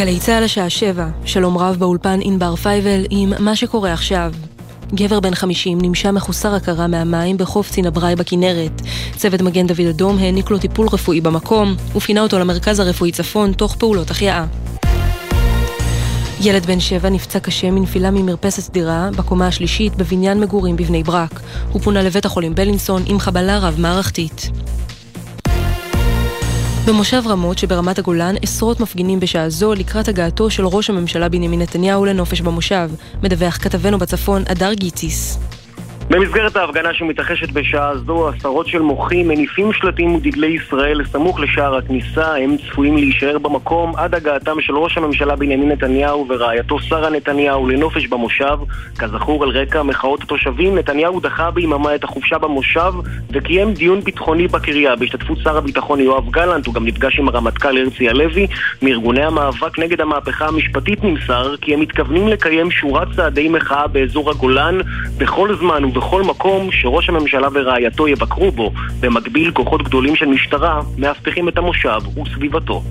גלי 0.00 0.20
צה"ל 0.20 0.44
השעה 0.44 0.70
שבע, 0.70 1.08
שלום 1.24 1.58
רב 1.58 1.76
באולפן 1.78 2.18
ענבר 2.22 2.56
פייבל 2.56 3.04
עם 3.10 3.32
מה 3.38 3.56
שקורה 3.56 3.92
עכשיו. 3.92 4.32
גבר 4.94 5.20
בן 5.20 5.34
50 5.34 5.78
נמשה 5.82 6.12
מחוסר 6.12 6.54
הכרה 6.54 6.86
מהמים 6.86 7.36
בחוף 7.36 7.70
צינבראי 7.70 8.16
בכנרת. 8.16 8.82
צוות 9.16 9.40
מגן 9.40 9.66
דוד 9.66 9.86
אדום 9.90 10.18
העניק 10.18 10.50
לו 10.50 10.58
טיפול 10.58 10.88
רפואי 10.92 11.20
במקום, 11.20 11.74
ופינה 11.96 12.20
אותו 12.20 12.38
למרכז 12.38 12.78
הרפואי 12.78 13.12
צפון 13.12 13.52
תוך 13.52 13.76
פעולות 13.76 14.10
החייאה. 14.10 14.46
ילד 16.40 16.66
בן 16.66 16.80
שבע 16.80 17.08
נפצע 17.08 17.40
קשה 17.40 17.70
מנפילה 17.70 18.10
ממרפסת 18.10 18.72
דירה 18.72 19.08
בקומה 19.16 19.46
השלישית 19.46 19.96
בבניין 19.96 20.40
מגורים 20.40 20.76
בבני 20.76 21.02
ברק. 21.02 21.40
הוא 21.72 21.82
פונה 21.82 22.02
לבית 22.02 22.24
החולים 22.24 22.54
בלינסון 22.54 23.02
עם 23.06 23.18
חבלה 23.18 23.58
רב-מערכתית. 23.58 24.50
במושב 26.90 27.22
רמות 27.26 27.58
שברמת 27.58 27.98
הגולן 27.98 28.34
עשרות 28.42 28.80
מפגינים 28.80 29.20
בשעה 29.20 29.48
זו 29.48 29.74
לקראת 29.74 30.08
הגעתו 30.08 30.50
של 30.50 30.66
ראש 30.66 30.90
הממשלה 30.90 31.28
בנימין 31.28 31.62
נתניהו 31.62 32.04
לנופש 32.04 32.40
במושב, 32.40 32.90
מדווח 33.22 33.56
כתבנו 33.56 33.98
בצפון 33.98 34.42
אדר 34.46 34.72
גיציס. 34.72 35.38
במסגרת 36.10 36.56
ההפגנה 36.56 36.94
שמתרחשת 36.94 37.50
בשעה 37.50 37.96
זו, 37.96 38.28
עשרות 38.28 38.66
של 38.66 38.82
מוחים 38.82 39.28
מניפים 39.28 39.72
שלטים 39.72 40.14
ודגלי 40.14 40.46
ישראל 40.46 41.00
לסמוך 41.00 41.40
לשער 41.40 41.76
הכניסה. 41.76 42.34
הם 42.34 42.56
צפויים 42.56 42.96
להישאר 42.96 43.38
במקום 43.38 43.96
עד 43.96 44.14
הגעתם 44.14 44.60
של 44.60 44.76
ראש 44.76 44.98
הממשלה 44.98 45.36
בנימין 45.36 45.68
נתניהו 45.68 46.26
ורעייתו 46.28 46.78
שרה 46.78 47.10
נתניהו 47.10 47.68
לנופש 47.68 48.06
במושב. 48.06 48.58
כזכור, 48.98 49.44
על 49.44 49.50
רקע 49.50 49.82
מחאות 49.82 50.22
התושבים, 50.22 50.78
נתניהו 50.78 51.20
דחה 51.20 51.50
ביממה 51.50 51.94
את 51.94 52.04
החופשה 52.04 52.38
במושב 52.38 52.92
וקיים 53.30 53.74
דיון 53.74 54.00
ביטחוני 54.00 54.48
בקריה 54.48 54.96
בהשתתפות 54.96 55.38
שר 55.44 55.56
הביטחון 55.56 56.00
יואב 56.00 56.30
גלנט. 56.30 56.66
הוא 56.66 56.74
גם 56.74 56.86
נפגש 56.86 57.18
עם 57.18 57.28
הרמטכ"ל 57.28 57.78
הרצי 57.78 58.08
הלוי. 58.08 58.46
מארגוני 58.82 59.24
המאבק 59.24 59.78
נגד 59.78 60.00
המהפכה 60.00 60.46
המשפטית 60.46 61.04
נמסר 61.04 61.56
כי 61.60 61.74
הם 61.74 61.80
מתכוונים 61.80 62.28
לקיים 62.28 62.70
שורת 62.70 63.08
צעדי 63.16 63.48
מחאה 63.48 63.86
באזור 63.86 64.30
הגולן 64.30 64.78
בכל 65.18 65.56
זמן 65.56 65.84
בכל 66.00 66.22
מקום 66.22 66.72
שראש 66.72 67.08
הממשלה 67.08 67.48
ורעייתו 67.54 68.08
יבקרו 68.08 68.50
בו. 68.50 68.72
במקביל, 69.00 69.50
כוחות 69.50 69.82
גדולים 69.82 70.16
של 70.16 70.26
משטרה 70.26 70.80
מאבטחים 70.98 71.48
את 71.48 71.58
המושב 71.58 72.00
וסביבתו. 72.18 72.82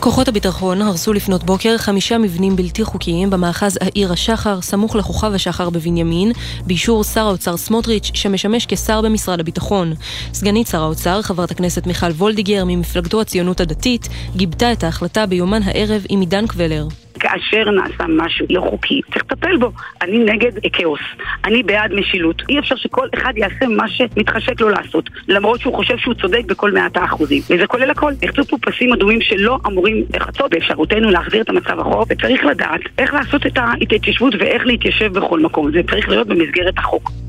כוחות 0.00 0.28
הביטחון 0.28 0.82
הרסו 0.82 1.12
לפנות 1.12 1.44
בוקר 1.44 1.78
חמישה 1.78 2.18
מבנים 2.18 2.56
בלתי 2.56 2.84
חוקיים 2.84 3.30
במאחז 3.30 3.78
העיר 3.80 4.12
השחר, 4.12 4.60
סמוך 4.60 4.96
לכוכב 4.96 5.32
השחר 5.34 5.70
בבנימין, 5.70 6.32
באישור 6.66 7.04
שר 7.04 7.26
האוצר 7.26 7.56
סמוטריץ', 7.56 8.10
שמשמש 8.14 8.66
כשר 8.66 9.00
במשרד 9.00 9.40
הביטחון. 9.40 9.92
סגנית 10.32 10.66
שר 10.66 10.82
האוצר, 10.82 11.22
חברת 11.22 11.50
הכנסת 11.50 11.86
מיכל 11.86 12.06
וולדיגר 12.10 12.64
ממפלגתו 12.66 13.20
הציונות 13.20 13.60
הדתית, 13.60 14.08
גיבתה 14.36 14.72
את 14.72 14.84
ההחלטה 14.84 15.26
ביומן 15.26 15.62
הערב 15.62 16.02
עם 16.08 16.20
עידן 16.20 16.46
קבלר. 16.46 16.86
כאשר 17.26 17.70
נעשה 17.70 18.04
משהו 18.08 18.46
לא 18.50 18.60
חוקי, 18.60 19.00
צריך 19.12 19.24
לטפל 19.24 19.56
בו. 19.56 19.72
אני 20.02 20.18
נגד 20.18 20.52
כאוס, 20.72 21.00
אני 21.44 21.62
בעד 21.62 21.92
משילות. 21.92 22.42
אי 22.48 22.58
אפשר 22.58 22.76
שכל 22.76 23.08
אחד 23.14 23.32
יעשה 23.36 23.66
מה 23.68 23.88
שמתחשק 23.88 24.60
לו 24.60 24.68
לעשות, 24.68 25.10
למרות 25.28 25.60
שהוא 25.60 25.74
חושב 25.74 25.98
שהוא 25.98 26.14
צודק 26.14 26.42
בכל 26.46 26.72
מעט 26.72 26.96
האחוזים. 26.96 27.42
וזה 27.50 27.66
כולל 27.66 27.90
הכל. 27.90 28.12
נחצו 28.22 28.44
פה 28.44 28.56
פסים 28.58 28.92
אדומים 28.92 29.20
שלא 29.20 29.58
אמורים 29.66 30.04
לחצות 30.14 30.50
באפשרותנו 30.50 31.10
להחזיר 31.10 31.42
את 31.42 31.48
המצב 31.48 31.80
החוק, 31.80 32.06
וצריך 32.10 32.44
לדעת 32.44 32.80
איך 32.98 33.14
לעשות 33.14 33.46
את 33.46 33.58
ההתיישבות 33.58 34.34
ואיך 34.38 34.66
להתיישב 34.66 35.12
בכל 35.12 35.40
מקום. 35.40 35.70
זה 35.72 35.80
צריך 35.90 36.08
להיות 36.08 36.26
במסגרת 36.26 36.78
החוק. 36.78 37.25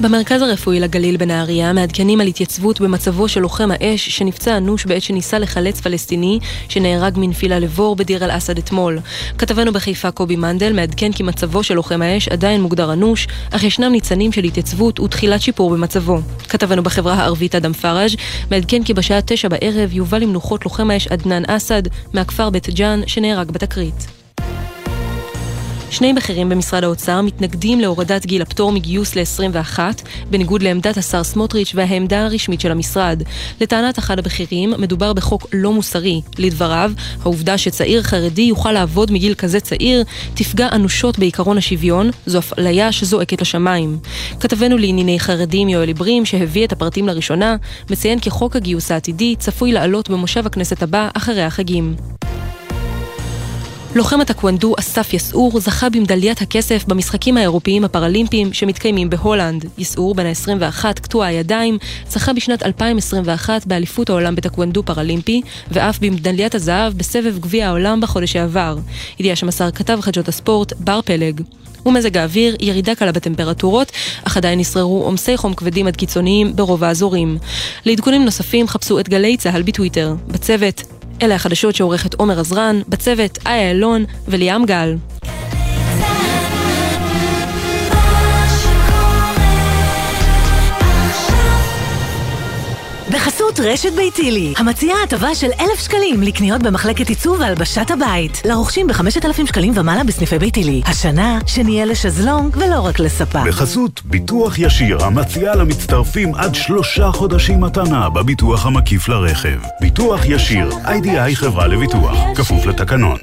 במרכז 0.00 0.42
הרפואי 0.42 0.80
לגליל 0.80 1.16
בנהריה 1.16 1.72
מעדכנים 1.72 2.20
על 2.20 2.26
התייצבות 2.26 2.80
במצבו 2.80 3.28
של 3.28 3.40
לוחם 3.40 3.70
האש 3.72 4.08
שנפצע 4.08 4.56
אנוש 4.56 4.84
בעת 4.84 5.02
שניסה 5.02 5.38
לחלץ 5.38 5.80
פלסטיני 5.80 6.38
שנהרג 6.68 7.14
מנפילה 7.16 7.58
לבור 7.58 7.96
בדיר 7.96 8.24
אל 8.24 8.30
אסד 8.30 8.58
אתמול. 8.58 8.98
כתבנו 9.38 9.72
בחיפה 9.72 10.10
קובי 10.10 10.36
מנדל 10.36 10.72
מעדכן 10.72 11.12
כי 11.12 11.22
מצבו 11.22 11.62
של 11.62 11.74
לוחם 11.74 12.02
האש 12.02 12.28
עדיין 12.28 12.62
מוגדר 12.62 12.92
אנוש, 12.92 13.28
אך 13.50 13.62
ישנם 13.62 13.92
ניצנים 13.92 14.32
של 14.32 14.44
התייצבות 14.44 15.00
ותחילת 15.00 15.42
שיפור 15.42 15.70
במצבו. 15.70 16.18
כתבנו 16.48 16.82
בחברה 16.82 17.14
הערבית 17.14 17.54
אדם 17.54 17.72
פראז' 17.72 18.16
מעדכן 18.50 18.84
כי 18.84 18.94
בשעה 18.94 19.20
תשע 19.26 19.48
בערב 19.48 19.92
יובא 19.92 20.18
למנוחות 20.18 20.64
לוחם 20.64 20.90
האש 20.90 21.08
עדנאן 21.08 21.42
אסד 21.46 21.82
מהכפר 22.12 22.50
בית 22.50 22.68
ג'אן 22.70 23.00
שנהרג 23.06 23.50
בתקרית. 23.50 24.17
שני 25.90 26.12
בכירים 26.12 26.48
במשרד 26.48 26.84
האוצר 26.84 27.22
מתנגדים 27.22 27.80
להורדת 27.80 28.26
גיל 28.26 28.42
הפטור 28.42 28.72
מגיוס 28.72 29.16
ל-21, 29.16 29.78
בניגוד 30.30 30.62
לעמדת 30.62 30.96
השר 30.96 31.24
סמוטריץ' 31.24 31.72
והעמדה 31.74 32.24
הרשמית 32.24 32.60
של 32.60 32.70
המשרד. 32.70 33.22
לטענת 33.60 33.98
אחד 33.98 34.18
הבכירים, 34.18 34.74
מדובר 34.78 35.12
בחוק 35.12 35.46
לא 35.52 35.72
מוסרי. 35.72 36.20
לדבריו, 36.38 36.92
העובדה 37.22 37.58
שצעיר 37.58 38.02
חרדי 38.02 38.42
יוכל 38.42 38.72
לעבוד 38.72 39.12
מגיל 39.12 39.34
כזה 39.34 39.60
צעיר, 39.60 40.04
תפגע 40.34 40.68
אנושות 40.72 41.18
בעקרון 41.18 41.58
השוויון, 41.58 42.10
זו 42.26 42.38
אפליה 42.38 42.92
שזועקת 42.92 43.40
לשמיים. 43.40 43.98
כתבנו 44.40 44.78
לענייני 44.78 45.20
חרדים 45.20 45.68
יואל 45.68 45.88
עיברים, 45.88 46.24
שהביא 46.24 46.64
את 46.64 46.72
הפרטים 46.72 47.06
לראשונה, 47.06 47.56
מציין 47.90 48.18
כי 48.18 48.30
חוק 48.30 48.56
הגיוס 48.56 48.90
העתידי 48.90 49.36
צפוי 49.38 49.72
לעלות 49.72 50.10
במושב 50.10 50.46
הכנסת 50.46 50.82
הבא 50.82 51.08
אחרי 51.14 51.42
החגים. 51.42 51.94
לוחם 53.94 54.20
הטקוונדו 54.20 54.74
אסף 54.78 55.14
יסעור 55.14 55.60
זכה 55.60 55.88
במדליית 55.88 56.42
הכסף 56.42 56.84
במשחקים 56.88 57.36
האירופיים 57.36 57.84
הפראלימפיים 57.84 58.52
שמתקיימים 58.52 59.10
בהולנד. 59.10 59.64
יסעור, 59.78 60.14
בן 60.14 60.26
ה-21, 60.26 60.84
קטוע 60.94 61.26
הידיים, 61.26 61.78
זכה 62.08 62.32
בשנת 62.32 62.62
2021 62.62 63.66
באליפות 63.66 64.10
העולם 64.10 64.34
בטקוונדו 64.34 64.82
פראלימפי, 64.82 65.42
ואף 65.70 65.98
במדליית 65.98 66.54
הזהב 66.54 66.92
בסבב 66.92 67.38
גביע 67.38 67.68
העולם 67.68 68.00
בחודש 68.00 68.32
שעבר. 68.32 68.76
ידיעה 69.20 69.36
שמסר 69.36 69.70
כתב 69.70 69.98
חדשות 70.00 70.28
הספורט, 70.28 70.72
בר 70.72 71.00
פלג. 71.04 71.40
ומזג 71.86 72.16
האוויר, 72.16 72.56
ירידה 72.60 72.94
קלה 72.94 73.12
בטמפרטורות, 73.12 73.92
אך 74.24 74.36
עדיין 74.36 74.58
ישררו 74.58 75.02
עומסי 75.04 75.36
חום 75.36 75.54
כבדים 75.54 75.86
עד 75.86 75.96
קיצוניים 75.96 76.56
ברוב 76.56 76.84
האזורים. 76.84 77.38
לעדכונים 77.84 78.24
נוספים 78.24 78.68
חפשו 78.68 79.00
את 79.00 79.08
גלי 79.08 79.36
צה"ל 79.36 79.62
בטוויטר. 79.62 80.14
בצוות, 80.26 80.82
אלה 81.22 81.34
החדשות 81.34 81.74
שעורכת 81.74 82.14
עומר 82.14 82.40
עזרן, 82.40 82.80
בצוות 82.88 83.38
איה 83.46 83.70
אלון 83.70 84.04
וליאם 84.28 84.64
גל. 84.64 84.94
בחסות 93.58 93.72
רשת 93.72 93.92
ביתילי, 93.92 94.54
המציעה 94.56 95.02
הטבה 95.02 95.34
של 95.34 95.50
אלף 95.60 95.80
שקלים 95.80 96.22
לקניות 96.22 96.62
במחלקת 96.62 97.08
עיצוב 97.08 97.40
והלבשת 97.40 97.90
הבית. 97.90 98.42
לרוכשים 98.44 98.86
בחמשת 98.86 99.24
אלפים 99.24 99.46
שקלים 99.46 99.72
ומעלה 99.76 100.04
בסניפי 100.04 100.38
ביתילי. 100.38 100.82
השנה, 100.86 101.38
שנהיה 101.46 101.84
לשזלונג 101.84 102.56
ולא 102.56 102.80
רק 102.80 103.00
לספה. 103.00 103.44
בחסות 103.44 104.02
ביטוח 104.04 104.58
ישיר, 104.58 105.04
המציעה 105.04 105.56
למצטרפים 105.56 106.34
עד 106.34 106.54
שלושה 106.54 107.10
חודשים 107.12 107.60
מתנה 107.60 108.10
בביטוח 108.10 108.66
המקיף 108.66 109.08
לרכב. 109.08 109.58
ביטוח 109.80 110.20
ישיר, 110.24 110.70
איי-די-איי 110.86 111.36
חברה 111.36 111.66
לביטוח, 111.66 112.16
כפוף 112.34 112.66
לתקנון. 112.66 113.18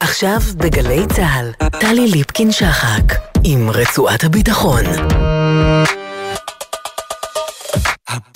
עכשיו 0.00 0.38
בגלי 0.56 1.06
צה"ל, 1.06 1.68
טלי 1.80 2.08
ליפקין-שחק, 2.08 3.14
עם 3.44 3.70
רצועת 3.70 4.24
הביטחון. 4.24 4.84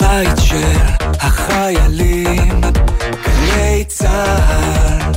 הבית 0.09 0.37
של 0.39 0.77
החיילים, 1.01 2.61
גלי 3.25 3.83
צה"ל 3.87 5.11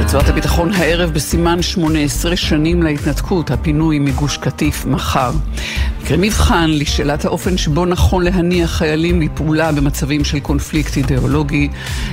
רצועת 0.00 0.28
הביטחון 0.28 0.72
הערב 0.72 1.10
בסימן 1.10 1.62
18 1.62 2.36
שנים 2.36 2.82
להתנתקות, 2.82 3.50
הפינוי 3.50 3.98
מגוש 3.98 4.36
קטיף 4.36 4.84
מחר. 4.84 5.30
מקרה 6.08 6.18
מבחן 6.20 6.70
לשאלת 6.70 7.24
האופן 7.24 7.56
שבו 7.56 7.86
נכון 7.86 8.24
להניח 8.24 8.70
חיילים 8.70 9.22
לפעולה 9.22 9.72
במצבים 9.72 10.24
של 10.24 10.40
קונפליקט 10.40 10.96
אידיאולוגי, 10.96 11.68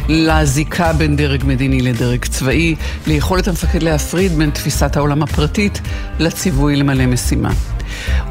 לזיקה 0.09 0.93
בין 0.93 1.15
דרג 1.15 1.43
מדיני 1.45 1.81
לדרג 1.81 2.25
צבאי, 2.25 2.75
ליכולת 3.07 3.47
המפקד 3.47 3.83
להפריד 3.83 4.31
בין 4.31 4.49
תפיסת 4.49 4.97
העולם 4.97 5.23
הפרטית 5.23 5.81
לציווי 6.19 6.75
למלא 6.75 7.05
משימה. 7.05 7.49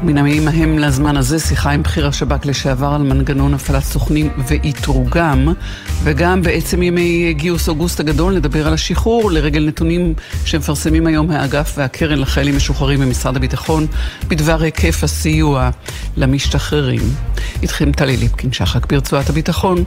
ומן 0.01 0.17
המילים 0.17 0.47
ההם 0.47 0.79
לזמן 0.79 1.17
הזה 1.17 1.39
שיחה 1.39 1.71
עם 1.71 1.83
בכיר 1.83 2.07
השב"כ 2.07 2.45
לשעבר 2.45 2.87
על 2.87 3.01
מנגנון 3.01 3.53
הפעלת 3.53 3.83
סוכנים 3.83 4.29
ואיתרוגם, 4.47 5.53
וגם 6.03 6.41
בעצם 6.41 6.83
ימי 6.83 7.33
גיוס 7.33 7.69
אוגוסט 7.69 7.99
הגדול 7.99 8.35
נדבר 8.35 8.67
על 8.67 8.73
השחרור 8.73 9.31
לרגל 9.31 9.65
נתונים 9.67 10.13
שמפרסמים 10.45 11.07
היום 11.07 11.31
האגף 11.31 11.73
והקרן 11.77 12.19
לחיילים 12.19 12.55
משוחררים 12.55 12.99
במשרד 12.99 13.35
הביטחון 13.35 13.87
בדבר 14.27 14.61
היקף 14.61 15.03
הסיוע 15.03 15.69
למשתחררים. 16.17 17.01
איתכם 17.61 17.91
טלי 17.91 18.17
ליפקין 18.17 18.51
שחק 18.51 18.85
ברצועת 18.85 19.29
הביטחון, 19.29 19.83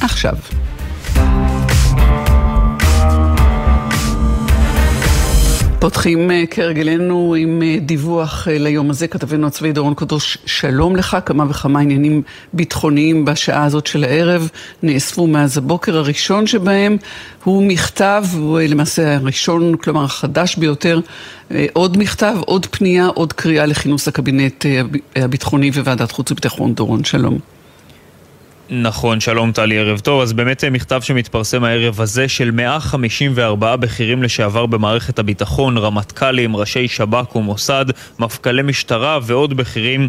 עכשיו. 0.00 0.34
פותחים 5.80 6.30
אה, 6.30 6.44
כהרגלנו 6.50 7.34
עם 7.38 7.62
אה, 7.62 7.76
דיווח 7.80 8.48
אה, 8.48 8.58
ליום 8.58 8.90
הזה, 8.90 9.08
כתבנו 9.08 9.46
הצבאי 9.46 9.72
דורון 9.72 9.94
קדוש, 9.94 10.38
שלום 10.46 10.96
לך, 10.96 11.16
כמה 11.26 11.44
וכמה 11.50 11.80
עניינים 11.80 12.22
ביטחוניים 12.52 13.24
בשעה 13.24 13.64
הזאת 13.64 13.86
של 13.86 14.04
הערב. 14.04 14.48
נאספו 14.82 15.26
מאז 15.26 15.58
הבוקר, 15.58 15.96
הראשון 15.96 16.46
שבהם 16.46 16.96
הוא 17.44 17.62
מכתב, 17.62 18.24
הוא 18.32 18.60
למעשה 18.60 19.14
הראשון, 19.14 19.76
כלומר 19.76 20.04
החדש 20.04 20.56
ביותר, 20.56 21.00
עוד 21.72 21.98
מכתב, 21.98 22.36
עוד 22.46 22.66
פנייה, 22.66 23.06
עוד 23.06 23.32
קריאה 23.32 23.66
לכינוס 23.66 24.08
הקבינט 24.08 24.66
הביטחוני 25.16 25.70
וועדת 25.70 26.12
חוץ 26.12 26.30
וביטחון, 26.30 26.74
דורון, 26.74 27.04
שלום. 27.04 27.57
נכון, 28.70 29.20
שלום 29.20 29.52
טלי, 29.52 29.78
ערב 29.78 29.98
טוב. 29.98 30.20
אז 30.20 30.32
באמת 30.32 30.64
אה, 30.64 30.70
מכתב 30.70 31.00
שמתפרסם 31.02 31.64
הערב 31.64 32.00
הזה 32.00 32.28
של 32.28 32.50
154 32.50 33.76
בכירים 33.76 34.22
לשעבר 34.22 34.66
במערכת 34.66 35.18
הביטחון, 35.18 35.78
רמטכ"לים, 35.78 36.56
ראשי 36.56 36.88
שב"כ 36.88 37.36
ומוסד, 37.36 37.84
מפכ"לי 38.18 38.62
משטרה 38.62 39.18
ועוד 39.22 39.56
בכירים 39.56 40.08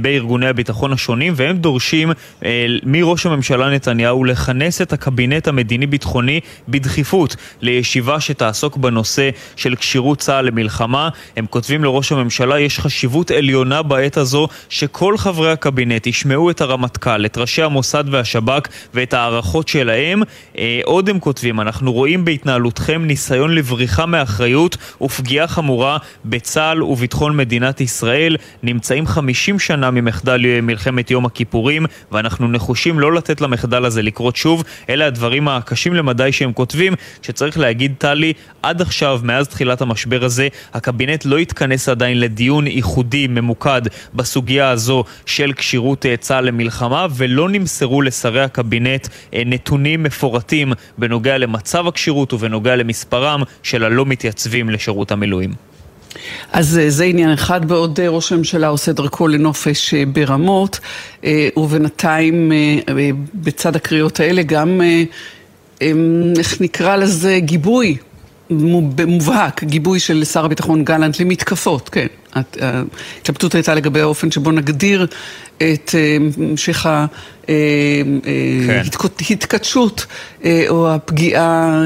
בארגוני 0.00 0.48
הביטחון 0.48 0.92
השונים, 0.92 1.32
והם 1.36 1.56
דורשים 1.56 2.12
אה, 2.44 2.66
מראש 2.82 3.26
הממשלה 3.26 3.70
נתניהו 3.70 4.24
לכנס 4.24 4.82
את 4.82 4.92
הקבינט 4.92 5.48
המדיני-ביטחוני 5.48 6.40
בדחיפות 6.68 7.36
לישיבה 7.60 8.20
שתעסוק 8.20 8.76
בנושא 8.76 9.30
של 9.56 9.76
כשירות 9.76 10.18
צה"ל 10.18 10.46
למלחמה. 10.46 11.08
הם 11.36 11.46
כותבים 11.46 11.84
לראש 11.84 12.12
הממשלה, 12.12 12.60
יש 12.60 12.80
חשיבות 12.80 13.30
עליונה 13.30 13.82
בעת 13.82 14.16
הזו 14.16 14.48
שכל 14.68 15.18
חברי 15.18 15.52
הקבינט 15.52 16.06
ישמעו 16.06 16.50
את 16.50 16.60
הרמטכ"ל, 16.60 17.26
את 17.26 17.38
ראשי 17.38 17.62
המוסד 17.62 18.04
והשב"כ 18.10 18.68
ואת 18.94 19.14
ההערכות 19.14 19.68
שלהם. 19.68 20.22
אה, 20.58 20.80
עוד 20.84 21.08
הם 21.08 21.20
כותבים, 21.20 21.60
אנחנו 21.60 21.92
רואים 21.92 22.24
בהתנהלותכם 22.24 23.04
ניסיון 23.04 23.54
לבריחה 23.54 24.06
מאחריות 24.06 24.76
ופגיעה 25.02 25.46
חמורה 25.46 25.98
בצה"ל 26.24 26.82
וביטחון 26.82 27.36
מדינת 27.36 27.80
ישראל. 27.80 28.36
נמצאים 28.62 29.06
50 29.06 29.58
שנה 29.58 29.71
שנה 29.72 29.90
ממחדל 29.90 30.60
מלחמת 30.62 31.10
יום 31.10 31.26
הכיפורים, 31.26 31.86
ואנחנו 32.12 32.48
נחושים 32.48 33.00
לא 33.00 33.12
לתת 33.12 33.40
למחדל 33.40 33.84
הזה 33.84 34.02
לקרות 34.02 34.36
שוב. 34.36 34.64
אלה 34.88 35.06
הדברים 35.06 35.48
הקשים 35.48 35.94
למדי 35.94 36.32
שהם 36.32 36.52
כותבים, 36.52 36.94
שצריך 37.22 37.58
להגיד, 37.58 37.94
טלי, 37.98 38.32
עד 38.62 38.82
עכשיו, 38.82 39.20
מאז 39.22 39.48
תחילת 39.48 39.80
המשבר 39.80 40.24
הזה, 40.24 40.48
הקבינט 40.74 41.24
לא 41.24 41.38
התכנס 41.38 41.88
עדיין 41.88 42.20
לדיון 42.20 42.66
ייחודי, 42.66 43.26
ממוקד, 43.26 43.82
בסוגיה 44.14 44.70
הזו 44.70 45.04
של 45.26 45.52
כשירות 45.56 46.06
אה, 46.06 46.16
צה"ל 46.16 46.44
למלחמה, 46.44 47.06
ולא 47.16 47.48
נמסרו 47.48 48.02
לשרי 48.02 48.42
הקבינט 48.42 49.08
אה, 49.34 49.42
נתונים 49.46 50.02
מפורטים 50.02 50.72
בנוגע 50.98 51.38
למצב 51.38 51.86
הכשירות 51.86 52.32
ובנוגע 52.32 52.76
למספרם 52.76 53.42
של 53.62 53.84
הלא 53.84 54.06
מתייצבים 54.06 54.70
לשירות 54.70 55.12
המילואים. 55.12 55.71
אז 56.52 56.78
אה, 56.78 56.90
זה 56.90 57.04
עניין 57.04 57.32
אחד, 57.32 57.68
בעוד 57.68 58.00
אה, 58.00 58.08
ראש 58.08 58.32
הממשלה 58.32 58.68
עושה 58.68 58.92
דרכו 58.92 59.28
לנופש 59.28 59.94
אה, 59.94 60.04
ברמות, 60.06 60.80
ובינתיים 61.56 62.52
בצד 63.34 63.76
הקריאות 63.76 64.20
האלה 64.20 64.42
גם, 64.42 64.80
איך 66.38 66.60
נקרא 66.60 66.96
לזה, 66.96 67.38
גיבוי 67.40 67.96
מובהק, 69.06 69.64
גיבוי 69.64 70.00
של 70.00 70.24
שר 70.24 70.44
הביטחון 70.44 70.84
גלנט 70.84 71.20
למתקפות, 71.20 71.88
כן. 71.88 72.06
ההתלבטות 72.34 73.54
הייתה 73.54 73.74
לגבי 73.74 74.00
האופן 74.00 74.30
שבו 74.30 74.50
נגדיר 74.50 75.06
את 75.56 75.94
המשך 76.36 76.86
ההתכתשות 79.28 80.06
כן. 80.42 80.48
או 80.68 80.94
הפגיעה 80.94 81.82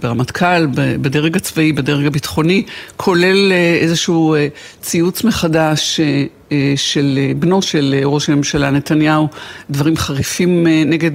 ברמטכ"ל, 0.00 0.66
בדרג 0.74 1.36
הצבאי, 1.36 1.72
בדרג 1.72 2.06
הביטחוני, 2.06 2.62
כולל 2.96 3.52
איזשהו 3.80 4.36
ציוץ 4.80 5.24
מחדש 5.24 6.00
של 6.76 7.18
בנו 7.38 7.62
של 7.62 8.00
ראש 8.04 8.28
הממשלה 8.28 8.70
נתניהו, 8.70 9.28
דברים 9.70 9.96
חריפים 9.96 10.66
נגד 10.66 11.10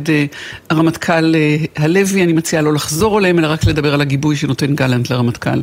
הרמטכ"ל 0.70 1.36
הלוי, 1.76 2.24
אני 2.24 2.34
מציעה 2.34 2.62
לא 2.62 2.74
לחזור 2.74 3.18
עליהם, 3.18 3.40
אלא 3.40 3.48
רק 3.48 3.66
לדבר 3.66 3.94
על 3.94 4.02
הגיבוי 4.02 4.36
שנותן 4.36 4.76
גלנט 4.76 5.10
לרמטכ"ל. 5.10 5.60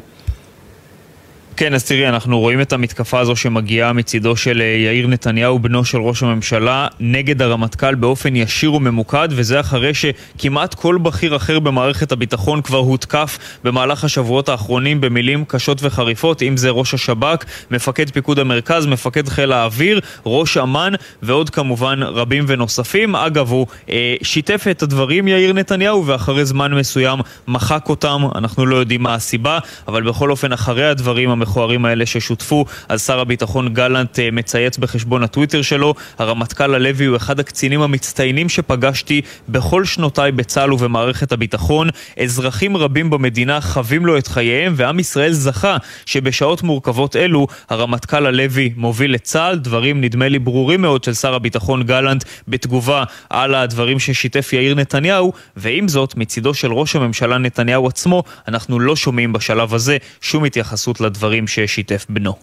כן, 1.61 1.75
אז 1.75 1.85
תראי, 1.85 2.09
אנחנו 2.09 2.41
רואים 2.41 2.61
את 2.61 2.73
המתקפה 2.73 3.21
הזו 3.21 3.37
שמגיעה 3.37 3.93
מצידו 3.93 4.37
של 4.37 4.61
אה, 4.61 4.67
יאיר 4.67 5.07
נתניהו, 5.07 5.59
בנו 5.59 5.85
של 5.85 5.99
ראש 5.99 6.23
הממשלה, 6.23 6.87
נגד 7.01 7.43
הרמטכ"ל 7.43 7.95
באופן 7.95 8.37
ישיר 8.37 8.75
וממוקד, 8.75 9.29
וזה 9.31 9.61
אחרי 9.61 9.93
שכמעט 9.95 10.75
כל 10.75 10.99
בכיר 11.03 11.37
אחר 11.37 11.59
במערכת 11.59 12.13
הביטחון 12.13 12.63
כבר 12.63 12.79
הותקף 12.79 13.39
במהלך 13.65 14.05
השבועות 14.05 14.49
האחרונים 14.49 15.01
במילים 15.01 15.45
קשות 15.45 15.79
וחריפות, 15.83 16.43
אם 16.43 16.57
זה 16.57 16.71
ראש 16.71 16.95
השב"כ, 16.95 17.45
מפקד 17.71 18.11
פיקוד 18.11 18.39
המרכז, 18.39 18.87
מפקד 18.87 19.29
חיל 19.29 19.53
האוויר, 19.53 20.01
ראש 20.27 20.57
אמ"ן, 20.57 20.93
ועוד 21.23 21.51
כמובן 21.51 22.03
רבים 22.03 22.45
ונוספים. 22.49 23.17
אגב, 23.17 23.51
הוא 23.51 23.67
אה, 23.91 24.15
שיתף 24.23 24.67
את 24.71 24.83
הדברים, 24.83 25.29
יאיר 25.29 25.53
נתניהו, 25.53 26.07
ואחרי 26.07 26.45
זמן 26.45 26.75
מסוים 26.75 27.19
מחק 27.49 27.89
אותם, 27.89 28.23
אנחנו 28.35 28.67
לא 28.67 28.77
יודעים 28.77 29.03
מה 29.03 29.15
הסיבה, 29.15 29.59
אבל 29.89 30.03
בכל 30.03 30.31
אופן, 30.31 30.53
אחרי 30.53 30.89
הדברים 30.89 31.31
המכוערים 31.51 31.85
האלה 31.85 32.07
ששותפו, 32.07 32.65
אז 32.89 33.07
שר 33.07 33.21
הביטחון 33.21 33.75
גלנט 33.75 34.19
אה, 34.19 34.29
מצייץ 34.33 34.79
בחשבון 34.79 35.23
הטוויטר 35.23 35.63
שלו, 35.63 35.95
הרמטכ"ל 36.19 36.75
הלוי 36.75 37.07
הוא 37.07 37.17
אחד 37.17 37.41
הקצינים 37.41 37.83
המצטיינים 37.83 38.49
שפגשתי 38.49 39.23
בכל 39.49 39.85
שנותיי 39.85 40.33
בצה"ל 40.33 40.73
ובמערכת 40.73 41.33
הביטחון. 41.33 41.89
אזרחים 42.21 42.77
רבים 42.77 43.11
במדינה 43.11 43.61
חווים 43.61 44.07
לו 44.07 44.19
את 44.19 44.27
חייהם, 44.27 44.73
ועם 44.77 44.99
ישראל 44.99 45.33
זכה 45.33 45.77
שבשעות 46.07 46.63
מורכבות 46.63 47.17
אלו 47.17 47.47
הרמטכ"ל 47.71 48.27
הלוי 48.27 48.73
מוביל 48.77 49.15
את 49.15 49.23
צה"ל. 49.23 49.59
דברים 49.59 50.01
נדמה 50.01 50.29
לי 50.29 50.39
ברורים 50.39 50.83
מאוד 50.83 51.05
של 51.05 51.15
שר 51.15 51.35
הביטחון 51.35 51.83
גלנט 51.83 52.25
בתגובה 52.49 53.05
על 53.31 53.55
הדברים 53.55 53.99
ששיתף 53.99 54.53
יאיר 54.53 54.75
נתניהו, 54.75 55.33
ועם 55.57 55.89
זאת, 55.89 56.17
מצידו 56.17 56.55
של 56.55 56.73
ראש 56.73 56.97
הממשלה 56.97 57.39
נתניהו 57.39 57.87
עצמו, 57.87 58.23
אנחנו 58.49 58.81
לא 58.81 58.97
שומעים 58.97 59.33
בשלב 59.33 59.75
הזה 59.75 59.97
שום 60.21 60.45
התייחסות 60.45 61.01
לדברים 61.01 61.40
הדברים 61.41 61.47
ששיתף 61.47 62.07
בנו. 62.09 62.35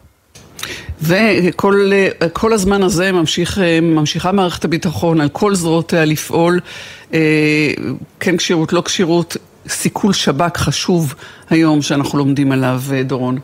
וכל 1.01 2.54
הזמן 2.54 2.83
הזה 2.83 3.11
ממשיך, 3.11 3.57
ממשיכה 3.81 4.31
מערכת 4.31 4.66
הביטחון 4.66 5.21
על 5.21 5.30
כל 5.30 5.56
זרועותיה 5.56 6.06
לפעול, 6.06 6.59
אה, 7.13 7.19
כן 8.19 8.37
כשירות, 8.37 8.73
לא 8.73 8.81
כשירות, 8.81 9.37
סיכול 9.68 10.13
שב"כ 10.13 10.57
חשוב 10.57 11.16
היום 11.49 11.81
שאנחנו 11.81 12.18
לומדים 12.18 12.51
עליו, 12.51 12.81
אה, 12.92 13.04
דורון. 13.04 13.39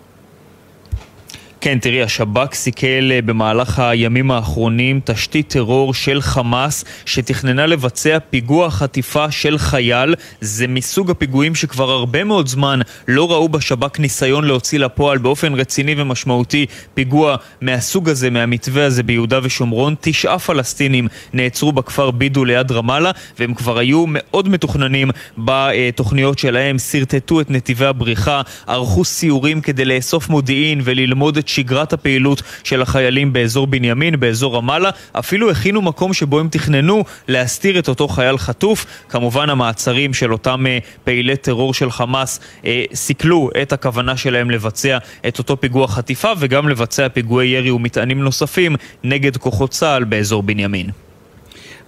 כן, 1.63 1.79
תראי, 1.79 2.01
השב"כ 2.03 2.53
סיכל 2.53 3.12
אה, 3.12 3.22
במהלך 3.22 3.79
הימים 3.79 4.32
האחרונים 4.32 5.00
תשתית 5.05 5.48
טרור 5.48 5.93
של 5.93 6.22
חמאס 6.22 6.86
שתכננה 7.05 7.65
לבצע 7.65 8.17
פיגוע 8.29 8.70
חטיפה 8.70 9.32
של 9.32 9.58
חייל. 9.58 10.15
זה 10.41 10.67
מסוג 10.67 11.12
הפיגועים 11.12 11.55
שכבר 11.55 11.91
הרבה 11.91 12.24
מאוד 12.24 12.48
זמן 12.48 12.79
לא 13.08 13.32
ראו 13.32 13.50
בשב"כ 13.50 14.00
ניסיון 14.00 14.43
להוציא 14.43 14.79
לפועל 14.79 15.17
באופן 15.17 15.53
רציני 15.53 15.96
ומשמעותי 15.98 16.65
פיגוע 16.93 17.36
מהסוג 17.62 18.10
הזה, 18.10 18.29
מהמתווה 18.29 18.86
הזה 18.86 19.03
ביהודה 19.03 19.39
ושומרון. 19.43 19.96
תשעה 20.01 20.39
פלסטינים 20.39 21.08
נעצרו 21.34 21.72
בכפר 21.72 22.12
בידו 22.12 22.46
ליד 22.46 22.72
רמאללה, 22.72 23.12
והם 23.39 23.53
כבר 23.53 23.77
היו 23.77 24.05
מאוד 24.08 24.50
מתוכננים 24.50 25.12
בתוכניות 25.38 26.39
שלהם, 26.39 26.79
שרטטו 26.79 27.41
את 27.41 27.51
נתיבי 27.51 27.86
הבריחה, 27.86 28.41
ערכו 28.67 29.05
סיורים 29.05 29.62
כדי 29.62 29.86
לאסוף 29.86 30.29
מודיעין 30.29 30.82
וללמוד 30.84 31.38
את 31.38 31.52
שגרת 31.53 31.93
הפעילות 31.93 32.41
של 32.63 32.81
החיילים 32.81 33.33
באזור 33.33 33.67
בנימין, 33.67 34.19
באזור 34.19 34.55
רמאללה. 34.55 34.89
אפילו 35.12 35.51
הכינו 35.51 35.81
מקום 35.81 36.13
שבו 36.13 36.39
הם 36.39 36.48
תכננו 36.51 37.03
להסתיר 37.27 37.79
את 37.79 37.88
אותו 37.88 38.07
חייל 38.07 38.38
חטוף. 38.38 38.86
כמובן 39.10 39.50
המעצרים 39.50 40.13
של 40.13 40.31
אותם 40.31 40.65
אה, 40.67 40.77
פעילי 41.03 41.38
טרור 41.38 41.74
של 41.74 41.91
חמאס 41.91 42.39
אה, 42.65 42.83
סיכלו 42.93 43.50
את 43.62 43.74
הכוונה 43.74 44.17
שלהם 44.17 44.51
לבצע 44.51 44.98
את 45.27 45.39
אותו 45.39 45.62
פיגוע 45.62 45.88
חטיפה 45.88 46.31
וגם 46.39 46.69
לבצע 46.69 47.10
פיגועי 47.10 47.48
ירי 47.48 47.72
ומטענים 47.72 48.19
נוספים 48.22 48.75
נגד 49.03 49.38
כוחות 49.38 49.69
צה"ל 49.69 50.03
באזור 50.03 50.43
בנימין. 50.43 50.89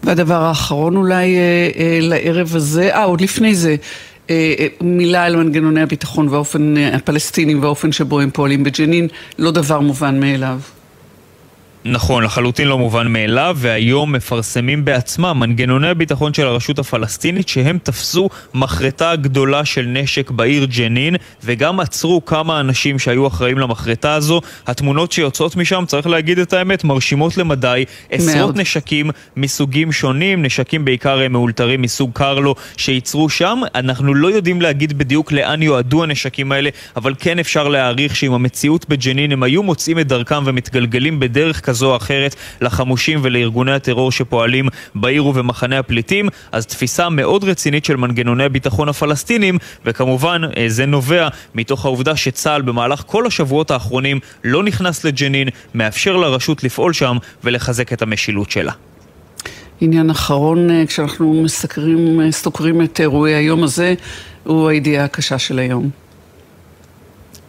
והדבר 0.03 0.41
האחרון 0.41 0.95
אולי 0.95 1.35
אה, 1.35 1.69
אה, 1.77 1.99
לערב 2.01 2.55
הזה, 2.55 2.95
אה, 2.95 3.03
עוד 3.03 3.21
לפני 3.21 3.55
זה, 3.55 3.75
מילה 4.81 5.23
על 5.23 5.35
מנגנוני 5.35 5.81
הביטחון 5.81 6.27
והאופן, 6.27 6.77
אה, 6.77 6.95
הפלסטינים 6.95 7.63
והאופן 7.63 7.91
שבו 7.91 8.19
הם 8.19 8.29
פועלים 8.31 8.63
בג'נין, 8.63 9.07
לא 9.39 9.51
דבר 9.51 9.79
מובן 9.79 10.19
מאליו. 10.19 10.59
נכון, 11.87 12.23
לחלוטין 12.23 12.67
לא 12.67 12.77
מובן 12.77 13.07
מאליו, 13.07 13.57
והיום 13.59 14.11
מפרסמים 14.11 14.85
בעצמם 14.85 15.37
מנגנוני 15.39 15.87
הביטחון 15.87 16.33
של 16.33 16.47
הרשות 16.47 16.79
הפלסטינית 16.79 17.47
שהם 17.47 17.77
תפסו 17.83 18.29
מחרטה 18.53 19.15
גדולה 19.15 19.65
של 19.65 19.85
נשק 19.85 20.31
בעיר 20.31 20.65
ג'נין, 20.65 21.15
וגם 21.43 21.79
עצרו 21.79 22.25
כמה 22.25 22.59
אנשים 22.59 22.99
שהיו 22.99 23.27
אחראים 23.27 23.57
למחרטה 23.57 24.13
הזו. 24.13 24.41
התמונות 24.67 25.11
שיוצאות 25.11 25.55
משם, 25.55 25.83
צריך 25.87 26.07
להגיד 26.07 26.39
את 26.39 26.53
האמת, 26.53 26.83
מרשימות 26.83 27.37
למדי. 27.37 27.85
עשרות 28.11 28.35
מאוד. 28.35 28.59
נשקים 28.59 29.09
מסוגים 29.37 29.91
שונים, 29.91 30.45
נשקים 30.45 30.85
בעיקר 30.85 31.29
מאולתרים 31.29 31.81
מסוג 31.81 32.11
קרלו, 32.13 32.55
שייצרו 32.77 33.29
שם. 33.29 33.61
אנחנו 33.75 34.13
לא 34.13 34.27
יודעים 34.27 34.61
להגיד 34.61 34.97
בדיוק 34.97 35.31
לאן 35.31 35.61
יועדו 35.61 36.03
הנשקים 36.03 36.51
האלה, 36.51 36.69
אבל 36.95 37.13
כן 37.19 37.39
אפשר 37.39 37.67
להעריך 37.67 38.15
שעם 38.15 38.33
המציאות 38.33 38.89
בג'נין 38.89 39.31
הם 39.31 39.43
היו 39.43 39.63
מוצאים 39.63 39.99
את 39.99 40.07
דרכם 40.07 40.43
ומתגלגלים 40.45 41.19
בדרך 41.19 41.61
כזו 41.61 41.74
כזו 41.75 41.91
או 41.91 41.97
אחרת 41.97 42.35
לחמושים 42.61 43.19
ולארגוני 43.23 43.71
הטרור 43.71 44.11
שפועלים 44.11 44.67
בעיר 44.95 45.25
ובמחנה 45.25 45.79
הפליטים, 45.79 46.29
אז 46.51 46.65
תפיסה 46.65 47.09
מאוד 47.09 47.43
רצינית 47.43 47.85
של 47.85 47.95
מנגנוני 47.95 48.43
הביטחון 48.43 48.89
הפלסטינים, 48.89 49.57
וכמובן 49.85 50.41
אה, 50.57 50.65
זה 50.67 50.85
נובע 50.85 51.27
מתוך 51.55 51.85
העובדה 51.85 52.15
שצה"ל 52.15 52.61
במהלך 52.61 53.03
כל 53.07 53.27
השבועות 53.27 53.71
האחרונים 53.71 54.19
לא 54.43 54.63
נכנס 54.63 55.03
לג'נין, 55.03 55.47
מאפשר 55.73 56.17
לרשות 56.17 56.63
לפעול 56.63 56.93
שם 56.93 57.17
ולחזק 57.43 57.93
את 57.93 58.01
המשילות 58.01 58.51
שלה. 58.51 58.71
עניין 59.81 60.09
אחרון, 60.09 60.71
אה, 60.71 60.85
כשאנחנו 60.87 61.33
מסקרים, 61.43 62.21
אה, 62.21 62.31
סוקרים 62.31 62.81
את 62.81 62.99
אירועי 62.99 63.33
היום 63.35 63.63
הזה, 63.63 63.93
הוא 64.43 64.69
הידיעה 64.69 65.05
הקשה 65.05 65.39
של 65.39 65.59
היום. 65.59 66.04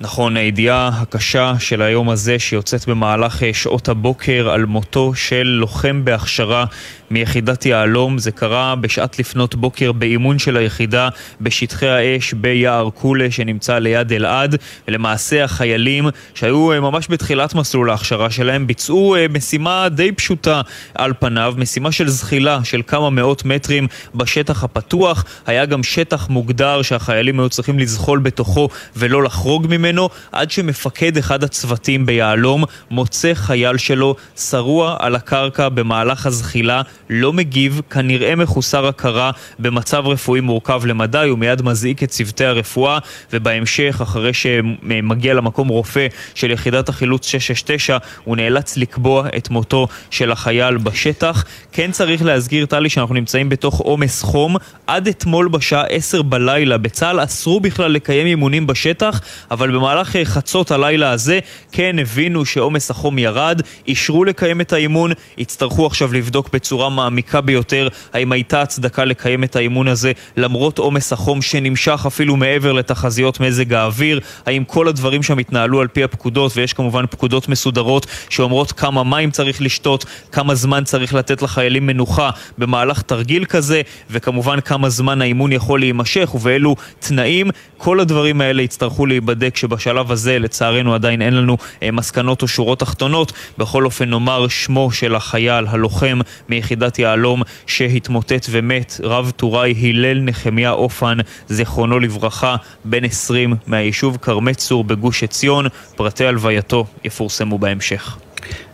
נכון, 0.00 0.36
הידיעה 0.36 0.90
הקשה 1.02 1.54
של 1.58 1.82
היום 1.82 2.10
הזה 2.10 2.38
שיוצאת 2.38 2.88
במהלך 2.88 3.42
אה, 3.42 3.54
שעות 3.54 3.88
הבוקר 3.88 4.50
על 4.50 4.64
מותו 4.64 5.14
של 5.14 5.42
לוחם 5.42 6.04
בהכשרה 6.04 6.64
מיחידת 7.10 7.66
יהלום. 7.66 8.18
זה 8.18 8.30
קרה 8.30 8.74
בשעת 8.74 9.18
לפנות 9.18 9.54
בוקר 9.54 9.92
באימון 9.92 10.38
של 10.38 10.56
היחידה 10.56 11.08
בשטחי 11.40 11.88
האש 11.88 12.32
ביער 12.32 12.90
קולה 12.90 13.30
שנמצא 13.30 13.78
ליד 13.78 14.12
אלעד. 14.12 14.56
ולמעשה 14.88 15.44
החיילים 15.44 16.08
שהיו 16.34 16.72
אה, 16.72 16.80
ממש 16.80 17.06
בתחילת 17.10 17.54
מסלול 17.54 17.90
ההכשרה 17.90 18.30
שלהם 18.30 18.66
ביצעו 18.66 19.16
אה, 19.16 19.26
משימה 19.30 19.88
די 19.88 20.12
פשוטה 20.12 20.60
על 20.94 21.12
פניו, 21.18 21.54
משימה 21.56 21.92
של 21.92 22.08
זחילה 22.08 22.60
של 22.64 22.82
כמה 22.86 23.10
מאות 23.10 23.44
מטרים 23.44 23.86
בשטח 24.14 24.64
הפתוח. 24.64 25.24
היה 25.46 25.66
גם 25.66 25.82
שטח 25.82 26.28
מוגדר 26.28 26.82
שהחיילים 26.82 27.40
היו 27.40 27.48
צריכים 27.48 27.78
לזחול 27.78 28.18
בתוכו 28.18 28.68
ולא 28.96 29.22
לחרוג 29.22 29.66
ממנו, 29.70 30.08
עד 30.32 30.50
שמפקד 30.50 31.16
אחד 31.16 31.44
הצוותים 31.44 32.06
ביהלום 32.06 32.64
מוצא 32.90 33.34
חייל 33.34 33.76
שלו 33.76 34.16
שרוע 34.36 34.96
על 34.98 35.14
הקרקע 35.14 35.68
במהלך 35.68 36.26
הזחילה 36.26 36.82
לא 37.10 37.32
מגיב, 37.32 37.80
כנראה 37.90 38.36
מחוסר 38.36 38.86
הכרה 38.86 39.30
במצב 39.58 40.06
רפואי 40.06 40.40
מורכב 40.40 40.82
למדי, 40.86 41.26
הוא 41.28 41.38
מיד 41.38 41.62
מזעיק 41.62 42.02
את 42.02 42.08
צוותי 42.08 42.44
הרפואה, 42.44 42.98
ובהמשך, 43.32 43.98
אחרי 44.02 44.32
שמגיע 44.32 45.34
למקום 45.34 45.68
רופא 45.68 46.06
של 46.34 46.50
יחידת 46.50 46.88
החילוץ 46.88 47.26
669, 47.26 47.98
הוא 48.24 48.36
נאלץ 48.36 48.76
לקבוע 48.76 49.28
את 49.36 49.50
מותו 49.50 49.88
של 50.10 50.32
החייל 50.32 50.76
בשטח. 50.76 51.44
כן 51.72 51.90
צריך 51.90 52.24
להזכיר, 52.24 52.66
טלי, 52.66 52.88
שאנחנו 52.88 53.14
נמצאים 53.14 53.48
בתוך 53.48 53.78
עומס 53.80 54.22
חום. 54.22 54.56
עד 54.86 55.08
אתמול 55.08 55.48
בשעה 55.48 55.84
10 55.84 56.22
בלילה 56.22 56.78
בצה"ל 56.78 57.24
אסרו 57.24 57.60
בכלל 57.60 57.90
לקיים 57.90 58.26
אימונים 58.26 58.66
בשטח, 58.66 59.20
אבל 59.50 59.70
במהלך 59.70 60.16
חצות 60.24 60.70
הלילה 60.70 61.10
הזה 61.10 61.38
כן 61.72 61.98
הבינו 61.98 62.44
שעומס 62.44 62.90
החום 62.90 63.18
ירד, 63.18 63.60
אישרו 63.88 64.24
לקיים 64.24 64.60
את 64.60 64.72
האימון, 64.72 65.12
יצטרכו 65.38 65.86
עכשיו 65.86 66.12
לבדוק 66.12 66.48
בצורה 66.52 66.85
בצורה 66.86 66.96
מעמיקה 66.96 67.40
ביותר 67.40 67.88
האם 68.12 68.32
הייתה 68.32 68.62
הצדקה 68.62 69.04
לקיים 69.04 69.44
את 69.44 69.56
האימון 69.56 69.88
הזה 69.88 70.12
למרות 70.36 70.78
עומס 70.78 71.12
החום 71.12 71.42
שנמשך 71.42 72.04
אפילו 72.06 72.36
מעבר 72.36 72.72
לתחזיות 72.72 73.40
מזג 73.40 73.72
האוויר, 73.72 74.20
האם 74.46 74.64
כל 74.64 74.88
הדברים 74.88 75.22
שם 75.22 75.38
התנהלו 75.38 75.80
על 75.80 75.88
פי 75.88 76.04
הפקודות, 76.04 76.52
ויש 76.56 76.72
כמובן 76.72 77.04
פקודות 77.10 77.48
מסודרות 77.48 78.06
שאומרות 78.28 78.72
כמה 78.72 79.04
מים 79.04 79.30
צריך 79.30 79.62
לשתות, 79.62 80.04
כמה 80.32 80.54
זמן 80.54 80.84
צריך 80.84 81.14
לתת 81.14 81.42
לחיילים 81.42 81.86
מנוחה 81.86 82.30
במהלך 82.58 83.02
תרגיל 83.02 83.44
כזה, 83.44 83.82
וכמובן 84.10 84.60
כמה 84.60 84.88
זמן 84.88 85.22
האימון 85.22 85.52
יכול 85.52 85.80
להימשך 85.80 86.30
ובאילו 86.34 86.76
תנאים. 86.98 87.50
כל 87.78 88.00
הדברים 88.00 88.40
האלה 88.40 88.62
יצטרכו 88.62 89.06
להיבדק 89.06 89.56
שבשלב 89.56 90.12
הזה 90.12 90.38
לצערנו 90.38 90.94
עדיין 90.94 91.22
אין 91.22 91.34
לנו 91.34 91.56
אה, 91.82 91.90
מסקנות 91.90 92.42
או 92.42 92.48
שורות 92.48 92.78
תחתונות. 92.78 93.32
בכל 93.58 93.84
אופן 93.84 94.10
נאמר 94.10 94.48
שמו 94.48 94.92
של 94.92 95.14
החייל, 95.14 95.66
הלוחם 95.68 96.18
מיחידת 96.48 96.75
יחידת 96.76 96.98
יהלום 96.98 97.42
שהתמוטט 97.66 98.46
ומת, 98.50 99.00
רב 99.02 99.32
טוראי 99.36 99.74
הלל 99.82 100.20
נחמיה 100.20 100.70
אופן, 100.70 101.18
זיכרונו 101.48 101.98
לברכה, 102.00 102.56
בן 102.84 103.04
20 103.04 103.54
מהיישוב 103.66 104.18
כרמי 104.22 104.54
צור 104.54 104.84
בגוש 104.84 105.22
עציון. 105.22 105.66
פרטי 105.96 106.26
הלווייתו 106.26 106.86
יפורסמו 107.04 107.58
בהמשך. 107.58 108.16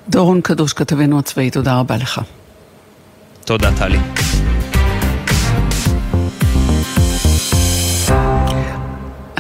דורון 0.09 0.41
קדוש, 0.41 0.73
כתבנו 0.73 1.19
הצבאי, 1.19 1.51
תודה 1.51 1.79
רבה 1.79 1.97
לך. 1.97 2.21
תודה, 3.45 3.71
טלי. 3.79 3.99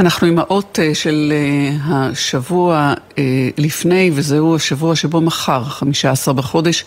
אנחנו 0.02 0.26
עם 0.26 0.38
האות 0.38 0.78
אה, 0.82 0.94
של 0.94 1.32
אה, 1.32 1.76
השבוע 1.84 2.94
אה, 3.18 3.48
לפני, 3.58 4.10
וזהו 4.14 4.56
השבוע 4.56 4.96
שבו 4.96 5.20
מחר, 5.20 5.64
15 5.64 6.34
בחודש, 6.34 6.84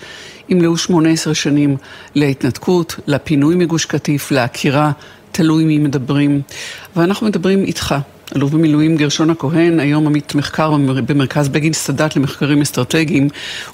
ימלאו 0.50 0.78
18 0.78 1.34
שנים 1.34 1.78
להתנתקות, 2.16 2.96
לפינוי 3.08 3.56
מגוש 3.56 3.86
קטיף, 3.86 4.32
לעקירה, 4.32 4.92
תלוי 5.32 5.66
מי 5.66 5.78
מדברים. 5.78 6.42
ואנחנו 6.96 7.28
מדברים 7.28 7.64
איתך, 7.64 7.96
אלוף 8.36 8.52
במילואים 8.52 8.98
גרשון 8.98 9.30
הכהן, 9.30 9.80
היום 9.80 10.08
עמית 10.08 10.36
מחקר 10.36 10.72
במרכז 11.06 11.50
בגין 11.50 11.74
סאדאת 11.74 12.16
למחקרים 12.16 12.62
אסטרטגיים, 12.62 13.30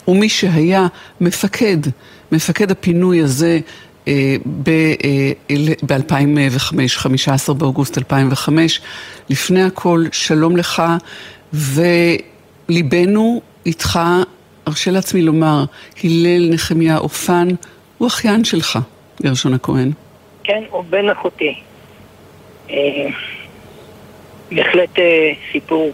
ומי 0.08 0.30
שהיה 0.30 0.88
מפקד, 1.22 1.78
מפקד 2.32 2.72
הפינוי 2.72 3.22
הזה 3.22 3.60
ב-2005, 4.08 6.88
15 6.88 7.56
באוגוסט 7.56 7.98
2005. 7.98 8.82
לפני 9.30 9.64
הכל, 9.64 10.04
שלום 10.12 10.58
לך, 10.58 10.84
וליבנו 12.70 13.42
איתך, 13.66 14.00
ארשה 14.68 14.92
לעצמי 14.92 15.22
לומר, 15.22 15.66
הלל 16.04 16.54
נחמיה 16.54 16.98
אופן, 16.98 17.48
הוא 17.98 18.08
אחיין 18.08 18.44
שלך, 18.44 18.80
גרשון 19.22 19.54
הכהן. 19.54 19.92
כן, 20.44 20.64
הוא 20.70 20.84
בן 20.90 21.10
אחותי. 21.10 21.54
אה, 22.70 23.08
בהחלט 24.52 25.00
אה, 25.00 25.32
סיפור 25.52 25.92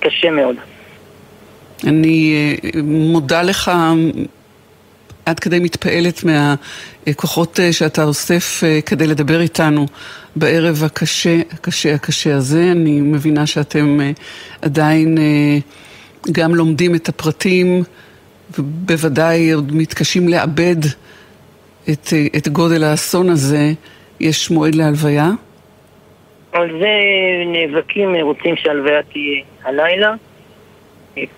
קשה 0.00 0.30
מאוד. 0.30 0.56
אני 1.84 2.34
אה, 2.34 2.70
מודה 2.82 3.42
לך 3.42 3.70
עד 5.28 5.40
כדי 5.40 5.58
מתפעלת 5.58 6.24
מהכוחות 6.24 7.60
אה, 7.60 7.72
שאתה 7.72 8.04
אוסף 8.04 8.64
אה, 8.64 8.80
כדי 8.86 9.06
לדבר 9.06 9.40
איתנו 9.40 9.86
בערב 10.36 10.84
הקשה, 10.84 11.36
הקשה, 11.52 11.94
הקשה 11.94 12.36
הזה. 12.36 12.72
אני 12.72 13.00
מבינה 13.00 13.46
שאתם 13.46 14.00
אה, 14.00 14.10
עדיין 14.62 15.18
גם 16.32 16.54
לומדים 16.54 16.94
את 16.94 17.08
הפרטים, 17.08 17.82
ובוודאי 18.58 19.52
עוד 19.52 19.74
מתקשים 19.74 20.28
לאבד 20.28 20.76
את, 21.90 22.08
את 22.36 22.48
גודל 22.48 22.84
האסון 22.84 23.28
הזה. 23.28 23.72
יש 24.20 24.50
מועד 24.50 24.74
להלוויה? 24.74 25.30
על 26.52 26.70
זה 26.80 26.88
נאבקים, 27.46 28.14
רוצים 28.14 28.56
שהלוויה 28.56 29.02
תהיה 29.02 29.42
הלילה. 29.64 30.14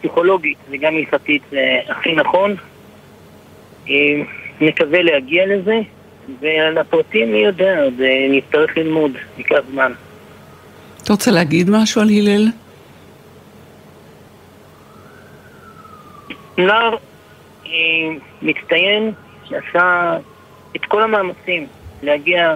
פסיכולוגית 0.00 0.58
וגם 0.70 0.96
הלכתית 0.96 1.42
זה 1.50 1.78
הכי 1.88 2.14
נכון, 2.14 2.56
נקווה 4.60 5.02
להגיע 5.02 5.46
לזה, 5.46 5.80
ועל 6.40 6.78
הפרטים 6.78 7.32
מי 7.32 7.38
יודע, 7.38 7.90
זה 7.96 8.08
נצטרך 8.30 8.76
ללמוד, 8.76 9.12
ייקח 9.38 9.58
זמן. 9.70 9.92
אתה 11.02 11.12
רוצה 11.12 11.30
להגיד 11.30 11.70
משהו 11.70 12.00
על 12.00 12.08
הלל? 12.08 12.46
נער 16.58 16.96
אה, 17.66 17.70
מצטיין 18.42 19.12
שעשה 19.48 20.16
את 20.76 20.84
כל 20.84 21.02
המאמצים 21.02 21.66
להגיע 22.02 22.54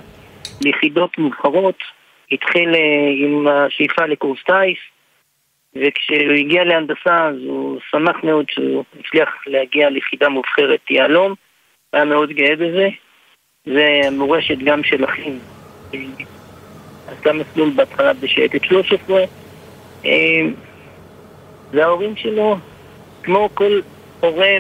ליחידות 0.61 1.19
מובחרות, 1.19 1.79
התחיל 2.33 2.75
אה, 2.75 2.81
עם 3.27 3.47
השאיפה 3.49 4.07
לקורס 4.07 4.39
טיס, 4.47 4.79
וכשהוא 5.77 6.33
הגיע 6.39 6.65
להנדסה 6.65 7.29
אז 7.29 7.37
הוא 7.47 7.81
שמח 7.91 8.17
מאוד 8.25 8.45
שהוא 8.51 8.85
הצליח 9.01 9.29
להגיע 9.47 9.91
ליחידה 9.91 10.29
מובחרת 10.29 10.91
יהלום, 10.91 11.35
היה 11.93 12.05
מאוד 12.05 12.31
גאה 12.31 12.57
בזה. 12.57 12.89
זה 13.67 14.11
מורשת 14.13 14.59
גם 14.65 14.85
של 14.85 15.05
אחים. 15.05 15.39
עשה 17.07 17.33
מסלול 17.33 17.71
בהתחלה 17.77 18.13
בשייטת 18.13 18.65
13. 18.65 19.25
וההורים 21.73 22.17
שלו, 22.17 22.57
כמו 23.23 23.49
כל 23.55 23.81
הורה 24.21 24.55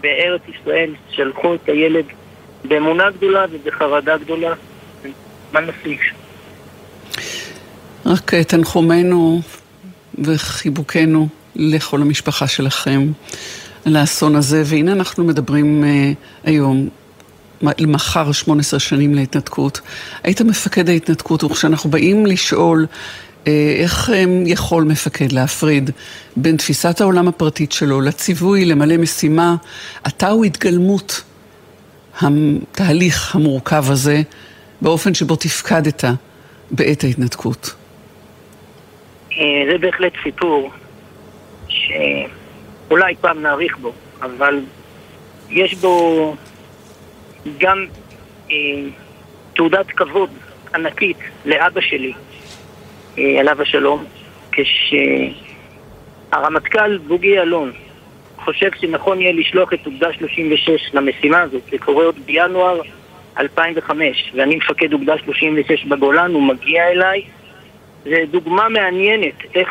בארץ 0.00 0.42
ישראל 0.48 0.94
שלחו 1.10 1.54
את 1.54 1.68
הילד 1.68 2.04
באמונה 2.64 3.10
גדולה 3.10 3.44
ובחרדה 3.50 4.16
גדולה. 4.16 4.54
מה 5.52 5.60
נפיק? 5.60 6.00
רק 8.06 8.34
אה, 8.34 8.44
תנחומינו 8.44 9.40
וחיבוקנו 10.18 11.28
לכל 11.56 12.02
המשפחה 12.02 12.46
שלכם 12.46 13.12
על 13.84 13.96
האסון 13.96 14.36
הזה, 14.36 14.62
והנה 14.66 14.92
אנחנו 14.92 15.24
מדברים 15.24 15.84
uh, 15.84 16.46
היום, 16.48 16.88
מחר 17.80 18.32
18 18.32 18.80
שנים 18.80 19.14
להתנתקות. 19.14 19.80
היית 20.22 20.40
מפקד 20.40 20.88
ההתנתקות, 20.88 21.44
וכשאנחנו 21.44 21.90
באים 21.90 22.26
לשאול 22.26 22.86
uh, 23.44 23.48
איך 23.78 24.08
um, 24.08 24.12
יכול 24.46 24.84
מפקד 24.84 25.32
להפריד 25.32 25.90
בין 26.36 26.56
תפיסת 26.56 27.00
העולם 27.00 27.28
הפרטית 27.28 27.72
שלו 27.72 28.00
לציווי 28.00 28.64
למלא 28.64 28.96
משימה, 28.96 29.56
אתה 30.06 30.28
הוא 30.28 30.44
התגלמות 30.44 31.22
התהליך 32.20 33.34
המורכב 33.34 33.90
הזה 33.90 34.22
באופן 34.80 35.14
שבו 35.14 35.36
תפקדת 35.36 36.04
בעת 36.70 37.04
ההתנתקות. 37.04 37.74
זה 39.70 39.78
בהחלט 39.80 40.12
סיפור 40.22 40.70
שאולי 41.68 43.14
פעם 43.20 43.42
נאריך 43.42 43.78
בו, 43.78 43.92
אבל 44.22 44.60
יש 45.50 45.74
בו 45.74 46.36
גם 47.58 47.86
אה, 48.50 48.56
תעודת 49.54 49.86
כבוד 49.86 50.30
ענקית 50.74 51.16
לאבא 51.44 51.80
שלי, 51.80 52.12
אה, 53.18 53.40
עליו 53.40 53.62
השלום, 53.62 54.04
כשהרמטכ"ל 56.30 56.98
בוגי 56.98 57.28
יעלון 57.28 57.72
חושב 58.44 58.70
שנכון 58.80 59.20
יהיה 59.20 59.32
לשלוח 59.32 59.72
את 59.72 59.86
אוגדה 59.86 60.12
36 60.12 60.90
למשימה 60.94 61.40
הזאת, 61.40 61.62
זה 61.70 61.78
קורה 61.78 62.04
עוד 62.04 62.18
בינואר 62.26 62.80
2005, 63.38 64.32
ואני 64.34 64.56
מפקד 64.56 64.92
אוגדה 64.92 65.18
36 65.18 65.84
בגולן, 65.84 66.32
הוא 66.32 66.42
מגיע 66.42 66.88
אליי 66.88 67.22
זה 68.04 68.24
דוגמה 68.30 68.68
מעניינת 68.68 69.34
איך 69.54 69.68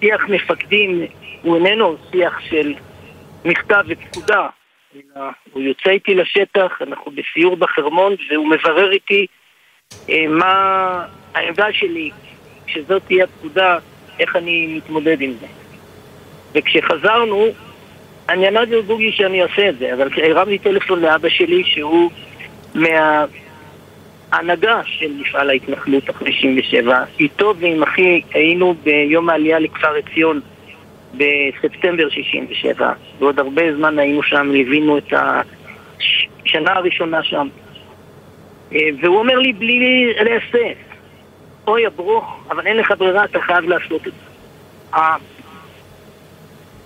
שיח 0.00 0.28
מפקדים 0.28 1.06
הוא 1.42 1.56
איננו 1.56 1.96
שיח 2.10 2.40
של 2.40 2.74
מכתב 3.44 3.84
ופקודה, 3.88 4.48
אלא 4.94 5.24
הוא 5.52 5.62
יוצא 5.62 5.90
איתי 5.90 6.14
לשטח, 6.14 6.72
אנחנו 6.80 7.12
בסיור 7.12 7.56
בחרמון 7.56 8.14
והוא 8.30 8.48
מברר 8.48 8.92
איתי 8.92 9.26
אה, 10.08 10.24
מה 10.28 11.06
העמדה 11.34 11.72
שלי, 11.72 12.10
שזאת 12.66 13.02
תהיה 13.06 13.24
הפקודה, 13.24 13.78
איך 14.18 14.36
אני 14.36 14.74
מתמודד 14.76 15.20
עם 15.20 15.32
זה. 15.40 15.46
וכשחזרנו, 16.54 17.46
אני 18.28 18.48
אמרתי 18.48 18.76
לבוגי 18.76 19.12
שאני 19.12 19.42
אעשה 19.42 19.68
את 19.68 19.78
זה, 19.78 19.94
אבל 19.94 20.08
הרמתי 20.22 20.58
טלפון 20.58 21.00
לאבא 21.00 21.28
שלי 21.28 21.64
שהוא 21.64 22.10
מה... 22.74 23.24
ההנהגה 24.32 24.80
של 24.84 25.12
מפעל 25.20 25.50
ההתנחלות 25.50 26.10
אחרי 26.10 26.32
97, 26.32 27.04
איתו 27.20 27.54
ועם 27.58 27.82
אחי 27.82 28.20
היינו 28.34 28.74
ביום 28.82 29.30
העלייה 29.30 29.58
לכפר 29.58 29.94
עציון 29.94 30.40
בספטמבר 31.14 32.08
67, 32.08 32.92
ועוד 33.18 33.38
הרבה 33.38 33.76
זמן 33.76 33.98
היינו 33.98 34.22
שם, 34.22 34.50
ליווינו 34.52 34.98
את 34.98 35.12
השנה 35.12 36.72
הראשונה 36.72 37.22
שם. 37.22 37.48
אה, 38.74 38.88
והוא 39.00 39.18
אומר 39.18 39.38
לי 39.38 39.52
בלי 39.52 40.12
להסס, 40.14 40.78
אוי 41.66 41.86
הברוך, 41.86 42.44
אבל 42.50 42.66
אין 42.66 42.76
לך 42.76 42.94
ברירה, 42.98 43.24
אתה 43.24 43.40
חייב 43.40 43.64
לעשות 43.64 44.06
את 44.06 44.12
זה. 44.12 44.32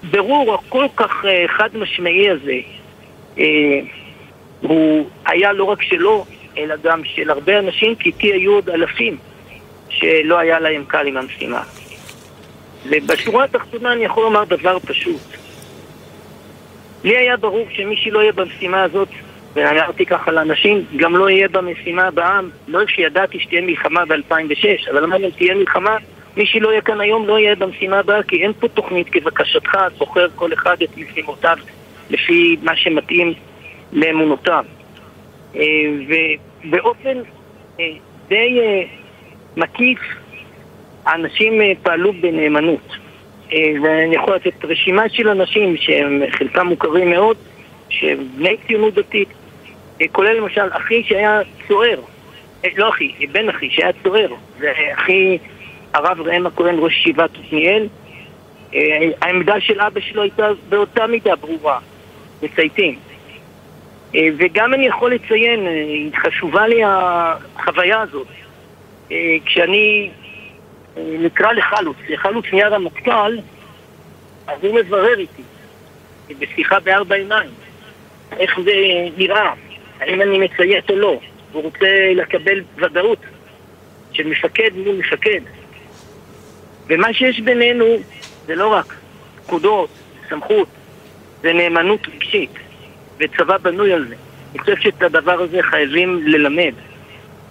הבירור 0.03 0.55
הכל 0.55 0.87
כך 0.97 1.25
אה, 1.25 1.45
חד 1.49 1.77
משמעי 1.77 2.31
הזה, 2.31 2.59
אה, 3.39 3.81
הוא 4.61 5.07
היה 5.27 5.53
לא 5.53 5.65
רק 5.65 5.83
שלו, 5.83 6.25
אלא 6.59 6.75
גם 6.83 7.05
של 7.05 7.31
הרבה 7.31 7.59
אנשים, 7.59 7.95
כי 7.95 8.09
איתי 8.09 8.33
היו 8.33 8.53
עוד 8.53 8.71
אלפים 8.71 9.17
שלא 9.89 10.39
היה 10.39 10.61
להם 10.61 10.85
קל 10.89 11.07
עם 11.07 11.17
המשימה. 11.17 11.63
ובשורה 12.91 13.45
התחתונה 13.45 13.93
אני 13.93 14.05
יכול 14.05 14.25
לומר 14.25 14.45
דבר 14.45 14.79
פשוט. 14.79 15.21
לי 17.05 17.17
היה 17.17 17.37
ברור 17.37 17.67
שמי 17.71 17.97
שלא 17.97 18.19
יהיה 18.19 18.33
במשימה 18.33 18.83
הזאת, 18.83 19.09
ואמרתי 19.55 20.07
ככה 20.07 20.33
לאנשים, 20.33 20.85
גם 20.97 21.17
לא 21.17 21.31
יהיה 21.31 21.49
במשימה 21.49 22.03
הבאה, 22.03 22.41
לא 22.69 22.87
שידעתי 22.87 23.41
שתהיה 23.41 23.61
מלחמה 23.61 24.05
ב-2006, 24.05 24.91
אבל 24.91 25.05
אמרתי, 25.05 25.25
אם 25.25 25.31
תהיה 25.31 25.55
מלחמה, 25.55 25.97
מי 26.37 26.47
שלא 26.47 26.69
יהיה 26.69 26.81
כאן 26.81 27.01
היום 27.01 27.27
לא 27.27 27.39
יהיה 27.39 27.55
במשימה 27.55 27.99
הבאה, 27.99 28.23
כי 28.23 28.43
אין 28.43 28.53
פה 28.61 28.69
תוכנית 28.69 29.09
כבקשתך, 29.09 29.79
בוחר 29.99 30.27
כל 30.35 30.53
אחד 30.53 30.77
את 30.83 30.97
משימותיו 30.97 31.57
לפי 32.11 32.57
מה 32.63 32.77
שמתאים 32.77 33.35
לאמונותיו. 33.93 34.65
אה, 35.55 35.63
ובאופן 36.65 37.19
אה, 37.81 37.93
די 38.29 38.61
אה, 38.61 38.83
מקיף 39.57 39.99
האנשים 41.05 41.61
פעלו 41.83 42.13
בנאמנות. 42.13 42.97
ואני 43.83 44.15
יכול 44.15 44.35
לתת 44.35 44.65
רשימה 44.65 45.09
של 45.09 45.29
אנשים 45.29 45.77
שהם 45.77 46.23
חלקם 46.31 46.67
מוכרים 46.67 47.11
מאוד, 47.11 47.37
שהם 47.89 48.19
בני 48.37 48.57
ציונות 48.67 48.95
דתית, 48.95 49.29
כולל 50.13 50.37
למשל 50.37 50.69
אחי 50.71 51.03
שהיה 51.03 51.41
צוער, 51.69 52.01
לא 52.77 52.89
אחי, 52.89 53.27
בן 53.33 53.49
אחי 53.49 53.71
שהיה 53.71 53.93
צוער, 54.03 54.29
ואחי 54.59 55.39
הרב 55.95 56.21
ראם 56.21 56.47
הכהן 56.47 56.75
ראש 56.79 56.93
ישיבת 56.93 57.31
עתניאל, 57.47 57.87
העמדה 59.23 59.61
של 59.61 59.81
אבא 59.81 60.01
שלו 60.01 60.23
הייתה 60.23 60.49
באותה 60.69 61.07
מידה 61.07 61.37
ברורה, 61.37 61.79
מצייתים. 62.43 62.99
אה, 64.17 64.29
וגם 64.37 64.75
אני 64.75 64.87
יכול 64.87 65.15
לציין, 65.15 65.67
אה, 65.67 66.21
חשובה 66.21 66.67
לי 66.67 66.81
החוויה 66.85 68.01
הזאת. 68.01 68.27
אה, 69.13 69.37
כשאני 69.45 70.11
נקרא 70.97 71.53
לחלוץ, 71.53 71.97
לחלוץ 72.09 72.45
נהיה 72.53 72.69
רמטכ"ל, 72.69 73.39
אז 74.47 74.59
הוא 74.65 74.75
מברר 74.81 75.19
איתי, 75.19 75.43
בשיחה 76.39 76.81
בארבע 76.81 77.15
עיניים, 77.15 77.51
איך 78.39 78.61
זה 78.65 78.73
נראה, 79.17 79.53
האם 80.01 80.23
אני 80.23 80.39
מציית 80.39 80.91
או 80.91 80.97
לא. 80.97 81.21
הוא 81.53 81.63
רוצה 81.63 82.13
לקבל 82.15 82.63
ודאות 82.77 83.19
של 84.13 84.27
מפקד 84.27 84.71
מול 84.77 84.97
מפקד. 84.97 85.41
ומה 86.87 87.13
שיש 87.13 87.41
בינינו 87.41 87.85
זה 88.47 88.55
לא 88.55 88.73
רק 88.73 88.95
פקודות, 89.47 89.91
סמכות, 90.29 90.69
זה 91.43 91.53
נאמנות 91.53 92.09
רגשית. 92.09 92.66
וצבא 93.19 93.59
בנוי 93.59 93.93
על 93.93 94.09
זה. 94.09 94.15
אני 94.53 94.59
חושב 94.59 94.77
שאת 94.81 95.03
הדבר 95.03 95.41
הזה 95.41 95.59
חייבים 95.63 96.21
ללמד. 96.27 96.73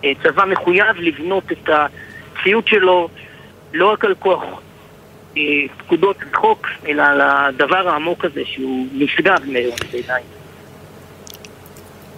אה, 0.04 0.12
צבא 0.24 0.46
מחויב 0.46 0.96
לבנות 1.00 1.52
את 1.52 1.70
הציות 1.70 2.68
שלו 2.68 3.10
לא 3.74 3.92
רק 3.92 4.06
על 4.06 4.16
כוח 4.20 4.44
אה, 5.38 5.42
פקודות 5.78 6.18
חוק, 6.34 6.68
אלא 6.88 7.04
על 7.04 7.22
הדבר 7.22 7.90
העמוק 7.90 8.26
הזה 8.26 8.42
שהוא 8.46 8.88
נשגב 8.94 9.40
בעיניי. 9.92 10.24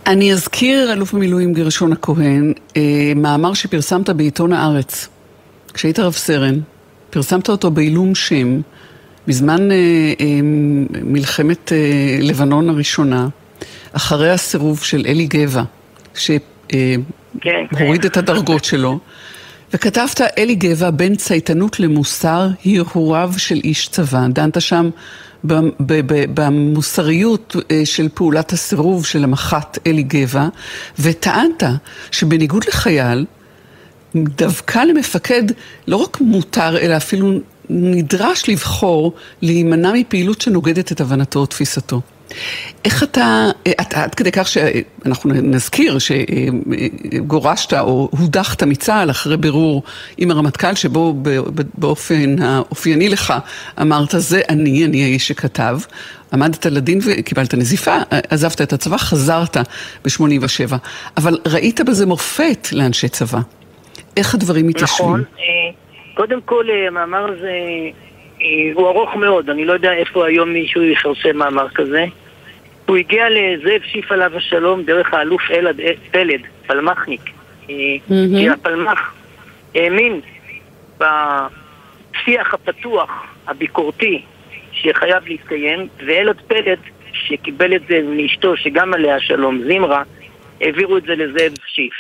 אני 0.07 0.33
אזכיר, 0.33 0.93
אלוף 0.93 1.13
המילואים 1.13 1.53
גרשון 1.53 1.93
הכהן, 1.93 2.53
אה, 2.77 2.81
מאמר 3.15 3.53
שפרסמת 3.53 4.10
בעיתון 4.10 4.53
הארץ, 4.53 5.10
כשהיית 5.73 5.99
רב 5.99 6.13
סרן, 6.13 6.60
פרסמת 7.10 7.49
אותו 7.49 7.71
בעילום 7.71 8.15
שם, 8.15 8.62
בזמן 9.27 9.71
אה, 9.71 9.75
אה, 10.19 10.39
מלחמת 11.03 11.71
אה, 11.73 11.77
לבנון 12.21 12.69
הראשונה, 12.69 13.27
אחרי 13.93 14.31
הסירוב 14.31 14.83
של 14.83 15.05
אלי 15.07 15.27
גבע, 15.27 15.63
שהוריד 16.13 17.01
כן, 17.41 17.65
כן. 17.77 17.93
את 18.05 18.17
הדרגות 18.17 18.63
שלו, 18.63 18.99
וכתבת, 19.73 20.21
אלי 20.37 20.55
גבע, 20.55 20.89
בין 20.89 21.15
צייתנות 21.15 21.79
למוסר, 21.79 22.47
הרהוריו 22.65 23.33
של 23.37 23.61
איש 23.63 23.87
צבא. 23.87 24.27
דנת 24.29 24.61
שם 24.61 24.89
במוסריות 26.33 27.55
אה, 27.71 27.81
של 27.85 28.09
פעולת 28.13 28.53
הסירוב 28.53 29.05
של 29.05 29.23
המח"ט 29.23 29.77
אלי 29.87 30.03
גבע, 30.03 30.47
וטענת 30.99 31.63
שבניגוד 32.11 32.65
לחייל, 32.67 33.25
דווקא 34.15 34.79
למפקד 34.79 35.43
לא 35.87 35.95
רק 35.95 36.17
מותר, 36.21 36.77
אלא 36.77 36.97
אפילו 36.97 37.39
נדרש 37.69 38.49
לבחור 38.49 39.13
להימנע 39.41 39.91
מפעילות 39.93 40.41
שנוגדת 40.41 40.91
את 40.91 41.01
הבנתו 41.01 41.39
או 41.39 41.45
תפיסתו. 41.45 42.01
איך 42.86 43.03
אתה, 43.03 43.49
אתה 43.82 44.03
עד 44.03 44.15
כדי 44.15 44.32
כך 44.32 44.47
שאנחנו 44.47 45.34
נזכיר 45.34 45.97
שגורשת 45.99 47.73
או 47.73 48.10
הודחת 48.12 48.63
מצה"ל 48.63 49.12
אחרי 49.12 49.38
בירור 49.38 49.84
עם 50.17 50.32
הרמטכ"ל 50.32 50.75
שבו 50.75 51.13
באופן 51.77 52.41
האופייני 52.41 53.10
לך 53.10 53.34
אמרת 53.82 54.15
זה 54.17 54.41
אני, 54.49 54.86
אני 54.86 55.03
האיש 55.03 55.27
שכתב, 55.27 55.80
עמדת 56.34 56.65
לדין 56.65 56.99
וקיבלת 57.06 57.53
נזיפה, 57.53 57.95
עזבת 58.10 58.62
את 58.62 58.73
הצבא, 58.73 58.97
חזרת 58.97 59.58
ב-87, 60.06 60.75
אבל 61.17 61.38
ראית 61.45 61.82
בזה 61.82 62.06
מופת 62.06 62.67
לאנשי 62.71 63.10
צבא. 63.10 63.39
איך 64.17 64.36
הדברים 64.36 64.67
מתיישבים? 64.67 65.08
נכון, 65.08 65.23
אה, 65.39 65.43
קודם 66.17 66.41
כל, 66.41 66.69
אה, 66.69 66.88
המאמר 66.88 67.32
הזה 67.32 67.53
הוא 68.73 68.88
ארוך 68.88 69.15
מאוד, 69.15 69.49
אני 69.49 69.65
לא 69.65 69.73
יודע 69.73 69.93
איפה 69.93 70.27
היום 70.27 70.49
מישהו 70.49 70.84
יפרסם 70.84 71.38
מאמר 71.38 71.69
כזה. 71.69 72.06
הוא 72.86 72.97
הגיע 72.97 73.30
לזאב 73.30 73.82
שיף 73.91 74.12
עליו 74.12 74.38
השלום 74.38 74.84
דרך 74.84 75.13
האלוף 75.13 75.41
אלעד 75.51 75.80
פלד, 76.12 76.41
פלמחניק. 76.67 77.21
כי 77.67 78.49
הפלמח 78.49 79.13
האמין 79.75 80.21
בשיח 80.97 82.53
הפתוח, 82.53 83.25
הביקורתי, 83.47 84.21
שחייב 84.71 85.23
להתקיים, 85.27 85.88
ואלעד 86.06 86.41
פלד, 86.47 86.80
שקיבל 87.13 87.75
את 87.75 87.82
זה 87.89 88.01
מאשתו, 88.03 88.58
שגם 88.58 88.93
עליה 88.93 89.19
שלום, 89.19 89.62
זמרה, 89.67 90.03
העבירו 90.62 90.97
את 90.97 91.03
זה 91.03 91.15
לזאב 91.15 91.53
שיף. 91.67 91.93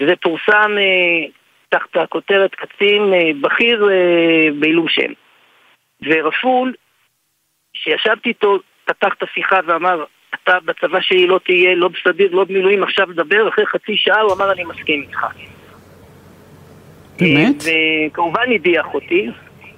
וזה 0.00 0.12
פורסם 0.22 0.72
אה, 0.78 1.26
תחת 1.68 1.96
הכותרת 1.96 2.54
קצין 2.54 3.12
אה, 3.14 3.30
בכיר 3.40 3.88
אה, 3.90 4.48
בעילום 4.58 4.88
שם. 4.88 5.12
ורפול, 6.02 6.74
שישבתי 7.74 8.28
איתו, 8.28 8.58
פתח 8.84 9.08
את 9.18 9.22
השיחה 9.22 9.60
ואמר, 9.66 10.04
אתה 10.34 10.58
בצבא 10.64 11.00
שלי 11.00 11.26
לא 11.26 11.40
תהיה, 11.44 11.74
לא 11.74 11.88
בסדיר, 11.88 12.28
לא 12.32 12.44
במילואים, 12.44 12.82
עכשיו 12.82 13.06
דבר, 13.14 13.48
אחרי 13.48 13.66
חצי 13.66 13.96
שעה 13.96 14.20
הוא 14.20 14.32
אמר, 14.32 14.52
אני 14.52 14.64
מסכים 14.64 15.02
איתך. 15.02 15.26
באמת? 17.20 17.62
וכמובן 18.10 18.52
הדיח 18.54 18.86
אותי, 18.94 19.30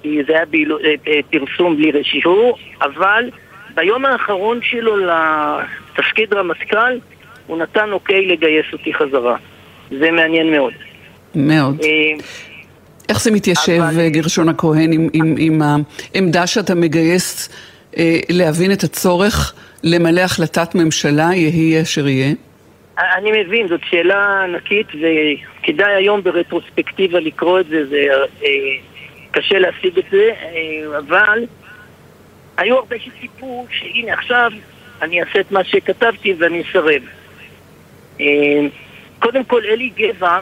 כי 0.02 0.24
זה 0.26 0.32
היה 0.32 0.44
בילו, 0.44 0.78
אה, 0.78 0.94
אה, 1.06 1.20
פרסום 1.30 1.76
בלי 1.76 1.90
רשיעור, 1.90 2.58
אבל 2.82 3.30
ביום 3.74 4.04
האחרון 4.04 4.60
שלו 4.62 4.96
לתפקיד 4.96 6.34
רמטכ"ל, 6.34 6.98
הוא 7.46 7.58
נתן 7.58 7.92
אוקיי 7.92 8.26
לגייס 8.26 8.66
אותי 8.72 8.94
חזרה. 8.94 9.36
זה 9.90 10.10
מעניין 10.10 10.50
מאוד. 10.50 10.72
מאוד. 11.34 11.80
אה, 11.82 12.24
איך 13.08 13.22
זה 13.22 13.30
מתיישב, 13.30 13.80
אבל- 13.80 14.08
גרשון 14.08 14.48
הכהן, 14.48 14.92
עם, 14.92 15.08
עם, 15.12 15.34
עם 15.38 15.62
העמדה 16.14 16.46
שאתה 16.46 16.74
מגייס 16.74 17.48
אה, 17.98 18.18
להבין 18.28 18.72
את 18.72 18.84
הצורך 18.84 19.54
למלא 19.82 20.20
החלטת 20.20 20.74
ממשלה, 20.74 21.30
יהי 21.34 21.82
אשר 21.82 22.08
יהיה? 22.08 22.32
אני 22.98 23.42
מבין, 23.42 23.68
זאת 23.68 23.80
שאלה 23.90 24.42
ענקית 24.44 24.86
וכדאי 24.88 25.94
היום 25.94 26.22
ברטרוספקטיבה 26.22 27.20
לקרוא 27.20 27.60
את 27.60 27.66
זה, 27.66 27.86
זה 27.86 27.96
אה, 28.44 28.48
קשה 29.30 29.58
להשיג 29.58 29.98
את 29.98 30.04
זה, 30.10 30.30
אה, 30.42 30.98
אבל 30.98 31.44
היו 32.56 32.76
הרבה 32.76 32.96
שציפו 32.98 33.66
שהנה 33.70 34.12
עכשיו 34.12 34.50
אני 35.02 35.20
אעשה 35.20 35.40
את 35.40 35.52
מה 35.52 35.64
שכתבתי 35.64 36.34
ואני 36.38 36.62
אסרב. 36.70 37.02
אה, 38.20 38.26
קודם 39.18 39.44
כל 39.44 39.62
אלי 39.64 39.90
גבע 39.96 40.28
אה, 40.28 40.38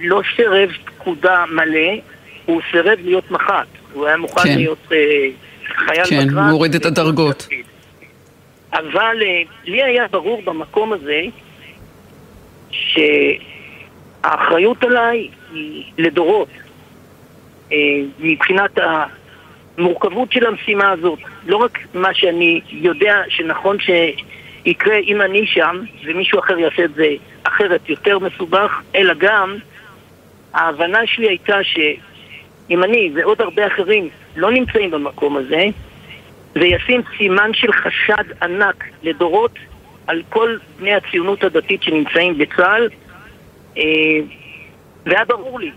לא 0.00 0.22
סירב 0.36 0.70
פקודה 0.84 1.44
מלא, 1.50 1.90
הוא 2.44 2.60
סירב 2.70 2.98
להיות 3.04 3.30
מח"ט, 3.30 3.66
הוא 3.92 4.06
היה 4.06 4.16
מוכן 4.16 4.42
כן. 4.42 4.56
להיות 4.56 4.92
אה, 4.92 4.96
חייל 5.76 6.04
כן, 6.04 6.26
בקרב. 6.26 6.38
הוא 6.38 6.50
הוריד 6.50 6.74
את 6.74 6.86
הדרגות. 6.86 7.48
אבל 8.72 9.22
אה, 9.22 9.42
לי 9.64 9.82
היה 9.82 10.08
ברור 10.10 10.42
במקום 10.42 10.92
הזה 10.92 11.22
שהאחריות 14.22 14.84
עליי 14.84 15.28
היא 15.52 15.84
לדורות 15.98 16.48
אה, 17.72 17.76
מבחינת 18.18 18.78
המורכבות 19.78 20.32
של 20.32 20.46
המשימה 20.46 20.90
הזאת. 20.90 21.18
לא 21.46 21.56
רק 21.56 21.78
מה 21.94 22.14
שאני 22.14 22.60
יודע 22.68 23.22
שנכון 23.28 23.76
שיקרה 24.66 24.98
אם 24.98 25.22
אני 25.22 25.46
שם 25.46 25.80
ומישהו 26.04 26.38
אחר 26.38 26.58
יעשה 26.58 26.84
את 26.84 26.94
זה 26.94 27.08
אחרת 27.42 27.88
יותר 27.88 28.18
מסובך, 28.18 28.82
אלא 28.94 29.14
גם 29.18 29.56
ההבנה 30.54 31.06
שלי 31.06 31.28
הייתה 31.28 31.56
שאם 31.62 32.84
אני 32.84 33.10
ועוד 33.14 33.40
הרבה 33.40 33.66
אחרים 33.66 34.08
לא 34.36 34.50
נמצאים 34.50 34.90
במקום 34.90 35.36
הזה, 35.36 35.64
זה 36.54 36.66
ישים 36.66 37.02
סימן 37.18 37.50
של 37.54 37.72
חשד 37.72 38.42
ענק 38.42 38.84
לדורות 39.02 39.58
על 40.06 40.22
כל 40.28 40.56
בני 40.78 40.94
הציונות 40.94 41.44
הדתית 41.44 41.82
שנמצאים 41.82 42.38
בצה"ל. 42.38 42.88
אה, 43.78 43.82
והיה 45.06 45.24
ברור 45.24 45.60
לי 45.60 45.70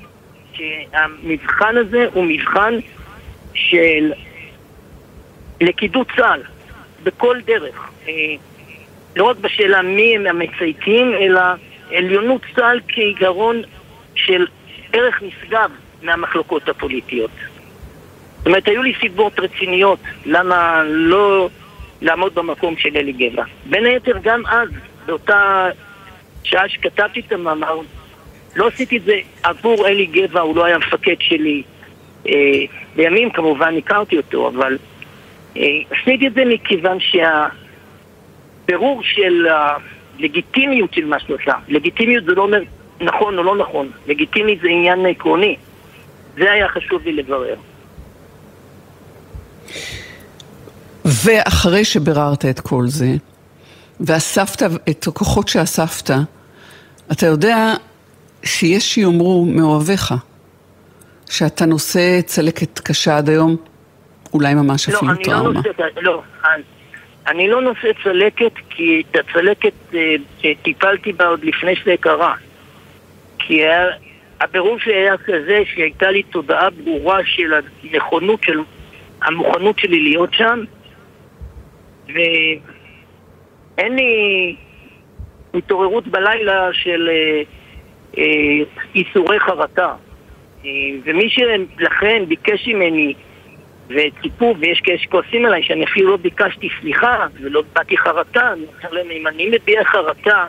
שהמבחן 0.53 1.77
הזה 1.77 2.05
הוא 2.13 2.25
מבחן 2.25 2.73
של 3.53 4.11
לכידות 5.61 6.07
צה"ל 6.17 6.41
בכל 7.03 7.37
דרך. 7.45 7.89
אה, 8.07 8.13
לא 9.15 9.23
רק 9.23 9.37
בשאלה 9.37 9.81
מי 9.81 10.15
הם 10.15 10.27
המצייתים 10.27 11.13
אלא 11.13 11.41
עליונות 11.91 12.41
צה"ל 12.55 12.79
כעיקרון 12.87 13.61
של 14.15 14.45
ערך 14.93 15.21
נשגב 15.21 15.71
מהמחלוקות 16.01 16.69
הפוליטיות 16.69 17.31
זאת 18.39 18.47
אומרת, 18.47 18.67
היו 18.67 18.83
לי 18.83 18.93
סיבות 18.99 19.39
רציניות 19.39 19.99
למה 20.25 20.83
לא 20.85 21.49
לעמוד 22.01 22.35
במקום 22.35 22.77
של 22.77 22.97
אלי 22.97 23.11
גבע. 23.11 23.43
בין 23.65 23.85
היתר, 23.85 24.17
גם 24.23 24.43
אז, 24.47 24.69
באותה 25.05 25.67
שעה 26.43 26.69
שכתבתי 26.69 27.19
את 27.19 27.31
המאמר, 27.31 27.79
לא 28.55 28.67
עשיתי 28.67 28.97
את 28.97 29.03
זה 29.03 29.15
עבור 29.43 29.87
אלי 29.87 30.05
גבע, 30.05 30.39
הוא 30.39 30.55
לא 30.55 30.65
היה 30.65 30.75
המפקד 30.75 31.15
שלי. 31.19 31.63
אה, 32.27 32.33
לימים 32.95 33.29
כמובן 33.31 33.77
הכרתי 33.77 34.17
אותו, 34.17 34.47
אבל 34.47 34.77
אה, 35.57 35.63
עשיתי 35.91 36.27
את 36.27 36.33
זה 36.33 36.45
מכיוון 36.45 36.97
שהבירור 38.69 39.01
של 39.03 39.47
הלגיטימיות 40.19 40.93
של 40.93 41.05
מה 41.05 41.19
שהוא 41.19 41.37
עשה, 41.41 41.53
לגיטימיות 41.67 42.25
זה 42.25 42.31
לא 42.31 42.41
אומר 42.41 42.61
נכון 43.01 43.37
או 43.37 43.43
לא 43.43 43.57
נכון, 43.57 43.91
לגיטימית 44.07 44.59
זה 44.61 44.67
עניין 44.67 45.05
עקרוני. 45.05 45.55
זה 46.37 46.51
היה 46.51 46.67
חשוב 46.67 47.01
לי 47.05 47.13
לברר. 47.13 47.55
ואחרי 51.05 51.85
שביררת 51.85 52.45
את 52.45 52.59
כל 52.59 52.83
זה, 52.87 53.09
ואספת 53.99 54.63
את 54.89 55.07
הכוחות 55.07 55.47
שאספת, 55.47 56.09
אתה 57.11 57.25
יודע 57.25 57.73
שיש 58.43 58.93
שיאמרו 58.93 59.45
מאוהביך 59.45 60.13
שאתה 61.29 61.65
נושא 61.65 62.21
צלקת 62.25 62.79
קשה 62.79 63.17
עד 63.17 63.29
היום, 63.29 63.55
אולי 64.33 64.53
ממש 64.53 64.89
לא, 64.89 64.97
אפילו 64.97 65.11
אני 65.11 65.19
לא 65.19 65.23
טראומה. 65.23 65.49
נושא, 65.49 65.99
לא, 66.01 66.21
אני- 67.29 67.47
לא 67.47 67.61
נושא 67.61 67.87
צלקת 68.03 68.51
כי 68.69 69.03
את 69.11 69.15
הצלקת 69.15 69.73
אה, 69.93 70.15
אה, 70.45 70.51
טיפלתי 70.61 71.13
בה 71.13 71.27
עוד 71.27 71.43
לפני 71.45 71.75
שזה 71.75 71.95
קרה. 71.99 72.33
כי 73.39 73.61
הבירור 74.41 74.79
שלי 74.79 74.93
היה 74.93 75.17
כזה 75.17 75.61
שהייתה 75.65 76.11
לי 76.11 76.23
תודעה 76.23 76.69
ברורה 76.69 77.19
של 77.25 77.53
הנכונות 77.83 78.43
של, 78.43 78.59
המוכנות 79.21 79.79
שלי 79.79 79.99
להיות 79.99 80.33
שם 80.33 80.59
ואין 82.07 83.95
לי 83.95 84.55
התעוררות 85.53 86.07
בלילה 86.07 86.69
של 86.73 87.09
אה, 88.17 88.23
איסורי 88.95 89.39
חרטה. 89.39 89.93
ומי 91.03 91.29
שלכן 91.29 92.23
ביקש 92.27 92.67
ממני 92.67 93.13
וציפו, 93.89 94.55
ויש 94.59 94.81
כאלה 94.81 94.97
שכועסים 94.97 95.45
עליי 95.45 95.63
שאני 95.63 95.83
אפילו 95.85 96.11
לא 96.11 96.17
ביקשתי 96.17 96.69
סליחה 96.81 97.27
ולא 97.41 97.63
באתי 97.73 97.97
חרטה, 97.97 98.53
אני 98.53 98.65
אומר 98.65 98.93
להם, 98.93 99.11
אם 99.11 99.27
אני 99.27 99.49
מביע 99.49 99.83
חרטה, 99.83 100.45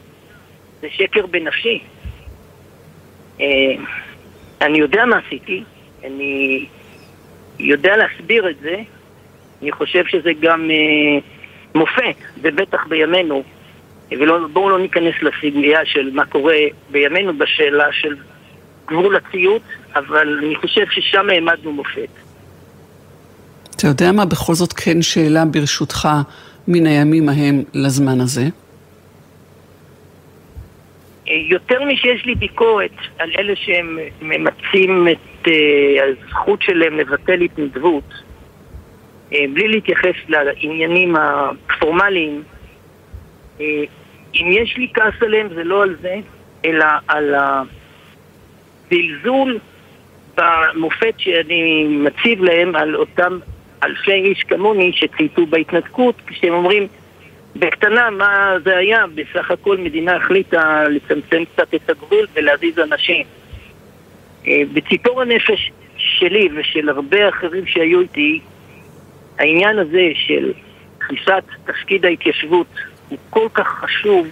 זה 0.80 0.88
שקר 0.90 1.26
בנפשי. 1.26 1.80
אה, 3.40 3.46
אני 4.60 4.78
יודע 4.78 5.04
מה 5.04 5.20
עשיתי, 5.26 5.62
אני 6.04 6.66
יודע 7.58 7.96
להסביר 7.96 8.50
את 8.50 8.58
זה, 8.58 8.76
אני 9.62 9.72
חושב 9.72 10.04
שזה 10.06 10.32
גם 10.40 10.70
אה, 10.70 11.18
מופת, 11.74 12.16
ובטח 12.42 12.86
בימינו, 12.86 13.42
ובואו 14.10 14.70
לא 14.70 14.78
ניכנס 14.78 15.14
לסוגיה 15.22 15.84
של 15.84 16.10
מה 16.12 16.26
קורה 16.26 16.56
בימינו 16.90 17.38
בשאלה 17.38 17.92
של 17.92 18.16
גבול 18.86 19.16
הציות, 19.16 19.62
אבל 19.94 20.38
אני 20.44 20.56
חושב 20.56 20.86
ששם 20.90 21.30
העמדנו 21.30 21.72
מופת. 21.72 22.08
אתה 23.80 23.88
יודע 23.88 24.12
מה, 24.12 24.24
בכל 24.24 24.54
זאת 24.54 24.72
כן 24.72 25.02
שאלה 25.02 25.44
ברשותך 25.44 26.08
מן 26.68 26.86
הימים 26.86 27.28
ההם 27.28 27.62
לזמן 27.74 28.20
הזה? 28.20 28.42
אה, 31.28 31.34
יותר 31.34 31.84
משיש 31.84 32.26
לי 32.26 32.34
ביקורת 32.34 32.90
על 33.18 33.30
אלה 33.38 33.56
שהם 33.56 33.98
ממצים 34.22 35.08
את 35.08 35.46
uh, 35.46 35.50
הזכות 36.02 36.62
שלהם 36.62 36.98
לבטל 36.98 37.40
התנדבות, 37.40 38.04
uh, 39.30 39.34
בלי 39.54 39.68
להתייחס 39.68 40.16
לעניינים 40.28 41.16
הפורמליים, 41.16 42.42
uh, 43.58 43.62
אם 44.34 44.46
יש 44.50 44.76
לי 44.76 44.88
כעס 44.94 45.22
עליהם 45.22 45.48
זה 45.54 45.64
לא 45.64 45.82
על 45.82 45.96
זה, 46.00 46.16
אלא 46.64 46.86
על 47.08 47.34
הזלזול 48.92 49.58
במופת 50.36 51.14
שאני 51.18 51.84
מציב 51.88 52.42
להם 52.42 52.76
על 52.76 52.96
אותם 52.96 53.38
אלפי 53.84 54.12
איש 54.12 54.42
כמוני 54.42 54.92
שצייתו 54.94 55.46
בהתנתקות, 55.46 56.14
כשהם 56.26 56.54
אומרים 56.54 56.86
בקטנה 57.56 58.10
מה 58.10 58.54
זה 58.64 58.76
היה, 58.76 59.04
בסך 59.14 59.50
הכל 59.50 59.76
מדינה 59.76 60.16
החליטה 60.16 60.84
לצמצם 60.88 61.44
קצת 61.44 61.74
את 61.74 61.90
הגבול 61.90 62.26
ולהזיז 62.34 62.78
אנשים. 62.78 63.26
אה, 64.46 64.62
בציפור 64.72 65.22
הנפש 65.22 65.70
שלי 65.96 66.48
ושל 66.56 66.88
הרבה 66.88 67.28
אחרים 67.28 67.66
שהיו 67.66 68.00
איתי, 68.00 68.40
העניין 69.38 69.78
הזה 69.78 70.08
של 70.14 70.52
תפיסת 70.98 71.44
תפקיד 71.64 72.04
ההתיישבות 72.04 72.66
הוא 73.08 73.18
כל 73.30 73.48
כך 73.54 73.68
חשוב, 73.68 74.28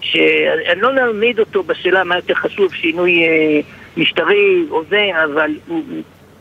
שאני 0.00 0.80
לא 0.80 0.92
נעמיד 0.92 1.38
אותו 1.38 1.62
בשאלה 1.62 2.04
מה 2.04 2.16
יותר 2.16 2.34
חשוב, 2.34 2.74
שינוי 2.74 3.22
אה, 3.22 3.60
משטרי 3.96 4.64
או 4.70 4.84
זה, 4.84 5.10
אבל 5.24 5.50
הוא 5.66 5.84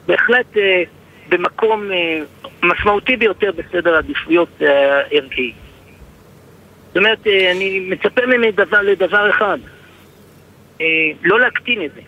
בהחלט 0.08 0.58
אה, 0.58 0.84
במקום 1.30 1.92
אה, 1.92 2.20
משמעותי 2.64 3.16
ביותר 3.16 3.52
בסדר 3.52 3.96
העדיפויות 3.96 4.50
הערכי. 4.62 5.54
אה, 5.56 5.62
זאת 6.88 6.98
אומרת, 6.98 7.28
אה, 7.28 7.52
אני 7.52 7.80
מצפה 7.80 8.26
ממני 8.26 8.52
דבר, 8.52 8.82
לדבר 8.82 9.30
אחד, 9.30 9.58
לא 11.24 11.40
להקטין 11.40 11.82
את 11.86 11.92
זה. 11.96 12.02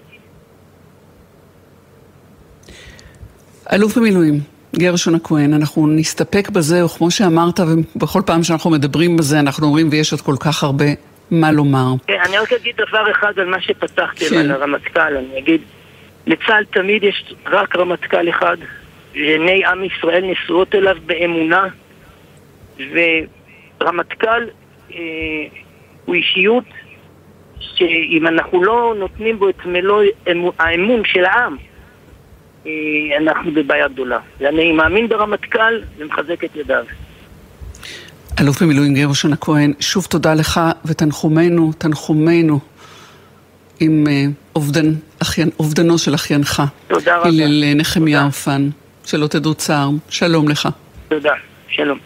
אלוף 3.73 3.97
במילואים, 3.97 4.39
גרשון 4.75 5.15
הכהן, 5.15 5.53
אנחנו 5.53 5.87
נסתפק 5.87 6.49
בזה, 6.49 6.81
או 6.81 6.89
כמו 6.89 7.11
שאמרת, 7.11 7.59
ובכל 7.59 8.21
פעם 8.25 8.43
שאנחנו 8.43 8.69
מדברים 8.69 9.17
בזה, 9.17 9.39
אנחנו 9.39 9.67
אומרים, 9.67 9.89
ויש 9.91 10.11
עוד 10.11 10.21
כל 10.21 10.35
כך 10.39 10.63
הרבה 10.63 10.85
מה 11.31 11.51
לומר. 11.51 11.93
כן, 12.07 12.17
אני 12.25 12.37
רק 12.37 12.53
אגיד 12.53 12.75
דבר 12.75 13.11
אחד 13.11 13.39
על 13.39 13.49
מה 13.49 13.61
שפתחתם, 13.61 14.25
כן. 14.29 14.37
על 14.37 14.51
הרמטכ"ל, 14.51 15.17
אני 15.17 15.39
אגיד, 15.39 15.61
לצה"ל 16.27 16.63
תמיד 16.73 17.03
יש 17.03 17.33
רק 17.45 17.75
רמטכ"ל 17.75 18.29
אחד, 18.29 18.57
שעיני 19.13 19.65
עם 19.65 19.83
ישראל 19.83 20.31
נשואות 20.31 20.75
אליו 20.75 20.95
באמונה, 21.05 21.67
ורמטכ"ל 23.79 24.43
אה, 24.93 24.97
הוא 26.05 26.15
אישיות 26.15 26.63
שאם 27.59 28.27
אנחנו 28.27 28.63
לא 28.63 28.95
נותנים 28.99 29.39
בו 29.39 29.49
את 29.49 29.65
מלוא 29.65 30.03
האמון 30.59 31.01
של 31.05 31.25
העם, 31.25 31.57
אה, 32.65 32.71
אנחנו 33.17 33.51
בבעיה 33.51 33.87
גדולה. 33.87 34.19
ואני 34.39 34.71
מאמין 34.71 35.07
ברמטכ"ל 35.07 35.81
ומחזק 35.97 36.43
את 36.43 36.55
ידיו. 36.55 36.83
אלוף 38.39 38.61
במילואים 38.61 38.93
גרשון 38.93 39.33
הכהן, 39.33 39.73
שוב 39.79 40.05
תודה 40.05 40.33
לך 40.33 40.59
ותנחומינו, 40.85 41.71
תנחומינו 41.77 42.59
עם 43.79 44.03
אה, 44.09 44.25
אובדן, 44.55 44.93
אחיין, 45.21 45.49
אובדנו 45.59 45.97
של 45.97 46.15
אחיינך. 46.15 46.63
תודה 46.87 47.17
רבה. 47.17 47.27
הלל 47.27 47.73
נחמיה 47.75 48.25
אופן, 48.25 48.69
שלא 49.11 49.27
תדעו 49.27 49.53
צער. 49.53 49.89
שלום 50.09 50.49
לך. 50.49 50.69
תודה, 51.07 51.33
שלום. 51.67 51.97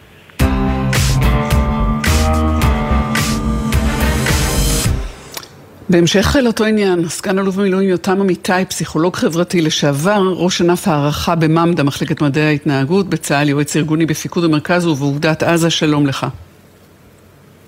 בהמשך 5.88 6.36
לאותו 6.42 6.64
עניין, 6.64 7.08
סגן 7.08 7.38
אלוף 7.38 7.56
במילואים 7.56 7.88
יותם 7.88 8.20
אמיתי, 8.20 8.52
פסיכולוג 8.68 9.16
חברתי 9.16 9.60
לשעבר, 9.60 10.22
ראש 10.36 10.60
ענף 10.60 10.88
הערכה 10.88 11.34
בממד"ה, 11.34 11.82
מחלקת 11.82 12.22
מדעי 12.22 12.46
ההתנהגות 12.46 13.06
בצה"ל, 13.08 13.48
יועץ 13.48 13.76
ארגוני 13.76 14.06
בפיקוד 14.06 14.44
המרכז 14.44 14.86
ובאוגדת 14.86 15.42
עזה, 15.42 15.70
שלום 15.70 16.06
לך. 16.06 16.26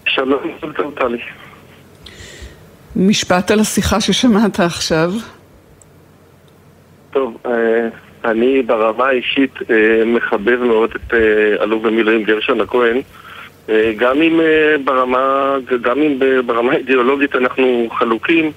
שלום, 0.07 0.41
שלום 0.61 0.95
טלי. 0.95 1.19
משפט 2.97 3.51
על 3.51 3.61
השיחה 3.61 4.01
ששמעת 4.01 4.61
עכשיו. 4.61 5.13
טוב, 7.11 7.37
אה, 7.47 7.89
אני 8.25 8.63
ברמה 8.63 9.07
האישית 9.07 9.55
אה, 9.71 10.03
מחבב 10.07 10.63
מאוד 10.63 10.91
את 10.91 11.15
אה, 11.15 11.65
אלוף 11.65 11.83
במילואים 11.83 12.23
גרשון 12.23 12.61
הכהן. 12.61 13.01
אה, 13.69 13.93
גם 13.97 14.23
אם 14.23 14.41
ברמה, 14.85 15.55
גם 15.81 16.03
אם 16.03 16.19
ברמה 16.47 16.73
אידיאולוגית 16.73 17.35
אנחנו 17.35 17.89
חלוקים, 17.99 18.53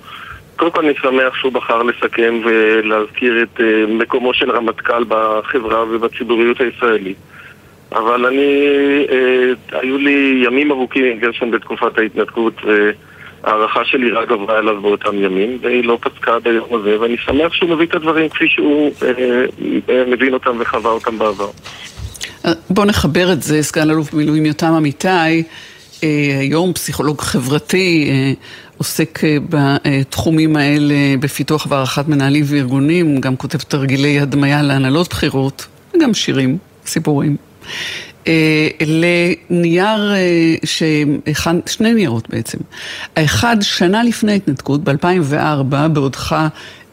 קודם 0.55 0.71
כל 0.71 0.85
אני 0.85 0.93
שמח 1.01 1.35
שהוא 1.35 1.51
בחר 1.51 1.83
לסכם 1.83 2.39
ולהזכיר 2.43 3.43
את 3.43 3.61
מקומו 3.87 4.33
של 4.33 4.51
רמטכ"ל 4.51 5.03
בחברה 5.07 5.83
ובציבוריות 5.83 6.61
הישראלית. 6.61 7.17
אבל 7.91 8.25
אני, 8.25 8.67
היו 9.71 9.97
לי 9.97 10.43
ימים 10.45 10.71
ארוכים 10.71 11.05
עם 11.05 11.19
גרשון 11.19 11.51
בתקופת 11.51 11.97
ההתנתקות 11.97 12.53
והערכה 13.43 13.85
שלי 13.85 14.11
רק 14.11 14.29
גברה 14.29 14.59
אליו 14.59 14.81
באותם 14.81 15.23
ימים 15.23 15.57
והיא 15.61 15.83
לא 15.83 15.97
פסקה 16.01 16.35
עד 16.35 16.47
היום 16.47 16.67
הזה 16.71 16.99
ואני 16.99 17.17
שמח 17.17 17.53
שהוא 17.53 17.69
מביא 17.69 17.85
את 17.85 17.95
הדברים 17.95 18.29
כפי 18.29 18.45
שהוא 18.47 18.91
מבין 20.07 20.33
אותם 20.33 20.57
וחווה 20.59 20.91
אותם 20.91 21.17
בעבר. 21.17 21.49
בואו 22.69 22.85
נחבר 22.85 23.31
את 23.33 23.43
זה, 23.43 23.63
סגן 23.63 23.89
אלוף 23.89 24.13
במילואים 24.13 24.45
יותם 24.45 24.73
אמיתי, 24.77 25.43
אה, 26.03 26.37
היום 26.39 26.73
פסיכולוג 26.73 27.21
חברתי, 27.21 28.09
אה, 28.09 28.33
עוסק 28.77 29.19
אה, 29.23 29.37
בתחומים 29.49 30.55
האלה 30.55 30.95
בפיתוח 31.19 31.67
והערכת 31.69 32.07
מנהלים 32.07 32.43
וארגונים, 32.47 33.21
גם 33.21 33.35
כותב 33.35 33.57
תרגילי 33.57 34.19
הדמיה 34.19 34.61
להנהלות 34.61 35.09
בחירות, 35.09 35.67
וגם 35.95 36.13
שירים, 36.13 36.57
סיפורים. 36.85 37.37
לנייר 38.85 40.13
שהכן, 40.63 41.55
שני 41.65 41.93
ניירות 41.93 42.29
בעצם. 42.29 42.57
האחד, 43.15 43.57
שנה 43.61 44.03
לפני 44.03 44.31
ההתנתקות, 44.31 44.83
ב-2004, 44.83 45.87
בעודך 45.93 46.35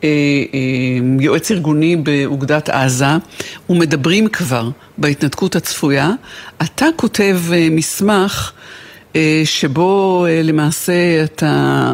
אה, 0.05 0.09
אה, 0.55 1.21
יועץ 1.21 1.51
ארגוני 1.51 1.97
באוגדת 1.97 2.69
עזה, 2.69 3.07
ומדברים 3.71 4.29
כבר 4.29 4.71
בהתנתקות 4.99 5.57
הצפויה. 5.57 6.11
אתה 6.63 6.87
כותב 6.97 7.39
אה, 7.53 7.69
מסמך 7.71 8.53
שבו 9.45 10.27
למעשה 10.45 11.25
אתה 11.25 11.93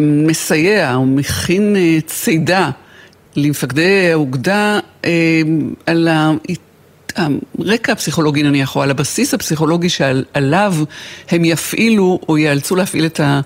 מסייע 0.00 0.94
או 0.94 1.06
מכין 1.06 1.76
צידה 2.06 2.70
למפקדי 3.36 4.10
האוגדה 4.12 4.78
על 5.86 6.08
הרקע 7.16 7.92
הפסיכולוגי 7.92 8.42
נניח, 8.42 8.76
או 8.76 8.82
על 8.82 8.90
הבסיס 8.90 9.34
הפסיכולוגי 9.34 9.88
שעליו 9.88 10.74
הם 11.30 11.44
יפעילו 11.44 12.20
או 12.28 12.38
ייאלצו 12.38 12.76
להפעיל 12.76 13.06
את 13.06 13.20
ה... 13.20 13.40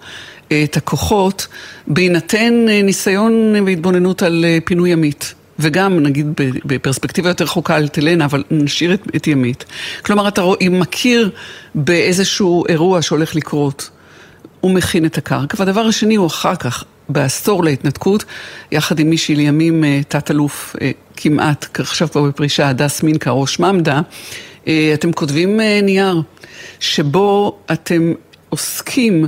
את 0.65 0.77
הכוחות 0.77 1.47
בהינתן 1.87 2.69
אה, 2.69 2.83
ניסיון 2.83 3.55
והתבוננות 3.67 4.23
על 4.23 4.45
אה, 4.45 4.59
פינוי 4.65 4.91
ימית. 4.91 5.35
וגם, 5.59 6.01
נגיד, 6.01 6.27
בפרספקטיבה 6.65 7.31
יותר 7.31 7.45
רחוקה 7.45 7.77
על 7.77 7.89
תלנה, 7.89 8.25
אבל 8.25 8.45
נשאיר 8.51 8.95
את, 8.95 9.03
את 9.17 9.27
ימית. 9.27 9.65
כלומר, 10.03 10.29
אתה 10.29 10.41
רואה, 10.41 10.59
אם 10.61 10.81
מכיר 10.81 11.31
באיזשהו 11.75 12.65
אירוע 12.69 13.03
שהולך 13.03 13.37
לקרות, 13.37 13.91
הוא 14.61 14.71
מכין 14.71 15.07
את 15.07 15.19
הקרקע. 15.19 15.57
והדבר 15.59 15.81
השני 15.81 16.15
הוא 16.15 16.27
אחר 16.27 16.57
כך, 16.57 16.85
בעשור 17.09 17.65
להתנתקות, 17.65 18.25
יחד 18.73 18.99
עם 18.99 19.11
מישהי 19.11 19.35
לימים 19.35 19.85
אה, 19.85 20.01
תת-אלוף 20.09 20.77
כמעט, 21.23 21.81
עכשיו 21.81 22.09
כבר 22.11 22.23
בפרישה, 22.23 22.69
הדס 22.69 23.03
מינקה, 23.03 23.31
ראש 23.31 23.61
ממד"ה, 23.61 24.01
אתם 24.95 25.13
כותבים 25.13 25.61
נייר 25.83 26.23
שבו 26.81 27.59
אתם 27.73 28.13
עוסקים 28.49 29.25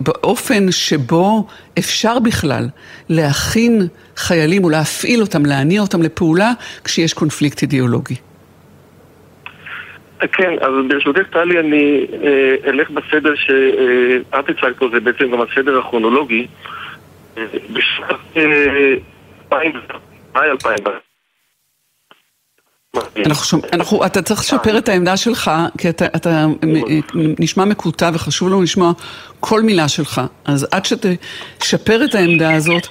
באופן 0.00 0.70
שבו 0.70 1.46
אפשר 1.78 2.18
בכלל 2.18 2.68
להכין 3.08 3.82
חיילים 4.16 4.64
או 4.64 4.70
להפעיל 4.70 5.20
אותם, 5.20 5.46
להניע 5.46 5.80
אותם 5.80 6.02
לפעולה 6.02 6.52
כשיש 6.84 7.14
קונפליקט 7.14 7.62
אידיאולוגי. 7.62 8.14
כן, 10.32 10.52
אז 10.60 10.72
ברשותך 10.88 11.26
טלי 11.32 11.60
אני 11.60 12.06
אה, 12.22 12.70
אלך 12.70 12.90
בסדר 12.90 13.34
שאת 13.34 14.48
הצגת 14.48 14.78
פה, 14.78 14.88
זה 14.92 15.00
בעצם 15.00 15.30
גם 15.32 15.40
הסדר 15.40 15.78
הכרונולוגי. 15.78 16.46
אה, 17.38 17.44
בשנת 17.72 18.36
2000, 19.52 19.72
מאי 20.36 20.50
2000, 20.50 20.76
אנחנו 23.26 23.44
שומע, 23.44 23.66
אנחנו, 23.72 24.06
אתה 24.06 24.22
צריך 24.22 24.40
לשפר 24.40 24.78
את 24.78 24.88
העמדה 24.88 25.16
שלך, 25.16 25.50
כי 25.78 25.88
אתה, 25.88 26.06
אתה 26.06 26.46
נשמע 27.14 27.64
מקוטע 27.64 28.10
וחשוב 28.14 28.48
לנו 28.48 28.62
לשמוע 28.62 28.92
כל 29.40 29.62
מילה 29.62 29.88
שלך. 29.88 30.20
אז 30.44 30.66
עד 30.70 30.84
שתשפר 30.84 32.04
את 32.04 32.14
העמדה 32.14 32.54
הזאת, 32.54 32.86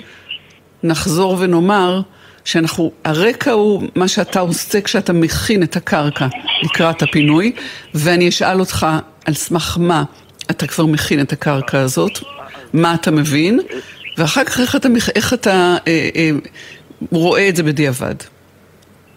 נחזור 0.83 1.37
ונאמר 1.39 2.01
שאנחנו, 2.45 2.91
הרקע 3.03 3.51
הוא 3.51 3.83
מה 3.95 4.07
שאתה 4.07 4.39
עושה 4.39 4.81
כשאתה 4.81 5.13
מכין 5.13 5.63
את 5.63 5.75
הקרקע 5.75 6.27
לקראת 6.63 7.01
הפינוי, 7.01 7.51
ואני 7.93 8.29
אשאל 8.29 8.59
אותך 8.59 8.87
על 9.25 9.33
סמך 9.33 9.77
מה 9.79 10.03
אתה 10.51 10.67
כבר 10.67 10.85
מכין 10.85 11.21
את 11.21 11.33
הקרקע 11.33 11.79
הזאת, 11.79 12.19
מה 12.73 12.93
אתה 12.93 13.11
מבין, 13.11 13.59
ואחר 14.17 14.43
כך 14.43 14.59
איך 14.59 14.75
אתה, 14.75 14.87
איך 15.15 15.33
אתה 15.33 15.77
אה, 15.87 16.09
אה, 16.15 16.29
רואה 17.11 17.49
את 17.49 17.55
זה 17.55 17.63
בדיעבד. 17.63 18.15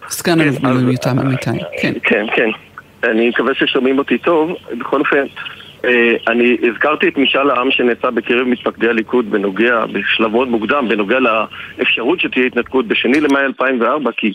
סגן 0.09 0.41
אלוף 0.41 0.63
מילואים 0.63 0.89
יותם 0.89 1.19
אמיתי, 1.19 1.49
כן. 1.81 1.93
כן, 2.03 2.25
כן. 2.35 2.49
אני 3.03 3.29
מקווה 3.29 3.53
ששומעים 3.53 3.97
אותי 3.97 4.17
טוב. 4.17 4.55
בכל 4.77 4.99
אופן, 4.99 5.25
אה, 5.85 6.15
אני 6.27 6.57
הזכרתי 6.69 7.07
את 7.07 7.17
משאל 7.17 7.49
העם 7.49 7.71
שנעשה 7.71 8.11
בקרב 8.11 8.47
מתפקדי 8.47 8.89
הליכוד 8.89 9.31
בנוגע, 9.31 9.85
בשלב 9.85 10.31
מאוד 10.31 10.47
מוקדם, 10.47 10.87
בנוגע 10.89 11.17
לאפשרות 11.19 12.19
שתהיה 12.19 12.45
התנתקות 12.45 12.87
בשני 12.87 13.21
למאי 13.21 13.43
2004, 13.43 14.11
כי 14.17 14.33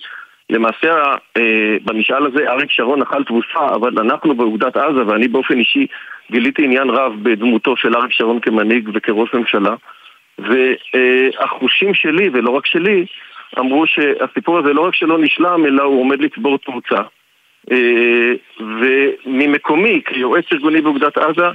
למעשה 0.51 0.93
אה, 1.37 1.77
במשאל 1.85 2.27
הזה 2.27 2.51
אריק 2.51 2.71
שרון 2.71 3.03
אכל 3.03 3.25
תבוסה, 3.25 3.75
אבל 3.75 3.99
אנחנו 3.99 4.35
באוגדת 4.35 4.77
עזה, 4.77 5.07
ואני 5.07 5.29
באופן 5.29 5.59
אישי 5.59 5.87
גיליתי 6.31 6.65
עניין 6.65 6.91
רב 6.91 7.13
בדמותו 7.23 7.77
של 7.77 7.97
אריק 7.97 8.13
שרון 8.13 8.41
כמנהיג 8.41 8.91
וכראש 8.95 9.35
ממשלה. 9.35 9.75
והחושים 10.39 11.95
שלי, 11.95 12.31
ולא 12.33 12.51
רק 12.51 12.67
שלי, 12.67 13.07
אמרו 13.59 13.87
שהסיפור 13.87 14.59
הזה 14.59 14.73
לא 14.73 14.81
רק 14.81 14.95
שלא 14.95 15.19
נשלם, 15.19 15.67
אלא 15.67 15.83
הוא 15.83 16.01
עומד 16.01 16.21
לצבור 16.21 16.59
תאוצה. 16.59 17.03
אה, 17.73 18.33
וממקומי, 18.61 20.01
כיועץ 20.05 20.45
ארגוני 20.53 20.81
באוגדת 20.81 21.19
עזה, 21.19 21.49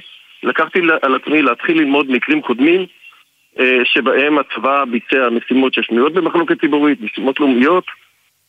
לקחתי 0.43 0.80
על 1.02 1.15
עצמי 1.15 1.41
להתחיל 1.41 1.78
ללמוד 1.78 2.12
מקרים 2.12 2.41
קודמים 2.41 2.86
אה, 3.60 3.80
שבהם 3.84 4.38
הצבא 4.38 4.86
ביצע 4.86 5.30
משימות 5.30 5.73
ששנויות 5.73 6.13
במחלוקת 6.13 6.62
ציבורית, 6.62 7.02
משימות 7.02 7.39
לאומיות, 7.39 7.86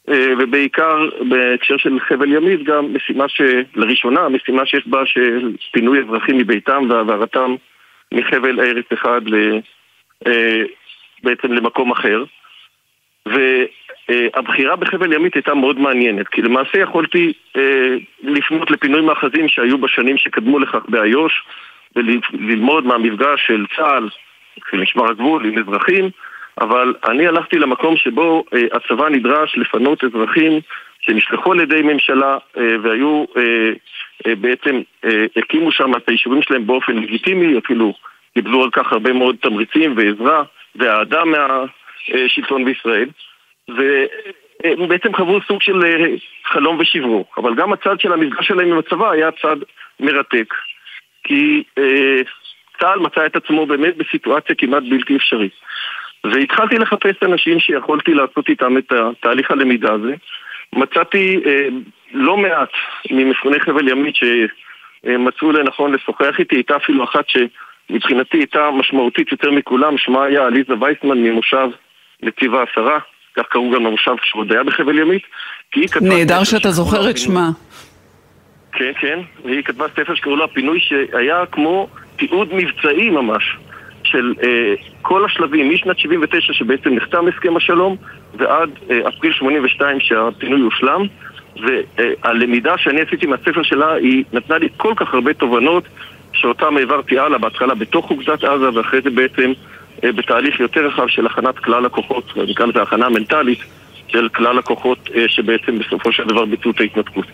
אה, 0.09 0.33
ובעיקר 0.39 1.09
בהקשר 1.29 1.77
של 1.77 2.01
חבל 2.01 2.33
ימית 2.33 2.63
גם 2.63 2.95
משימה 2.95 3.25
שלראשונה, 3.29 4.29
משימה 4.29 4.67
שיש 4.67 4.87
בה 4.87 5.07
של 5.07 5.53
פינוי 5.73 5.99
אזרחים 6.01 6.39
מביתם 6.39 6.83
והעברתם 6.89 7.55
מחבל 8.15 8.61
ארץ 8.61 8.87
אחד 8.93 9.21
בעצם 11.23 11.53
למקום 11.53 11.91
אחר. 11.91 12.25
והבחירה 13.27 14.77
בחבל 14.77 15.13
ימית 15.13 15.35
הייתה 15.35 15.55
מאוד 15.55 15.79
מעניינת, 15.79 16.29
כי 16.29 16.43
למעשה 16.43 16.79
יכולתי 16.79 17.33
אה, 17.57 17.97
לפנות 18.23 18.71
לפינוי 18.71 19.01
מאחזים 19.01 19.49
שהיו 19.49 19.79
בשנים 19.79 20.17
שקדמו 20.17 20.59
לכך 20.59 20.83
באיו"ש 20.89 21.43
וללמוד 21.97 22.87
מהמפגש 22.87 23.47
של 23.47 23.67
צה"ל, 23.77 24.09
של 24.71 24.77
משמר 24.81 25.11
הגבול 25.11 25.47
עם 25.47 25.59
אזרחים, 25.59 26.11
אבל 26.61 26.95
אני 27.09 27.27
הלכתי 27.27 27.59
למקום 27.59 27.97
שבו 27.97 28.45
אה, 28.55 28.61
הצבא 28.73 29.09
נדרש 29.09 29.57
לפנות 29.57 30.05
אזרחים 30.05 30.61
שנשלחו 31.01 31.53
על 31.53 31.61
ידי 31.61 31.83
ממשלה 31.83 32.39
אה, 32.59 32.77
והיו 32.83 33.25
בעצם, 34.41 34.81
הקימו 35.37 35.73
שם 35.73 35.97
את 35.97 36.09
היישובים 36.09 36.43
שלהם 36.43 36.67
באופן 36.67 36.97
לגיטימי, 36.97 37.59
אפילו 37.59 37.95
קיבלו 38.35 38.65
על 38.65 38.71
כך 38.71 38.93
הרבה 38.93 39.13
מאוד 39.13 39.37
תמריצים 39.41 39.95
ועזרה 39.97 40.43
ואהדה 40.77 41.25
מה... 41.25 41.65
אה, 42.15 42.29
שלטון 42.29 42.65
בישראל, 42.65 43.09
והם 43.69 44.89
בעצם 44.89 45.15
חוו 45.15 45.41
סוג 45.49 45.63
של 45.63 45.85
אה, 45.85 46.07
חלום 46.45 46.79
ושברור. 46.81 47.25
אבל 47.37 47.55
גם 47.55 47.73
הצד 47.73 48.01
של 48.01 48.13
המפגש 48.13 48.47
שלהם 48.47 48.73
עם 48.73 48.79
הצבא 48.79 49.11
היה 49.11 49.31
צד 49.43 49.57
מרתק, 50.01 50.55
כי 51.25 51.63
אה, 51.79 52.23
צה"ל 52.81 52.99
מצא 52.99 53.27
את 53.27 53.37
עצמו 53.37 53.67
באמת 53.67 53.97
בסיטואציה 53.97 54.55
כמעט 54.55 54.83
בלתי 54.83 55.17
אפשרית. 55.17 55.53
והתחלתי 56.25 56.79
לחפש 56.79 57.23
אנשים 57.23 57.61
שיכולתי 57.61 58.15
לעשות 58.15 58.49
איתם 58.49 58.79
את 58.79 58.93
תהליך 59.21 59.51
הלמידה 59.51 59.93
הזה. 59.93 60.15
מצאתי 60.73 61.41
אה, 61.47 61.69
לא 62.13 62.37
מעט 62.37 62.71
ממפוני 63.11 63.61
חבל 63.61 63.89
ימית 63.89 64.15
שמצאו 64.17 65.53
לנכון 65.53 65.93
לשוחח 65.93 66.39
איתי, 66.39 66.57
הייתה 66.57 66.77
אפילו 66.77 67.05
אחת 67.05 67.25
שמבחינתי 67.29 68.39
הייתה 68.39 68.71
משמעותית 68.71 69.33
יותר 69.33 69.51
מכולם, 69.51 69.99
שמה 69.99 70.25
היה 70.25 70.47
עליזה 70.47 70.75
וייסמן 70.81 71.19
ממושב 71.19 71.69
נתיב 72.23 72.55
העשרה, 72.55 72.99
כך 73.37 73.43
קראו 73.49 73.71
גם 73.71 73.85
למושב 73.87 74.17
כשהוא 74.23 74.43
עוד 74.43 74.53
היה 74.53 74.65
בחבל 74.65 74.99
ימית, 74.99 75.23
כי 75.73 75.81
היא 75.81 75.89
כתבה... 75.89 76.09
נהדר 76.09 76.45
שאתה 76.45 76.71
זוכר 76.71 77.11
את 77.11 77.19
שמה. 77.19 77.51
כן, 78.73 78.93
כן, 79.01 79.19
והיא 79.45 79.63
כתבה 79.63 79.87
ספר 79.89 80.15
שקראו 80.15 80.37
לו 80.37 80.45
הפינוי 80.45 80.81
שהיה 80.81 81.47
כמו 81.53 81.89
תיעוד 82.17 82.55
מבצעי 82.55 83.11
ממש 83.11 83.57
של 84.05 84.35
אה, 84.43 84.75
כל 85.03 85.25
השלבים, 85.25 85.71
משנת 85.71 85.99
79 85.99 86.53
שבעצם 86.53 86.95
נחתם 86.95 87.29
הסכם 87.29 87.57
השלום 87.57 87.97
ועד 88.35 88.71
אה, 88.91 89.09
אפריל 89.09 89.33
82 89.33 90.01
שהפינוי 90.01 90.61
הושלם 90.61 91.03
והלמידה 91.57 92.79
שאני 92.79 93.01
עשיתי 93.01 93.27
מהספר 93.27 93.63
שלה 93.63 93.93
היא 93.93 94.25
נתנה 94.33 94.59
לי 94.59 94.69
כל 94.77 94.93
כך 94.97 95.15
הרבה 95.15 95.35
תובנות 95.35 95.85
שאותם 96.33 96.77
העברתי 96.77 97.19
הלאה 97.19 97.39
בהתחלה 97.39 97.75
בתוך 97.75 98.11
אוגדת 98.11 98.45
עזה 98.45 98.71
ואחרי 98.75 99.01
זה 99.05 99.11
בעצם 99.11 99.53
בתהליך 100.03 100.61
יותר 100.61 100.87
רחב 100.87 101.09
של 101.09 101.27
הכנת 101.27 101.59
כלל 101.59 101.87
הכוחות, 101.87 102.25
נקרא 102.49 102.67
לזה 102.67 102.83
הכנה 102.83 103.09
מנטלית 103.09 103.59
של 104.13 104.29
כלל 104.29 104.59
הכוחות 104.59 104.99
אה, 105.15 105.25
שבעצם 105.29 105.79
בסופו 105.79 106.13
של 106.13 106.23
דבר 106.29 106.45
ביצעו 106.45 106.71
את 106.71 106.81
ההתנתקות. 106.81 107.27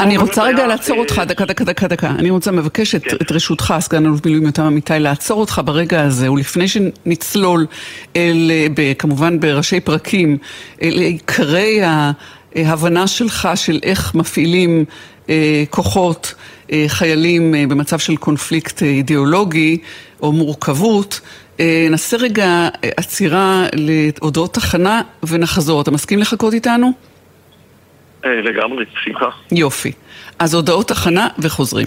אני 0.00 0.16
רוצה 0.16 0.44
רגע 0.44 0.66
לעצור 0.66 0.98
אותך, 0.98 1.18
אה, 1.18 1.24
דקה, 1.24 1.44
דקה, 1.44 1.64
דקה, 1.64 1.88
דקה. 1.88 2.10
אני 2.10 2.30
רוצה, 2.30 2.52
מבקש 2.52 2.94
את, 2.94 3.04
כן. 3.04 3.16
את 3.22 3.32
רשותך, 3.32 3.74
סגן 3.80 4.06
אלוף 4.06 4.26
מילואים 4.26 4.46
יותם 4.46 4.62
אמיתי, 4.62 4.92
לעצור 4.98 5.40
אותך 5.40 5.60
ברגע 5.64 6.02
הזה, 6.02 6.32
ולפני 6.32 6.68
שנצלול, 6.68 7.66
אל, 8.16 8.50
כמובן 8.98 9.40
בראשי 9.40 9.80
פרקים, 9.80 10.38
אל 10.82 10.98
עיקרי 10.98 11.80
ההבנה 12.56 13.06
שלך 13.06 13.48
של 13.54 13.80
איך 13.82 14.14
מפעילים 14.14 14.84
כוחות, 15.70 16.34
חיילים 16.88 17.54
במצב 17.68 17.98
של 17.98 18.16
קונפליקט 18.16 18.82
אידיאולוגי 18.82 19.78
או 20.22 20.32
מורכבות, 20.32 21.20
אה, 21.60 21.86
נעשה 21.90 22.16
רגע 22.16 22.44
אה, 22.44 22.90
עצירה 22.96 23.66
להודעות 23.72 24.54
תחנה 24.54 25.02
ונחזור. 25.28 25.82
אתה 25.82 25.90
מסכים 25.90 26.18
לחכות 26.18 26.54
איתנו? 26.54 26.92
אה, 28.24 28.30
לגמרי, 28.30 28.84
שמחה. 29.04 29.28
יופי. 29.52 29.92
אז 30.38 30.54
הודעות 30.54 30.88
תחנה 30.88 31.28
וחוזרים. 31.38 31.86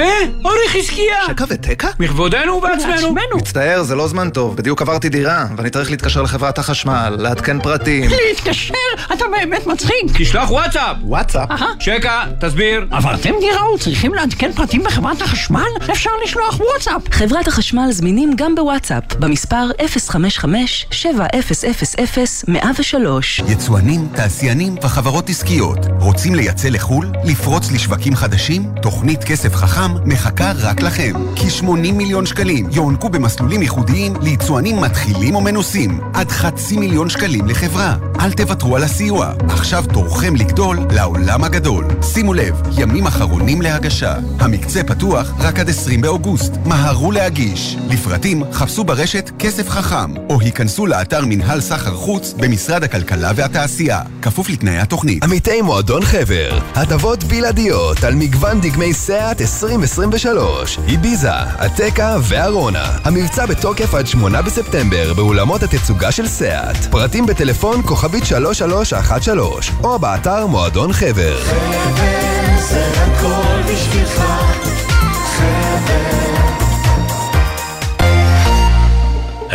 אה, 0.00 0.04
אורי 0.44 0.56
חזקיה! 0.68 1.16
שקע 1.26 1.44
ותקע? 1.48 1.88
מכבודנו 2.00 2.52
ובעצמנו. 2.52 3.14
מצטער, 3.36 3.82
זה 3.82 3.94
לא 3.94 4.08
זמן 4.08 4.30
טוב. 4.30 4.56
בדיוק 4.56 4.82
עברתי 4.82 5.08
דירה, 5.08 5.46
ואני 5.56 5.70
צריך 5.70 5.90
להתקשר 5.90 6.22
לחברת 6.22 6.58
החשמל, 6.58 7.16
לעדכן 7.18 7.60
פרטים. 7.60 8.10
להתקשר? 8.28 8.74
אתה 9.12 9.24
באמת 9.30 9.66
מצחיק. 9.66 9.92
תשלח 10.18 10.50
וואטסאפ! 10.50 10.96
וואטסאפ? 11.02 11.48
שקע, 11.78 12.24
תסביר. 12.40 12.86
עברתם 12.90 13.30
דירה 13.40 13.72
וצריכים 13.74 14.14
לעדכן 14.14 14.52
פרטים 14.52 14.82
בחברת 14.82 15.22
החשמל? 15.22 15.60
אפשר 15.92 16.10
לשלוח 16.24 16.60
וואטסאפ. 16.60 17.02
חברת 17.10 17.48
החשמל 17.48 17.88
זמינים 17.90 18.32
גם 18.36 18.54
בוואטסאפ, 18.54 19.02
במספר 19.18 19.70
055-7000-103. 19.80 19.86
יצואנים, 23.48 24.08
תעשיינים 24.14 24.74
וחברות 24.82 25.30
עסקיות. 25.30 25.78
רוצים 26.00 26.34
לייצא 26.34 26.68
לחו"ל? 26.68 27.06
לפרוץ 27.24 27.72
לשווקים 27.72 28.16
חדשים? 28.16 28.64
תוכנית 28.82 29.24
כסף 29.24 29.54
חכם 29.54 29.85
העולם 29.86 30.08
מחכה 30.08 30.52
רק 30.56 30.80
לכם. 30.80 31.12
כ-80 31.36 31.92
מיליון 31.92 32.26
שקלים 32.26 32.68
יוענקו 32.72 33.08
במסלולים 33.08 33.62
ייחודיים 33.62 34.14
ליצואנים 34.22 34.80
מתחילים 34.80 35.34
או 35.34 35.40
מנוסים. 35.40 36.00
עד 36.14 36.30
חצי 36.30 36.76
מיליון 36.76 37.08
שקלים 37.08 37.46
לחברה. 37.46 37.96
אל 38.20 38.32
תוותרו 38.32 38.76
על 38.76 38.82
הסיוע. 38.82 39.32
עכשיו 39.48 39.84
תורכם 39.92 40.36
לגדול 40.36 40.78
לעולם 40.90 41.44
הגדול. 41.44 41.84
שימו 42.02 42.34
לב, 42.34 42.62
ימים 42.78 43.06
אחרונים 43.06 43.62
להגשה. 43.62 44.14
המקצה 44.38 44.82
פתוח 44.82 45.32
רק 45.38 45.58
עד 45.58 45.68
20 45.68 46.00
באוגוסט. 46.00 46.52
מהרו 46.64 47.12
להגיש. 47.12 47.76
לפרטים 47.88 48.42
חפשו 48.52 48.84
ברשת 48.84 49.30
כסף 49.38 49.68
חכם, 49.68 50.16
או 50.30 50.40
היכנסו 50.40 50.86
לאתר 50.86 51.20
מנהל 51.26 51.60
סחר 51.60 51.94
חוץ 51.94 52.34
במשרד 52.36 52.84
הכלכלה 52.84 53.32
והתעשייה. 53.36 54.00
כפוף 54.22 54.48
לתנאי 54.50 54.78
התוכנית. 54.78 55.24
עמיתי 55.24 55.62
מועדון 55.62 56.04
חבר, 56.04 56.58
הטבות 56.74 57.24
בלעדיות 57.24 58.04
על 58.04 58.14
מגוון 58.14 58.60
דגמי 58.60 58.92
סאט 58.92 59.40
20 59.40 59.75
2023, 59.82 60.78
איביזה, 60.88 61.32
עתקה 61.32 62.16
וארונה. 62.28 62.98
המבצע 63.04 63.46
בתוקף 63.46 63.94
עד 63.94 64.06
8 64.06 64.42
בספטמבר 64.42 65.14
באולמות 65.14 65.62
התצוגה 65.62 66.12
של 66.12 66.26
סאט. 66.26 66.76
פרטים 66.90 67.26
בטלפון 67.26 67.82
כוכבית 67.82 68.24
3313 68.24 69.76
או 69.84 69.98
באתר 69.98 70.46
מועדון 70.46 70.92
חבר. 70.92 71.36
חבר 71.44 72.60
זה 72.60 73.05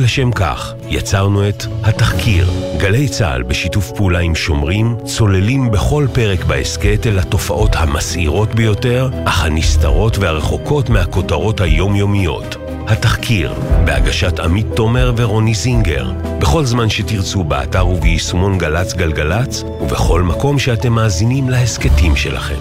לשם 0.00 0.32
כך 0.32 0.72
יצרנו 0.88 1.48
את 1.48 1.64
התחקיר. 1.82 2.50
גלי 2.76 3.08
צה"ל 3.08 3.42
בשיתוף 3.42 3.92
פעולה 3.96 4.18
עם 4.18 4.34
שומרים 4.34 4.96
צוללים 5.04 5.70
בכל 5.70 6.06
פרק 6.12 6.44
בהסכת 6.44 7.06
אל 7.06 7.18
התופעות 7.18 7.76
המסעירות 7.76 8.54
ביותר, 8.54 9.10
אך 9.24 9.44
הנסתרות 9.44 10.18
והרחוקות 10.18 10.90
מהכותרות 10.90 11.60
היומיומיות. 11.60 12.56
התחקיר, 12.86 13.54
בהגשת 13.84 14.40
עמית 14.40 14.66
תומר 14.74 15.12
ורוני 15.16 15.54
זינגר, 15.54 16.10
בכל 16.38 16.64
זמן 16.64 16.90
שתרצו 16.90 17.44
באתר 17.44 17.86
וביישומון 17.86 18.58
גל"צ 18.58 18.94
גלגלצ, 18.94 19.64
ובכל 19.80 20.22
מקום 20.22 20.58
שאתם 20.58 20.92
מאזינים 20.92 21.50
להסכתים 21.50 22.16
שלכם. 22.16 22.60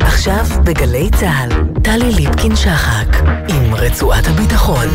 עכשיו 0.00 0.44
בגלי 0.64 1.10
צה"ל, 1.20 1.50
טלי 1.82 2.12
ליפקין-שחק, 2.12 3.16
עם 3.48 3.74
רצועת 3.74 4.26
הביטחון. 4.26 4.88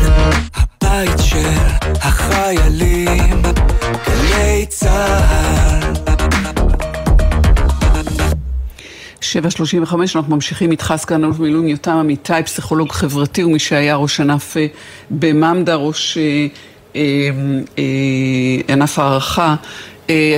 הבית 0.90 1.18
של 1.18 1.48
החיילים, 2.02 3.42
גלי 4.06 4.66
צה"ל. 4.68 5.94
7.35, 9.20 9.94
אנחנו 10.16 10.34
ממשיכים 10.34 10.70
איתך, 10.70 10.94
סגן 10.96 11.24
אלוף 11.24 11.38
מילואים 11.38 11.68
יותם 11.68 11.96
אמיתי, 11.96 12.32
פסיכולוג 12.44 12.92
חברתי 12.92 13.44
ומי 13.44 13.58
שהיה 13.58 13.96
ראש 13.96 14.20
ענף 14.20 14.56
אה, 14.56 14.66
בממד"ה, 15.10 15.74
ראש 15.74 16.18
אה, 16.18 16.46
אה, 16.96 17.82
ענף 18.68 18.98
הערכה, 18.98 19.54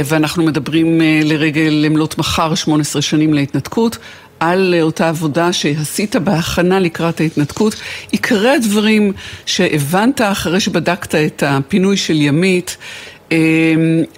ואנחנו 0.04 0.44
מדברים 0.44 1.00
לרגל 1.24 1.68
למלות 1.86 2.18
מחר 2.18 2.54
18 2.54 3.02
שנים 3.02 3.34
להתנתקות. 3.34 3.98
על 4.42 4.74
אותה 4.82 5.08
עבודה 5.08 5.52
שעשית 5.52 6.16
בהכנה 6.16 6.80
לקראת 6.80 7.20
ההתנתקות. 7.20 7.74
עיקרי 8.10 8.50
הדברים 8.50 9.12
שהבנת 9.46 10.20
אחרי 10.20 10.60
שבדקת 10.60 11.14
את 11.14 11.42
הפינוי 11.46 11.96
של 11.96 12.14
ימית, 12.14 12.76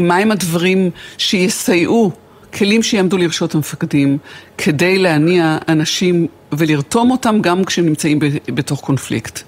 מהם 0.00 0.30
הדברים 0.30 0.90
שיסייעו 1.18 2.12
כלים 2.58 2.82
שיעמדו 2.82 3.18
לרשות 3.18 3.54
המפקדים 3.54 4.18
כדי 4.58 4.98
להניע 4.98 5.58
אנשים 5.68 6.26
ולרתום 6.52 7.10
אותם 7.10 7.40
גם 7.40 7.64
כשהם 7.64 7.84
נמצאים 7.84 8.18
בתוך 8.54 8.80
קונפליקט. 8.80 9.42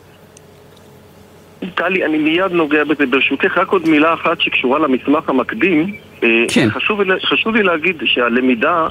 טלי, 1.74 2.04
אני 2.04 2.18
מיד 2.18 2.52
נוגע 2.52 2.84
בזה. 2.84 3.06
ברשותך, 3.06 3.58
רק 3.58 3.68
עוד 3.68 3.88
מילה 3.88 4.14
אחת 4.14 4.40
שקשורה 4.40 4.78
למסמך 4.78 5.28
המקדים. 5.28 5.94
אה, 6.22 6.28
כן. 6.48 6.70
חשוב, 6.70 7.00
חשוב 7.24 7.56
לי 7.56 7.62
להגיד 7.62 7.96
שהלמידה 8.04 8.86
אה, 8.86 8.88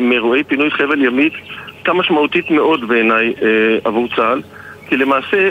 מאירועי 0.00 0.44
פינוי 0.44 0.70
חבל 0.70 1.04
ימית 1.04 1.32
הייתה 1.76 1.92
משמעותית 1.92 2.50
מאוד 2.50 2.88
בעיניי 2.88 3.34
אה, 3.42 3.78
עבור 3.84 4.08
צה"ל, 4.16 4.42
כי 4.88 4.96
למעשה 4.96 5.50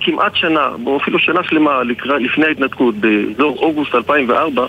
כמעט 0.00 0.36
שנה, 0.36 0.68
או 0.86 0.96
אפילו 0.96 1.18
שנה 1.18 1.42
שלמה 1.42 1.82
לפני 2.18 2.46
ההתנתקות, 2.46 2.94
באזור 2.94 3.58
אוגוסט 3.58 3.94
2004, 3.94 4.66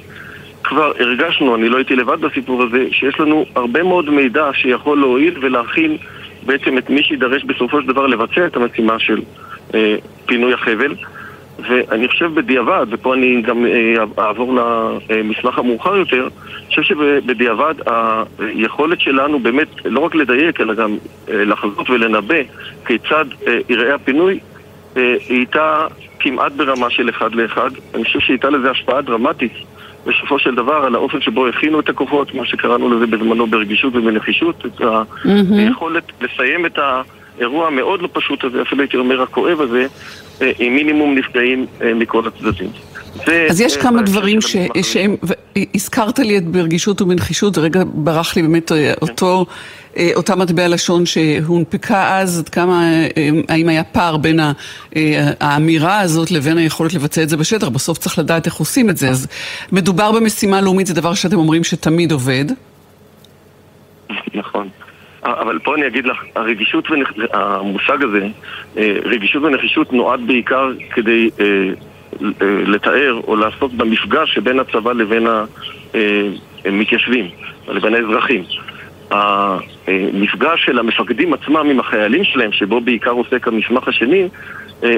כבר 0.64 0.92
הרגשנו, 1.00 1.56
אני 1.56 1.70
לא 1.70 1.78
הייתי 1.78 1.96
לבד 1.96 2.22
בסיפור 2.22 2.64
הזה, 2.64 2.86
שיש 2.92 3.20
לנו 3.20 3.46
הרבה 3.56 3.84
מאוד 3.84 4.10
מידע 4.10 4.50
שיכול 4.54 5.00
להועיל 5.00 5.38
ולהכין 5.42 5.98
בעצם 6.46 6.78
את 6.78 6.90
מי 6.90 7.04
שידרש 7.04 7.44
בסופו 7.44 7.82
של 7.82 7.88
דבר 7.88 8.08
לבצע 8.08 8.46
את 8.46 8.56
המשימה 8.56 9.00
של 9.00 9.22
אה, 9.76 9.96
פינוי 10.26 10.54
החבל. 10.54 10.96
ואני 11.60 12.08
חושב 12.08 12.34
בדיעבד, 12.34 12.86
ופה 12.90 13.14
אני 13.14 13.42
גם 13.42 13.66
אה, 13.66 13.94
אעבור 14.20 14.60
למסמך 15.10 15.58
המאוחר 15.58 15.96
יותר, 15.96 16.22
אני 16.22 16.68
חושב 16.68 16.82
שבדיעבד 16.82 17.74
היכולת 18.40 19.00
שלנו 19.00 19.40
באמת 19.40 19.68
לא 19.86 20.00
רק 20.00 20.16
לדייק, 20.16 20.62
אלא 20.62 20.74
גם 20.74 20.98
אה, 21.30 21.46
לחזות 21.46 21.90
ולנבא 21.90 22.36
כיצד 22.86 23.26
אה, 23.48 23.58
יראה 23.70 23.96
הפינוי, 23.96 24.40
היא 24.96 25.20
הייתה 25.30 25.88
כמעט 26.20 26.52
ברמה 26.52 26.90
של 26.90 27.10
אחד 27.10 27.36
לאחד. 27.36 27.70
אני 27.96 28.04
חושב 28.04 28.20
שהייתה 28.20 28.50
לזה 28.50 28.72
השפעה 28.72 29.02
דרמטית 29.02 29.54
בסופו 30.08 30.40
של 30.40 30.56
דבר 30.56 30.74
על 30.76 30.96
האופן 30.96 31.22
שבו 31.22 31.48
הכינו 31.48 31.80
את 31.80 31.90
הכוחות, 31.90 32.36
מה 32.36 32.46
שקראנו 32.46 32.96
לזה 32.96 33.08
בזמנו 33.08 33.48
ברגישות 33.48 33.96
ובנחישות, 33.96 34.66
את 34.66 34.82
היכולת 35.52 36.04
לסיים 36.22 36.66
את 36.66 36.80
האירוע 37.38 37.68
המאוד 37.68 38.02
לא 38.02 38.10
פשוט 38.14 38.44
הזה, 38.44 38.62
אפילו 38.62 38.82
הייתי 38.82 38.98
אומר 38.98 39.22
הכואב 39.22 39.62
הזה, 39.62 39.86
אה, 40.42 40.52
עם 40.60 40.76
מינימום 40.76 41.16
נפגעים 41.18 41.66
אה, 41.82 41.94
מכל 41.94 42.28
הצדדים. 42.28 42.70
אז 43.50 43.62
יש 43.62 43.78
כמה 43.78 44.02
דברים 44.02 44.40
שהם, 44.42 45.16
הזכרת 45.76 46.20
לי 46.20 46.38
את 46.38 46.48
ברגישות 46.48 47.02
ובנחישות, 47.02 47.58
ורגע 47.58 47.84
ברח 47.94 48.36
לי 48.36 48.42
באמת 48.42 48.72
אה, 48.72 48.94
אותו, 49.02 49.46
אותה 50.16 50.36
מטבע 50.36 50.68
לשון 50.68 51.06
שהונפקה 51.06 52.18
אז, 52.18 52.40
עד 52.40 52.50
כמה, 52.50 52.92
האם 53.50 53.70
היה 53.70 53.84
פער 53.84 54.18
בין 54.18 54.40
האמירה 55.40 56.00
הזאת 56.00 56.32
לבין 56.32 56.58
היכולת 56.58 56.94
לבצע 56.94 57.24
את 57.24 57.30
זה 57.30 57.38
בשטח, 57.38 57.68
בסוף 57.68 57.98
צריך 57.98 58.20
לדעת 58.20 58.46
איך 58.46 58.56
עושים 58.56 58.90
את 58.90 58.98
זה, 58.98 59.10
אז 59.10 59.28
מדובר 59.72 60.12
במשימה 60.12 60.62
לאומית, 60.62 60.88
זה 60.88 60.94
דבר 60.94 61.14
שאתם 61.14 61.38
אומרים 61.38 61.64
שתמיד 61.64 62.12
עובד. 62.12 62.46
אבל 65.24 65.60
פה 65.60 65.76
אני 65.76 65.88
אגיד 65.88 66.06
לך, 66.06 66.24
הרגישות, 66.36 66.88
המושג 67.34 68.04
הזה, 68.04 68.28
רגישות 69.06 69.44
ונחישות 69.44 69.94
נועד 69.94 70.20
בעיקר 70.28 70.72
כדי 70.94 71.30
לתאר 72.42 73.20
או 73.28 73.36
לעסוק 73.36 73.74
במפגש 73.74 74.34
שבין 74.34 74.60
הצבא 74.60 74.94
לבין 74.94 75.28
המתיישבים, 76.66 77.30
לבין 77.68 77.94
האזרחים. 77.96 78.44
המפגש 79.12 80.66
של 80.66 80.80
המפקדים 80.80 81.34
עצמם 81.34 81.70
עם 81.70 81.80
החיילים 81.80 82.24
שלהם, 82.24 82.52
שבו 82.52 82.82
בעיקר 82.82 83.12
עוסק 83.12 83.48
המסמך 83.48 83.88
השני, 83.88 84.28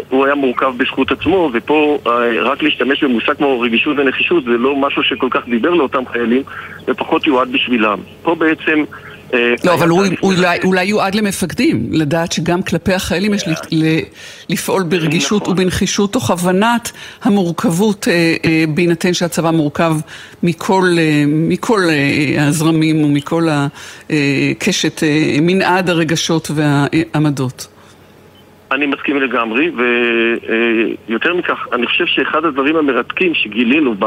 הוא 0.09 0.25
היה 0.25 0.35
מורכב 0.35 0.73
בזכות 0.77 1.11
עצמו, 1.11 1.49
ופה 1.53 1.97
רק 2.41 2.63
להשתמש 2.63 3.03
במושג 3.03 3.33
כמו 3.33 3.59
רגישות 3.61 3.97
ונחישות 3.99 4.43
זה 4.43 4.51
לא 4.51 4.75
משהו 4.75 5.03
שכל 5.03 5.27
כך 5.31 5.47
דיבר 5.47 5.69
לאותם 5.69 6.05
חיילים, 6.05 6.43
ופחות 6.87 7.27
יועד 7.27 7.51
בשבילם. 7.51 7.99
פה 8.21 8.35
בעצם 8.35 8.79
אה, 8.79 9.14
לא, 9.63 9.73
אבל 9.73 9.89
הוא 9.89 10.33
אולי 10.63 10.85
יועד 10.85 11.15
למפקדים, 11.15 11.87
לדעת 11.91 12.31
שגם 12.31 12.63
כלפי 12.63 12.93
החיילים 12.93 13.33
יש 13.33 13.43
לפעול 14.49 14.83
ברגישות 14.83 15.41
נכון. 15.41 15.53
ובנחישות 15.53 16.13
תוך 16.13 16.31
הבנת 16.31 16.91
המורכבות 17.23 18.07
אה, 18.07 18.35
אה, 18.45 18.63
בהינתן 18.75 19.13
שהצבא 19.13 19.51
מורכב 19.51 19.95
מכל 20.43 21.83
הזרמים 22.39 23.03
ומכל 23.03 23.43
הקשת, 24.09 25.03
מנעד 25.41 25.89
הרגשות 25.89 26.51
והעמדות. 26.55 27.67
אני 28.71 28.85
מסכים 28.85 29.21
לגמרי, 29.21 29.71
ויותר 31.07 31.33
מכך, 31.33 31.67
אני 31.73 31.87
חושב 31.87 32.05
שאחד 32.05 32.45
הדברים 32.45 32.75
המרתקים 32.75 33.33
שגילינו 33.35 33.95
ב... 33.99 34.05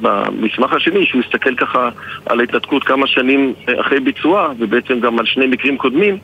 במסמך 0.00 0.72
השני, 0.72 1.06
שהוא 1.06 1.22
הסתכל 1.26 1.54
ככה 1.54 1.88
על 2.26 2.40
ההתנתקות 2.40 2.84
כמה 2.84 3.06
שנים 3.06 3.54
אחרי 3.80 4.00
ביצועה, 4.00 4.48
ובעצם 4.58 5.00
גם 5.00 5.18
על 5.18 5.26
שני 5.26 5.46
מקרים 5.46 5.76
קודמים, 5.76 6.18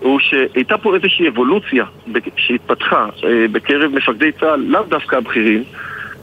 הוא 0.00 0.20
שהייתה 0.20 0.78
פה 0.78 0.94
איזושהי 0.94 1.28
אבולוציה 1.28 1.84
שהתפתחה 2.36 3.06
אה, 3.24 3.46
בקרב 3.52 3.92
מפקדי 3.94 4.32
צה"ל, 4.32 4.60
לאו 4.60 4.82
דווקא 4.88 5.16
הבכירים, 5.16 5.64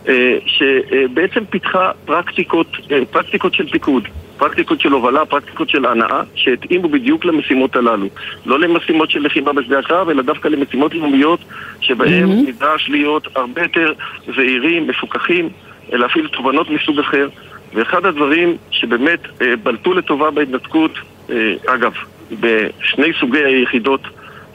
אה, 0.08 0.38
שבעצם 0.46 1.46
פיתחה 1.46 1.92
פרקטיקות, 2.06 2.68
אה, 2.92 3.06
פרקטיקות 3.12 3.54
של 3.54 3.70
פיקוד, 3.70 4.08
פרקטיקות 4.38 4.80
של 4.80 4.92
הובלה, 4.92 5.26
פרקטיקות 5.26 5.70
של 5.70 5.86
הנאה, 5.86 6.22
שהתאימו 6.36 6.90
בדיוק 6.90 7.26
למשימות 7.26 7.76
הללו. 7.76 8.08
לא 8.46 8.60
למשימות 8.60 9.12
של 9.12 9.20
לחימה 9.26 9.54
בשדה 9.54 9.80
הקרב, 9.80 10.10
אלא 10.10 10.22
דווקא 10.22 10.48
למשימות 10.48 10.94
לאומיות, 10.94 11.40
שבהן 11.82 12.30
mm-hmm. 12.30 12.50
נדרש 12.50 12.90
להיות 12.90 13.28
הרבה 13.36 13.62
יותר 13.62 13.94
זהירים, 14.36 14.88
מפוקחים. 14.88 15.50
אלא 15.94 16.06
אפילו 16.06 16.30
תובנות 16.30 16.70
מסוג 16.70 17.00
אחר. 17.00 17.28
ואחד 17.74 18.06
הדברים 18.06 18.58
שבאמת 18.72 19.20
אה, 19.42 19.56
בלטו 19.64 19.94
לטובה 19.94 20.32
בהתנתקות, 20.32 20.92
אה, 21.30 21.54
אגב, 21.68 21.94
בשני 22.40 23.14
סוגי 23.20 23.44
היחידות 23.44 24.02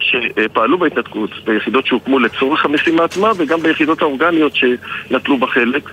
שפעלו 0.00 0.78
בהתנתקות, 0.78 1.30
ביחידות 1.44 1.86
שהוקמו 1.86 2.18
לצורך 2.18 2.64
המשימה 2.64 3.04
עצמה 3.04 3.30
וגם 3.36 3.60
ביחידות 3.60 4.02
האורגניות 4.02 4.52
שנטלו 4.54 5.38
בה 5.38 5.46
חלק, 5.46 5.90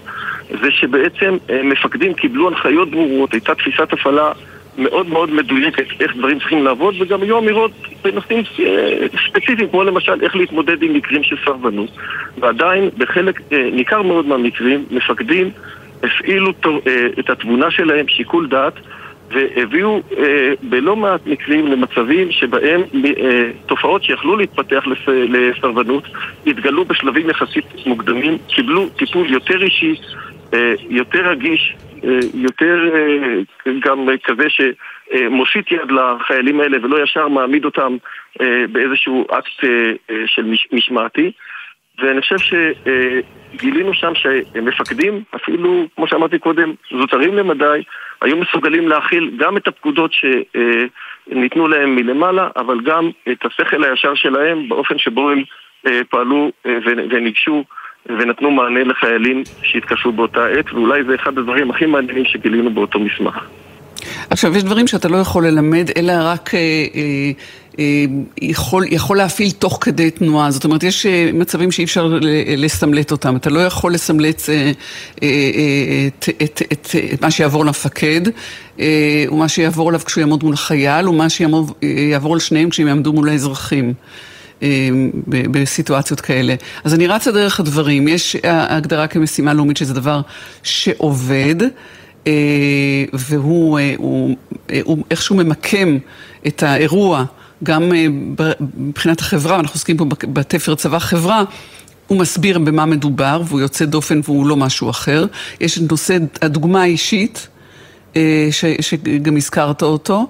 זה 0.61 0.71
שבעצם 0.71 1.37
אה, 1.49 1.63
מפקדים 1.63 2.13
קיבלו 2.13 2.47
הנחיות 2.47 2.91
ברורות, 2.91 3.33
הייתה 3.33 3.55
תפיסת 3.55 3.93
הפעלה 3.93 4.31
מאוד 4.77 5.07
מאוד 5.07 5.31
מדויקת 5.31 5.85
איך 5.99 6.15
דברים 6.15 6.39
צריכים 6.39 6.63
לעבוד 6.63 6.95
וגם 6.99 7.21
היו 7.21 7.39
אמירות 7.39 7.71
בנושאים 8.03 8.43
ספציפיים 9.29 9.69
כמו 9.69 9.83
למשל 9.83 10.21
איך 10.21 10.35
להתמודד 10.35 10.83
עם 10.83 10.93
מקרים 10.93 11.23
של 11.23 11.35
סרבנות. 11.45 11.89
ועדיין 12.39 12.89
בחלק 12.97 13.41
אה, 13.51 13.69
ניכר 13.71 14.01
מאוד 14.01 14.27
מהמקרים 14.27 14.85
מפקדים 14.91 15.49
הפעילו 16.03 16.51
אה, 16.65 17.07
את 17.19 17.29
התבונה 17.29 17.71
שלהם, 17.71 18.07
שיקול 18.07 18.47
דעת 18.47 18.73
והביאו 19.31 20.01
אה, 20.17 20.53
בלא 20.63 20.95
מעט 20.95 21.21
מקרים 21.25 21.67
למצבים 21.67 22.31
שבהם 22.31 22.81
תופעות 23.65 24.03
שיכלו 24.03 24.37
להתפתח 24.37 24.83
לסרבנות 25.07 26.03
התגלו 26.47 26.85
בשלבים 26.85 27.29
יחסית 27.29 27.65
מוקדמים, 27.85 28.37
קיבלו 28.47 28.89
טיפול 28.89 29.31
יותר 29.31 29.63
אישי, 29.63 29.95
יותר 30.89 31.29
רגיש 31.29 31.75
אה, 31.79 31.84
יותר 32.33 32.89
אה, 32.95 33.71
גם 33.79 34.07
כזה 34.23 34.47
שמושיט 34.49 35.71
יד 35.71 35.91
לחיילים 35.91 36.59
האלה 36.59 36.77
ולא 36.83 37.03
ישר 37.03 37.27
מעמיד 37.27 37.65
אותם 37.65 37.97
אה, 38.41 38.65
באיזשהו 38.71 39.25
אקט 39.31 39.65
של 40.25 40.53
משמעתי. 40.71 41.31
ואני 41.99 42.21
חושב 42.21 42.35
שגילינו 42.37 43.93
שם 43.93 44.13
שמפקדים, 44.15 45.23
אפילו, 45.35 45.87
כמו 45.95 46.07
שאמרתי 46.07 46.39
קודם, 46.39 46.73
זוטרים 46.91 47.35
למדי, 47.35 47.83
היו 48.21 48.37
מסוגלים 48.37 48.87
להכיל 48.87 49.31
גם 49.37 49.57
את 49.57 49.67
הפקודות 49.67 50.11
שניתנו 50.13 51.67
להם 51.67 51.95
מלמעלה, 51.95 52.49
אבל 52.55 52.81
גם 52.81 53.09
את 53.31 53.45
השכל 53.45 53.83
הישר 53.83 54.15
שלהם 54.15 54.69
באופן 54.69 54.97
שבו 54.97 55.29
הם 55.29 55.43
אה, 55.87 56.01
פעלו 56.09 56.51
אה, 56.65 56.77
וניגשו 56.85 57.63
ונתנו 58.09 58.51
מענה 58.51 58.83
לחיילים 58.83 59.43
שהתקשרו 59.61 60.11
באותה 60.11 60.45
עת, 60.45 60.73
ואולי 60.73 61.03
זה 61.03 61.15
אחד 61.15 61.37
הדברים 61.37 61.71
הכי 61.71 61.85
מעניינים 61.85 62.25
שגילינו 62.25 62.73
באותו 62.73 62.99
מסמך. 62.99 63.45
עכשיו, 64.29 64.55
יש 64.57 64.63
דברים 64.63 64.87
שאתה 64.87 65.07
לא 65.07 65.17
יכול 65.17 65.47
ללמד, 65.47 65.89
אלא 65.97 66.13
רק 66.17 66.49
אה, 66.53 66.59
אה, 66.59 67.31
אה, 67.79 68.05
יכול, 68.41 68.83
יכול 68.89 69.17
להפעיל 69.17 69.51
תוך 69.51 69.77
כדי 69.81 70.11
תנועה. 70.11 70.51
זאת 70.51 70.65
אומרת, 70.65 70.83
יש 70.83 71.05
אה, 71.05 71.29
מצבים 71.33 71.71
שאי 71.71 71.83
אפשר 71.83 72.19
לסמלט 72.57 73.11
אותם. 73.11 73.35
אתה 73.35 73.49
לא 73.49 73.59
יכול 73.59 73.93
לסמלט 73.93 74.41
אה, 74.49 74.71
אה, 75.23 75.29
את, 76.07 76.29
את, 76.43 76.61
את, 76.73 76.95
את 77.13 77.21
מה 77.21 77.31
שיעבור 77.31 77.65
למפקד, 77.65 78.21
אה, 78.79 79.25
ומה 79.31 79.47
שיעבור 79.47 79.89
עליו 79.89 80.01
כשהוא 80.05 80.21
יעמוד 80.21 80.43
מול 80.43 80.55
חייל, 80.55 81.07
ומה 81.07 81.27
שיעבור 81.29 82.33
על 82.33 82.39
שניהם 82.39 82.69
כשהם 82.69 82.87
יעמדו 82.87 83.13
מול 83.13 83.29
האזרחים. 83.29 83.85
אה, 83.85 84.34
בסיטואציות 85.27 86.21
כאלה. 86.21 86.55
אז 86.83 86.93
אני 86.93 87.07
רצה 87.07 87.31
דרך 87.31 87.59
הדברים. 87.59 88.07
יש 88.07 88.35
הגדרה 88.43 89.07
כמשימה 89.07 89.53
לאומית 89.53 89.77
שזה 89.77 89.93
דבר 89.93 90.21
שעובד. 90.63 91.55
אה, 92.27 93.05
והוא 93.13 93.79
אה, 93.79 93.93
הוא, 93.97 94.35
אה, 94.69 94.79
הוא 94.83 95.03
איכשהו 95.11 95.35
ממקם 95.35 95.97
את 96.47 96.63
האירוע 96.63 97.25
גם 97.63 97.91
מבחינת 98.77 99.19
החברה, 99.19 99.59
אנחנו 99.59 99.75
עוסקים 99.75 99.97
פה 99.97 100.05
בתפר 100.33 100.75
צבא 100.75 100.99
חברה, 100.99 101.43
הוא 102.07 102.17
מסביר 102.17 102.59
במה 102.59 102.85
מדובר 102.85 103.41
והוא 103.45 103.59
יוצא 103.59 103.85
דופן 103.85 104.21
והוא 104.23 104.47
לא 104.47 104.55
משהו 104.55 104.89
אחר. 104.89 105.25
יש 105.59 105.77
את 105.77 105.91
נושא 105.91 106.17
הדוגמה 106.41 106.81
האישית, 106.81 107.47
שגם 108.81 109.37
הזכרת 109.37 109.81
אותו. 109.81 110.27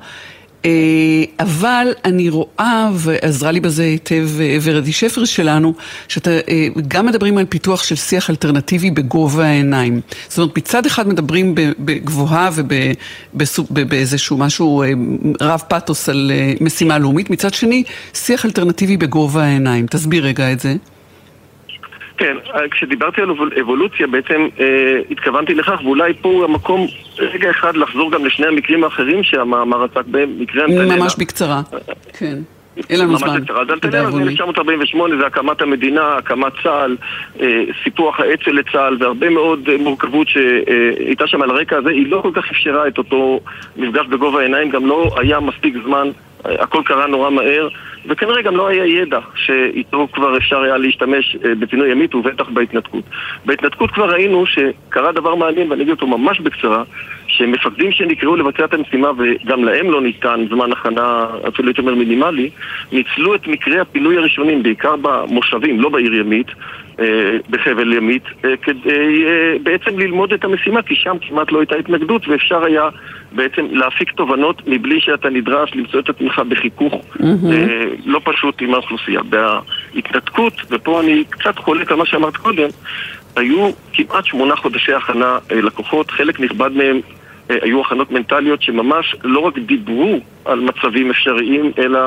אה, 0.65 1.23
אבל 1.39 1.87
אני 2.05 2.29
רואה, 2.29 2.89
ועזרה 2.93 3.51
לי 3.51 3.59
בזה 3.59 3.83
היטב 3.83 4.29
אה, 4.39 4.57
ורדי 4.61 4.91
שפר 4.91 5.25
שלנו, 5.25 5.73
שאתה 6.07 6.29
אה, 6.31 6.67
גם 6.87 7.05
מדברים 7.05 7.37
על 7.37 7.45
פיתוח 7.45 7.83
של 7.83 7.95
שיח 7.95 8.29
אלטרנטיבי 8.29 8.91
בגובה 8.91 9.45
העיניים. 9.45 10.01
זאת 10.27 10.37
אומרת, 10.37 10.57
מצד 10.57 10.85
אחד 10.85 11.07
מדברים 11.07 11.55
בגבוהה 11.79 12.49
ובאיזשהו 13.71 14.37
משהו 14.37 14.83
רב 15.41 15.61
פתוס 15.67 16.09
על 16.09 16.31
משימה 16.61 16.97
לאומית, 16.97 17.29
מצד 17.29 17.53
שני, 17.53 17.83
שיח 18.13 18.45
אלטרנטיבי 18.45 18.97
בגובה 18.97 19.43
העיניים. 19.43 19.87
תסביר 19.87 20.25
רגע 20.25 20.51
את 20.51 20.59
זה. 20.59 20.75
כן, 22.17 22.37
כשדיברתי 22.71 23.21
על 23.21 23.29
אבולוציה 23.61 24.07
בעצם 24.07 24.47
אה, 24.59 24.65
התכוונתי 25.11 25.53
לכך, 25.53 25.79
ואולי 25.83 26.13
פה 26.21 26.43
המקום 26.43 26.87
רגע 27.17 27.49
אחד 27.49 27.77
לחזור 27.77 28.11
גם 28.11 28.25
לשני 28.25 28.47
המקרים 28.47 28.83
האחרים 28.83 29.23
שהמאמר 29.23 29.83
עסק 29.83 30.05
בהם, 30.05 30.29
מקרה 30.39 30.63
אלטלנה. 30.63 30.95
ממש 30.95 31.15
בקצרה, 31.19 31.61
כן. 32.19 32.37
אין 32.89 32.99
לנו 32.99 33.17
זמן. 33.17 33.29
אז 33.29 33.69
אלטלנה 33.69 34.11
זה 34.11 34.21
1948, 34.21 35.17
זה 35.17 35.27
הקמת 35.27 35.61
המדינה, 35.61 36.17
הקמת 36.17 36.53
צה"ל, 36.63 36.97
אה, 37.41 37.63
סיפוח 37.83 38.19
האצ"ל 38.19 38.51
לצה"ל, 38.51 38.97
והרבה 38.99 39.29
מאוד 39.29 39.69
אה, 39.69 39.77
מורכבות 39.77 40.27
שהייתה 40.27 41.27
שם 41.27 41.41
על 41.41 41.49
הרקע 41.49 41.77
הזה, 41.77 41.89
היא 41.89 42.11
לא 42.11 42.19
כל 42.21 42.31
כך 42.33 42.51
אפשרה 42.51 42.87
את 42.87 42.97
אותו 42.97 43.39
מפגש 43.77 44.05
בגובה 44.07 44.39
העיניים, 44.39 44.69
גם 44.69 44.85
לא 44.85 45.15
היה 45.17 45.39
מספיק 45.39 45.75
זמן, 45.85 46.09
הכל 46.59 46.81
קרה 46.85 47.07
נורא 47.07 47.29
מהר. 47.29 47.67
וכנראה 48.07 48.41
גם 48.41 48.57
לא 48.57 48.67
היה 48.67 48.85
ידע 48.85 49.19
שאיתו 49.35 50.07
כבר 50.13 50.37
אפשר 50.37 50.61
היה 50.61 50.77
להשתמש 50.77 51.37
אה, 51.45 51.55
בפינוי 51.55 51.91
ימית 51.91 52.15
ובטח 52.15 52.49
בהתנתקות. 52.49 53.03
בהתנתקות 53.45 53.91
כבר 53.91 54.09
ראינו 54.09 54.45
שקרה 54.45 55.11
דבר 55.11 55.35
מעניין, 55.35 55.71
ואני 55.71 55.83
אגיד 55.83 55.91
אותו 55.91 56.07
ממש 56.07 56.39
בקצרה, 56.39 56.83
שמפקדים 57.27 57.91
שנקראו 57.91 58.35
לבצע 58.35 58.65
את 58.65 58.73
המשימה 58.73 59.11
וגם 59.17 59.63
להם 59.63 59.91
לא 59.91 60.01
ניתן 60.01 60.45
זמן 60.49 60.71
הכנה 60.71 61.25
אפילו 61.47 61.67
הייתי 61.67 61.81
אומר 61.81 61.95
מינימלי, 61.95 62.49
ניצלו 62.91 63.35
את 63.35 63.47
מקרי 63.47 63.79
הפינוי 63.79 64.17
הראשונים, 64.17 64.63
בעיקר 64.63 64.95
במושבים, 64.95 65.81
לא 65.81 65.89
בעיר 65.89 66.13
ימית, 66.13 66.47
בחבל 67.49 67.93
ימית, 67.93 68.23
אה, 68.45 68.57
כדי 68.57 69.25
בעצם 69.63 69.99
ללמוד 69.99 70.33
את 70.33 70.43
המשימה, 70.43 70.81
כי 70.81 70.95
שם 70.95 71.17
כמעט 71.21 71.51
לא 71.51 71.59
הייתה 71.59 71.75
התנגדות 71.75 72.27
ואפשר 72.27 72.63
היה 72.63 72.89
בעצם 73.31 73.65
להפיק 73.71 74.11
תובנות 74.11 74.61
מבלי 74.67 75.01
שאתה 75.01 75.29
נדרש 75.29 75.75
למצוא 75.75 75.99
את 75.99 76.09
עצמך 76.09 76.41
בחיכוך 76.49 76.93
mm-hmm. 76.93 77.23
לא 78.05 78.21
פשוט 78.23 78.61
עם 78.61 78.73
האוכלוסייה. 78.73 79.21
בהתנתקות, 79.23 80.53
ופה 80.69 81.01
אני 81.01 81.23
קצת 81.29 81.59
חולק 81.59 81.91
על 81.91 81.97
מה 81.97 82.05
שאמרת 82.05 82.37
קודם, 82.37 82.67
היו 83.35 83.69
כמעט 83.93 84.25
שמונה 84.25 84.55
חודשי 84.55 84.93
הכנה 84.93 85.37
אה, 85.51 85.61
לקוחות, 85.61 86.11
חלק 86.11 86.39
נכבד 86.39 86.71
מהם 86.71 86.99
אה, 87.51 87.55
היו 87.61 87.81
הכנות 87.81 88.11
מנטליות 88.11 88.61
שממש 88.61 89.15
לא 89.23 89.39
רק 89.39 89.57
דיברו 89.57 90.19
על 90.45 90.59
מצבים 90.59 91.09
אפשריים, 91.09 91.71
אלא 91.77 91.99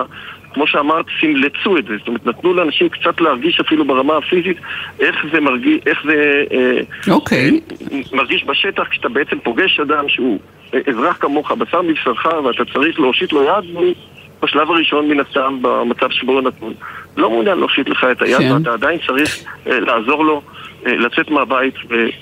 כמו 0.59 0.67
שאמרת, 0.67 1.07
סמלצו 1.21 1.79
את 1.79 1.85
זה. 1.85 1.97
זאת 1.99 2.09
אומרת, 2.09 2.27
נתנו 2.27 2.55
לאנשים 2.55 2.89
קצת 2.89 3.21
להרגיש 3.21 3.61
אפילו 3.61 3.85
ברמה 3.85 4.17
הפיזית 4.17 4.57
איך 5.01 5.17
זה 5.33 5.41
מרגיש, 5.41 5.81
איך 5.87 6.03
זה 6.05 6.45
okay. 6.51 7.11
אוקיי. 7.11 7.61
אה, 7.93 7.99
מרגיש 8.13 8.45
בשטח 8.45 8.89
כשאתה 8.91 9.09
בעצם 9.09 9.39
פוגש 9.39 9.81
אדם 9.81 10.09
שהוא 10.09 10.39
אזרח 10.87 11.17
כמוך, 11.21 11.53
בשר 11.53 11.83
מבשרך, 11.83 12.27
ואתה 12.45 12.65
צריך 12.73 13.01
להושיט 13.01 13.33
לו 13.33 13.45
יד, 13.45 13.95
בשלב 14.43 14.71
הראשון 14.71 15.09
מן 15.09 15.21
הסתם, 15.21 15.59
במצב 15.63 16.11
שבו 16.11 16.33
הוא 16.33 16.41
נתון, 16.41 16.75
לא 17.17 17.31
מעוניין 17.31 17.59
להושיט 17.59 17.89
לך 17.89 18.07
את 18.13 18.23
היד, 18.23 18.39
כן. 18.39 18.53
ואתה 18.53 18.73
עדיין 18.73 18.99
צריך 19.07 19.45
אה, 19.67 19.81
לעזור 19.81 20.25
לו 20.25 20.43
אה, 20.87 20.97
לצאת 20.97 21.31
מהבית 21.31 21.75
ובעצם 21.85 22.17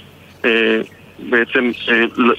אה, 0.44 0.80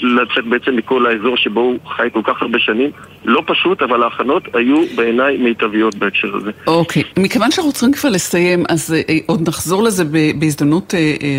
לצאת 0.01 0.45
בעצם 0.49 0.75
מכל 0.75 1.05
האזור 1.05 1.38
שבו 1.38 1.59
הוא 1.59 1.80
חי 1.88 2.07
כל 2.13 2.21
כך 2.23 2.41
הרבה 2.41 2.59
שנים. 2.59 2.91
לא 3.25 3.43
פשוט, 3.47 3.82
אבל 3.82 4.03
ההכנות 4.03 4.43
היו 4.53 4.84
בעיניי 4.95 5.38
מיטביות 5.38 5.95
בהקשר 5.95 6.36
הזה. 6.36 6.51
אוקיי, 6.67 7.03
okay. 7.03 7.21
מכיוון 7.21 7.51
שאנחנו 7.51 7.71
צריכים 7.71 7.93
כבר 7.93 8.09
לסיים, 8.09 8.63
אז 8.69 8.95
עוד 9.25 9.49
נחזור 9.49 9.84
לזה 9.84 10.03
בהזדמנות 10.39 10.93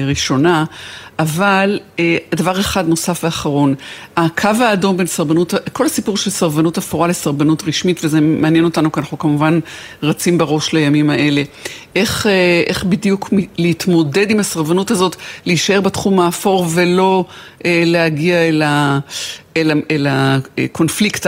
ראשונה. 0.08 0.64
אבל 1.18 1.78
אה, 1.98 2.16
דבר 2.34 2.60
אחד 2.60 2.88
נוסף 2.88 3.24
ואחרון, 3.24 3.74
הקו 4.16 4.48
האדום 4.60 4.96
בין 4.96 5.06
סרבנות, 5.06 5.54
כל 5.72 5.86
הסיפור 5.86 6.16
של 6.16 6.30
סרבנות 6.30 6.78
אפורה 6.78 7.08
לסרבנות 7.08 7.62
רשמית, 7.66 8.00
וזה 8.04 8.20
מעניין 8.20 8.64
אותנו, 8.64 8.92
כי 8.92 9.00
אנחנו 9.00 9.18
כמובן 9.18 9.60
רצים 10.02 10.38
בראש 10.38 10.72
לימים 10.72 11.10
האלה. 11.10 11.42
איך, 11.96 12.26
אה, 12.26 12.62
איך 12.66 12.84
בדיוק 12.84 13.30
להתמודד 13.58 14.30
עם 14.30 14.40
הסרבנות 14.40 14.90
הזאת, 14.90 15.16
להישאר 15.46 15.80
בתחום 15.80 16.20
האפור 16.20 16.66
ולא 16.74 17.24
אה, 17.64 17.82
להגיע 17.86 18.48
אל, 18.48 18.62
ה, 18.62 18.98
אל, 19.56 19.70
אל 19.90 20.06
הקונפליקט 20.10 21.26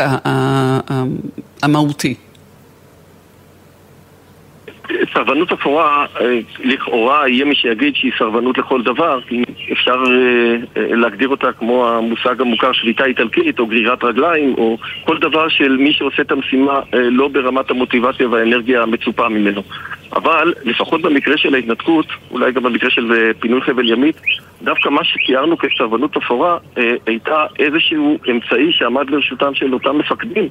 המהותי? 1.62 2.14
סרבנות 5.14 5.52
אפורה, 5.52 6.06
אה, 6.20 6.38
לכאורה 6.64 7.28
יהיה 7.28 7.44
מי 7.44 7.54
שיגיד 7.54 7.96
שהיא 7.96 8.12
סרבנות 8.18 8.58
לכל 8.58 8.82
דבר, 8.82 9.20
כי 9.28 9.42
אפשר 9.72 10.02
אה, 10.06 10.56
אה, 10.76 10.94
להגדיר 10.94 11.28
אותה 11.28 11.52
כמו 11.52 11.88
המושג 11.88 12.40
המוכר 12.40 12.72
שביתה 12.72 13.04
איטלקית 13.04 13.58
או 13.58 13.66
גרירת 13.66 14.04
רגליים 14.04 14.54
או 14.58 14.78
כל 15.04 15.18
דבר 15.18 15.48
של 15.48 15.76
מי 15.76 15.92
שעושה 15.92 16.22
את 16.22 16.32
המשימה 16.32 16.80
לא 16.92 17.28
ברמת 17.28 17.70
המוטיבציה 17.70 18.28
והאנרגיה 18.28 18.82
המצופה 18.82 19.28
ממנו. 19.28 19.62
אבל 20.12 20.54
לפחות 20.64 21.02
במקרה 21.02 21.36
של 21.36 21.54
ההתנתקות, 21.54 22.06
אולי 22.30 22.52
גם 22.52 22.62
במקרה 22.62 22.90
של 22.90 23.32
פינוי 23.40 23.60
חבל 23.60 23.88
ימית, 23.88 24.16
דווקא 24.62 24.88
מה 24.88 25.04
שתיארנו 25.04 25.58
כסרבנות 25.58 26.16
אפורה 26.16 26.58
אה, 26.78 26.92
הייתה 27.06 27.46
איזשהו 27.58 28.18
אמצעי 28.30 28.72
שעמד 28.72 29.10
לרשותם 29.10 29.54
של 29.54 29.74
אותם 29.74 29.98
מפקדים. 29.98 30.48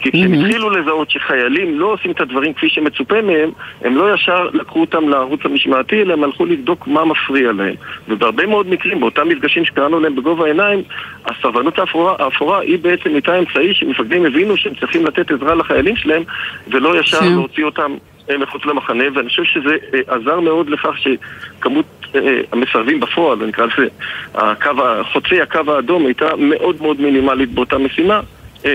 כי 0.00 0.10
כשהם 0.12 0.34
mm-hmm. 0.34 0.36
התחילו 0.36 0.70
לזהות 0.70 1.10
שחיילים 1.10 1.80
לא 1.80 1.86
עושים 1.86 2.10
את 2.10 2.20
הדברים 2.20 2.54
כפי 2.54 2.68
שמצופה 2.68 3.22
מהם, 3.22 3.50
הם 3.82 3.96
לא 3.96 4.14
ישר 4.14 4.48
לקחו 4.52 4.80
אותם 4.80 5.08
לערוץ 5.08 5.40
המשמעתי, 5.44 6.02
אלא 6.02 6.12
הם 6.12 6.24
הלכו 6.24 6.46
לבדוק 6.46 6.86
מה 6.86 7.04
מפריע 7.04 7.52
להם. 7.52 7.74
ובהרבה 8.08 8.46
מאוד 8.46 8.68
מקרים, 8.68 9.00
באותם 9.00 9.28
מפגשים 9.28 9.64
שקראנו 9.64 10.00
להם 10.00 10.16
בגובה 10.16 10.44
העיניים, 10.44 10.82
הסרבנות 11.26 11.78
האפורה, 11.78 12.14
האפורה 12.18 12.60
היא 12.60 12.78
בעצם 12.78 13.10
הייתה 13.10 13.38
אמצעי 13.38 13.74
שמפקדים 13.74 14.26
הבינו 14.26 14.56
שהם 14.56 14.74
צריכים 14.74 15.06
לתת 15.06 15.30
עזרה 15.30 15.54
לחיילים 15.54 15.96
שלהם, 15.96 16.22
ולא 16.68 17.00
ישר 17.00 17.20
כן. 17.20 17.32
להוציא 17.32 17.64
אותם 17.64 17.92
אה, 17.92 18.13
מחוץ 18.38 18.64
למחנה, 18.64 19.04
ואני 19.14 19.28
חושב 19.28 19.44
שזה 19.44 19.76
אה, 19.94 20.14
עזר 20.14 20.40
מאוד 20.40 20.70
לכך 20.70 20.94
שכמות 20.98 21.86
אה, 22.14 22.40
המסרבים 22.52 23.00
בפועל, 23.00 23.42
אני 23.42 23.50
אקרא 23.50 23.66
לזה, 23.66 23.88
הקו, 24.34 24.70
חוצי 25.12 25.40
הקו 25.40 25.72
האדום 25.72 26.06
הייתה 26.06 26.36
מאוד 26.38 26.82
מאוד 26.82 27.00
מינימלית 27.00 27.50
באותה 27.50 27.78
משימה, 27.78 28.20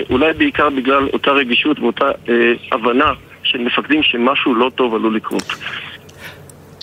אולי 0.09 0.33
בעיקר 0.33 0.69
בגלל 0.69 1.07
אותה 1.13 1.31
רגישות 1.31 1.79
ואותה 1.79 2.05
הבנה 2.71 3.13
של 3.43 3.57
מפקדים 3.57 4.03
שמשהו 4.03 4.55
לא 4.55 4.71
טוב 4.75 4.95
עלול 4.95 5.15
לקרות. 5.15 5.53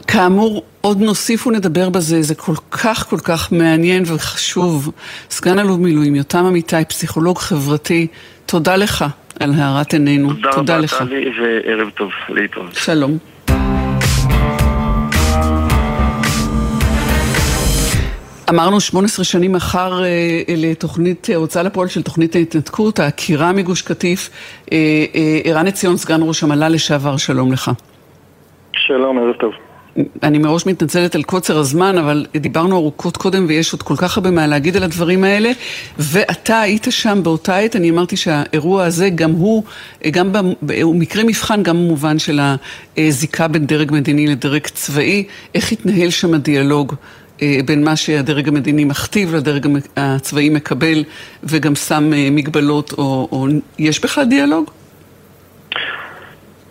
כאמור, 0.07 0.65
עוד 0.81 1.01
נוסיף 1.01 1.47
ונדבר 1.47 1.91
בזה, 1.91 2.23
זה 2.23 2.35
כל 2.35 2.55
כך 2.71 3.07
כל 3.11 3.19
כך 3.19 3.53
מעניין 3.53 4.03
וחשוב. 4.07 4.91
סגן 5.31 5.59
אלוף 5.59 5.79
מילואים, 5.79 6.15
יותם 6.15 6.45
אמיתי, 6.45 6.85
פסיכולוג 6.89 7.39
חברתי, 7.39 8.07
תודה 8.47 8.77
לך 8.77 9.05
על 9.41 9.51
הארת 9.57 9.93
עינינו. 9.93 10.33
תודה, 10.33 10.53
תודה 10.53 10.79
לך. 10.79 10.93
תודה 10.93 11.05
רבה, 11.05 11.11
טלי, 11.11 11.31
וערב 11.41 11.91
טוב. 11.91 12.11
להתראות. 12.29 12.75
שלום. 12.75 13.19
אמרנו 18.51 18.81
18 18.81 19.25
שנים 19.25 19.55
אחר 19.55 20.05
אה, 20.05 20.43
לתוכנית, 20.57 21.31
אה, 21.31 21.37
הוצאה 21.37 21.63
לפועל 21.63 21.89
של 21.89 22.03
תוכנית 22.03 22.35
ההתנתקות, 22.37 22.99
העקירה 22.99 23.53
מגוש 23.53 23.83
קטיף. 23.83 24.31
אה, 24.73 24.79
ערן 25.45 25.67
עציון, 25.67 25.97
סגן 25.97 26.21
ראש 26.23 26.43
המל"ל 26.43 26.69
לשעבר, 26.69 27.17
שלום 27.17 27.53
לך. 27.53 27.71
שלום, 28.73 29.19
ערב 29.19 29.37
טוב. 29.37 29.53
אני 30.23 30.39
מראש 30.39 30.67
מתנצלת 30.67 31.15
על 31.15 31.23
קוצר 31.23 31.59
הזמן, 31.59 31.99
אבל 31.99 32.27
דיברנו 32.37 32.77
ארוכות 32.77 33.17
קודם 33.17 33.45
ויש 33.49 33.73
עוד 33.73 33.83
כל 33.83 33.97
כך 33.97 34.17
הרבה 34.17 34.31
מה 34.31 34.47
להגיד 34.47 34.77
על 34.77 34.83
הדברים 34.83 35.25
האלה. 35.25 35.53
ואתה 35.99 36.61
היית 36.61 36.87
שם 36.91 37.21
באותה 37.23 37.57
עת, 37.57 37.77
אני 37.77 37.91
אמרתי 37.91 38.17
שהאירוע 38.17 38.85
הזה 38.85 39.11
גם 39.11 39.31
הוא, 39.31 39.63
גם. 40.11 40.33
הוא 40.83 40.97
מקרה 40.97 41.25
מבחן 41.25 41.63
גם 41.63 41.77
במובן 41.77 42.19
של 42.19 42.41
הזיקה 42.97 43.49
בין 43.49 43.67
דרג 43.67 43.93
מדיני 43.93 44.27
לדרג 44.27 44.67
צבאי. 44.67 45.25
איך 45.55 45.73
התנהל 45.73 46.11
שם 46.11 46.35
הדיאלוג 46.35 46.95
אה, 47.43 47.59
בין 47.65 47.85
מה 47.85 47.97
שהדרג 47.97 48.49
המדיני 48.49 48.85
מכתיב 48.85 49.35
לדרג 49.35 49.67
הצבאי 49.97 50.49
מקבל 50.49 51.05
וגם 51.45 51.75
שם 51.75 52.13
אה, 52.13 52.29
מגבלות, 52.31 52.93
או, 52.99 53.29
או 53.33 53.47
יש 53.79 54.01
בכלל 54.01 54.25
דיאלוג? 54.25 54.71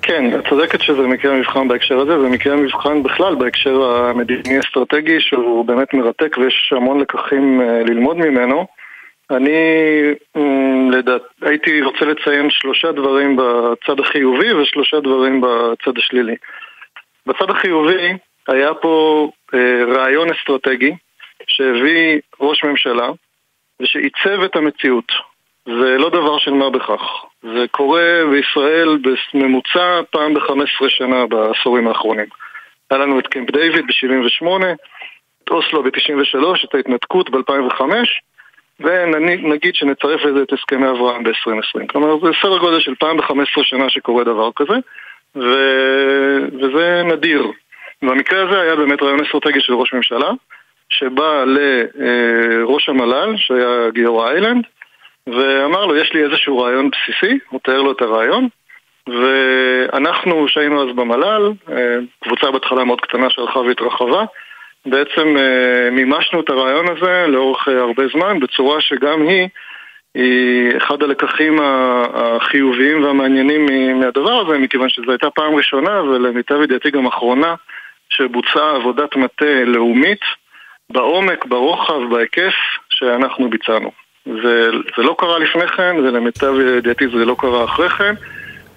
כן, 0.08 0.39
את 0.39 0.47
צודקת 0.49 0.82
שזה 0.82 1.08
מקרה 1.08 1.36
מבחן 1.36 1.68
בהקשר 1.68 1.99
הזה, 1.99 2.20
ומקרה 2.20 2.56
מבחן 2.56 3.03
בכלל 3.03 3.36
בהקשר 3.36 3.84
המדיני-אסטרטגי, 3.84 5.20
שהוא 5.20 5.66
באמת 5.66 5.93
מרתק 5.93 6.38
ויש 6.38 6.74
המון 6.76 6.99
לקחים 6.99 7.62
אה, 7.62 7.84
ללמוד 7.84 8.18
ממנו. 8.18 8.66
אני 9.32 9.51
לדעת, 10.91 11.22
הייתי 11.41 11.82
רוצה 11.82 12.06
לציין 12.06 12.49
שלושה 12.49 12.91
דברים 12.91 13.36
בצד 13.36 13.99
החיובי 13.99 14.53
ושלושה 14.53 14.99
דברים 14.99 15.41
בצד 15.41 15.97
השלילי. 15.97 16.36
בצד 17.26 17.49
החיובי 17.49 18.18
היה 18.47 18.74
פה 18.74 19.28
אה, 19.53 19.84
רעיון 19.88 20.28
אסטרטגי 20.30 20.91
שהביא 21.47 22.20
ראש 22.39 22.64
ממשלה 22.64 23.10
ושעיצב 23.82 24.43
את 24.45 24.56
המציאות. 24.56 25.12
זה 25.66 25.97
לא 25.97 26.09
דבר 26.09 26.38
של 26.38 26.51
מה 26.51 26.70
בכך. 26.70 27.01
זה 27.43 27.66
קורה 27.72 28.22
בישראל 28.32 28.97
בממוצע 29.34 30.01
פעם 30.09 30.34
ב-15 30.34 30.89
שנה 30.89 31.26
בעשורים 31.26 31.88
האחרונים. 31.88 32.26
היה 32.89 32.99
לנו 32.99 33.20
את 33.20 33.28
קמפ 33.28 33.51
דיוויד 33.51 33.86
ב-78, 33.88 34.47
את 35.43 35.49
אוסלו 35.49 35.84
ב-93, 35.84 36.66
את 36.66 36.76
ההתנתקות 36.76 37.30
ב-2005, 37.30 37.82
ונגיד 38.80 39.76
שנצרף 39.76 40.22
לזה 40.26 40.41
את 40.41 40.53
הסכמי 40.53 40.89
אברהם 40.89 41.24
ב-2020. 41.24 41.88
כלומר, 41.89 42.20
זה 42.20 42.32
סדר 42.41 42.57
גודל 42.57 42.80
של 42.80 42.95
פעם 42.95 43.18
ב-15 43.18 43.63
שנה 43.63 43.89
שקורה 43.89 44.24
דבר 44.24 44.49
כזה, 44.55 44.74
ו... 45.36 45.53
וזה 46.61 47.01
נדיר. 47.05 47.51
במקרה 48.01 48.41
הזה 48.43 48.61
היה 48.61 48.76
באמת 48.76 49.01
רעיון 49.01 49.20
אסטרטגי 49.22 49.61
של 49.61 49.74
ראש 49.74 49.93
ממשלה, 49.93 50.32
שבא 50.89 51.43
לראש 51.45 52.89
המל"ל, 52.89 53.34
שהיה 53.38 53.89
גיורא 53.93 54.30
איילנד, 54.30 54.66
ואמר 55.28 55.86
לו, 55.86 55.95
יש 55.95 56.13
לי 56.13 56.23
איזשהו 56.23 56.57
רעיון 56.57 56.89
בסיסי, 56.89 57.39
הוא 57.49 57.59
תאר 57.63 57.82
לו 57.82 57.91
את 57.91 58.01
הרעיון, 58.01 58.47
ואנחנו, 59.07 60.47
שהיינו 60.47 60.89
אז 60.89 60.95
במל"ל, 60.95 61.51
אה, 61.69 61.97
קבוצה 62.23 62.51
בהתחלה 62.51 62.84
מאוד 62.84 63.01
קטנה 63.01 63.30
שהלכה 63.30 63.59
והתרחבה, 63.59 64.26
בעצם 64.86 65.38
אה, 65.38 65.89
מימשנו 65.91 66.39
את 66.39 66.49
הרעיון 66.49 66.86
הזה 66.89 67.26
לאורך 67.28 67.67
אה, 67.67 67.80
הרבה 67.80 68.03
זמן, 68.07 68.39
בצורה 68.39 68.82
שגם 68.82 69.28
היא, 69.28 69.47
היא 70.15 70.78
אחד 70.78 71.03
הלקחים 71.03 71.59
החיוביים 72.13 73.03
והמעניינים 73.03 73.65
מהדבר 73.99 74.41
הזה, 74.41 74.57
מכיוון 74.57 74.89
שזו 74.89 75.11
הייתה 75.11 75.30
פעם 75.30 75.55
ראשונה, 75.55 76.03
ולמיטב 76.03 76.61
ידיעתי 76.61 76.91
גם 76.91 77.05
אחרונה, 77.05 77.55
שבוצעה 78.09 78.76
עבודת 78.76 79.15
מטה 79.15 79.63
לאומית 79.65 80.21
בעומק, 80.89 81.45
ברוחב, 81.45 82.09
בהיקף 82.09 82.53
שאנחנו 82.89 83.49
ביצענו. 83.49 84.05
זה, 84.26 84.69
זה 84.97 85.03
לא 85.03 85.15
קרה 85.17 85.39
לפני 85.39 85.67
כן, 85.67 85.95
ולמיטב 86.03 86.53
ידיעתי 86.78 87.07
זה 87.07 87.26
לא 87.26 87.36
קרה 87.39 87.63
אחרי 87.63 87.89
כן, 87.89 88.13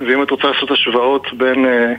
ואם 0.01 0.23
את 0.23 0.31
רוצה 0.31 0.49
לעשות 0.49 0.71
השוואות 0.71 1.27
בין 1.33 1.65
uh, 1.65 1.99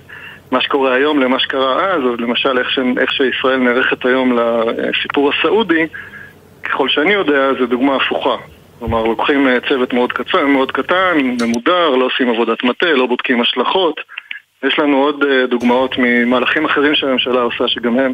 מה 0.51 0.61
שקורה 0.61 0.93
היום 0.93 1.19
למה 1.19 1.39
שקרה 1.39 1.93
אז, 1.93 2.01
אז 2.01 2.19
למשל 2.19 2.59
איך, 2.59 2.71
ש, 2.71 2.79
איך 2.97 3.11
שישראל 3.11 3.57
נערכת 3.57 4.05
היום 4.05 4.37
לסיפור 4.37 5.31
הסעודי, 5.33 5.87
ככל 6.63 6.89
שאני 6.89 7.13
יודע, 7.13 7.53
זו 7.59 7.65
דוגמה 7.65 7.95
הפוכה. 7.95 8.35
כלומר, 8.79 9.03
לוקחים 9.03 9.47
uh, 9.47 9.69
צוות 9.69 9.93
מאוד, 9.93 10.13
קצר, 10.13 10.45
מאוד 10.45 10.71
קטן, 10.71 11.17
ממודר, 11.41 11.89
לא 11.89 12.05
עושים 12.05 12.29
עבודת 12.29 12.63
מטה, 12.63 12.91
לא 12.91 13.05
בודקים 13.05 13.41
השלכות. 13.41 14.01
יש 14.63 14.79
לנו 14.79 14.97
עוד 14.97 15.23
uh, 15.23 15.47
דוגמאות 15.49 15.95
ממהלכים 15.97 16.65
אחרים 16.65 16.95
שהממשלה 16.95 17.41
עושה, 17.41 17.67
שגם 17.67 17.99
הם, 17.99 18.13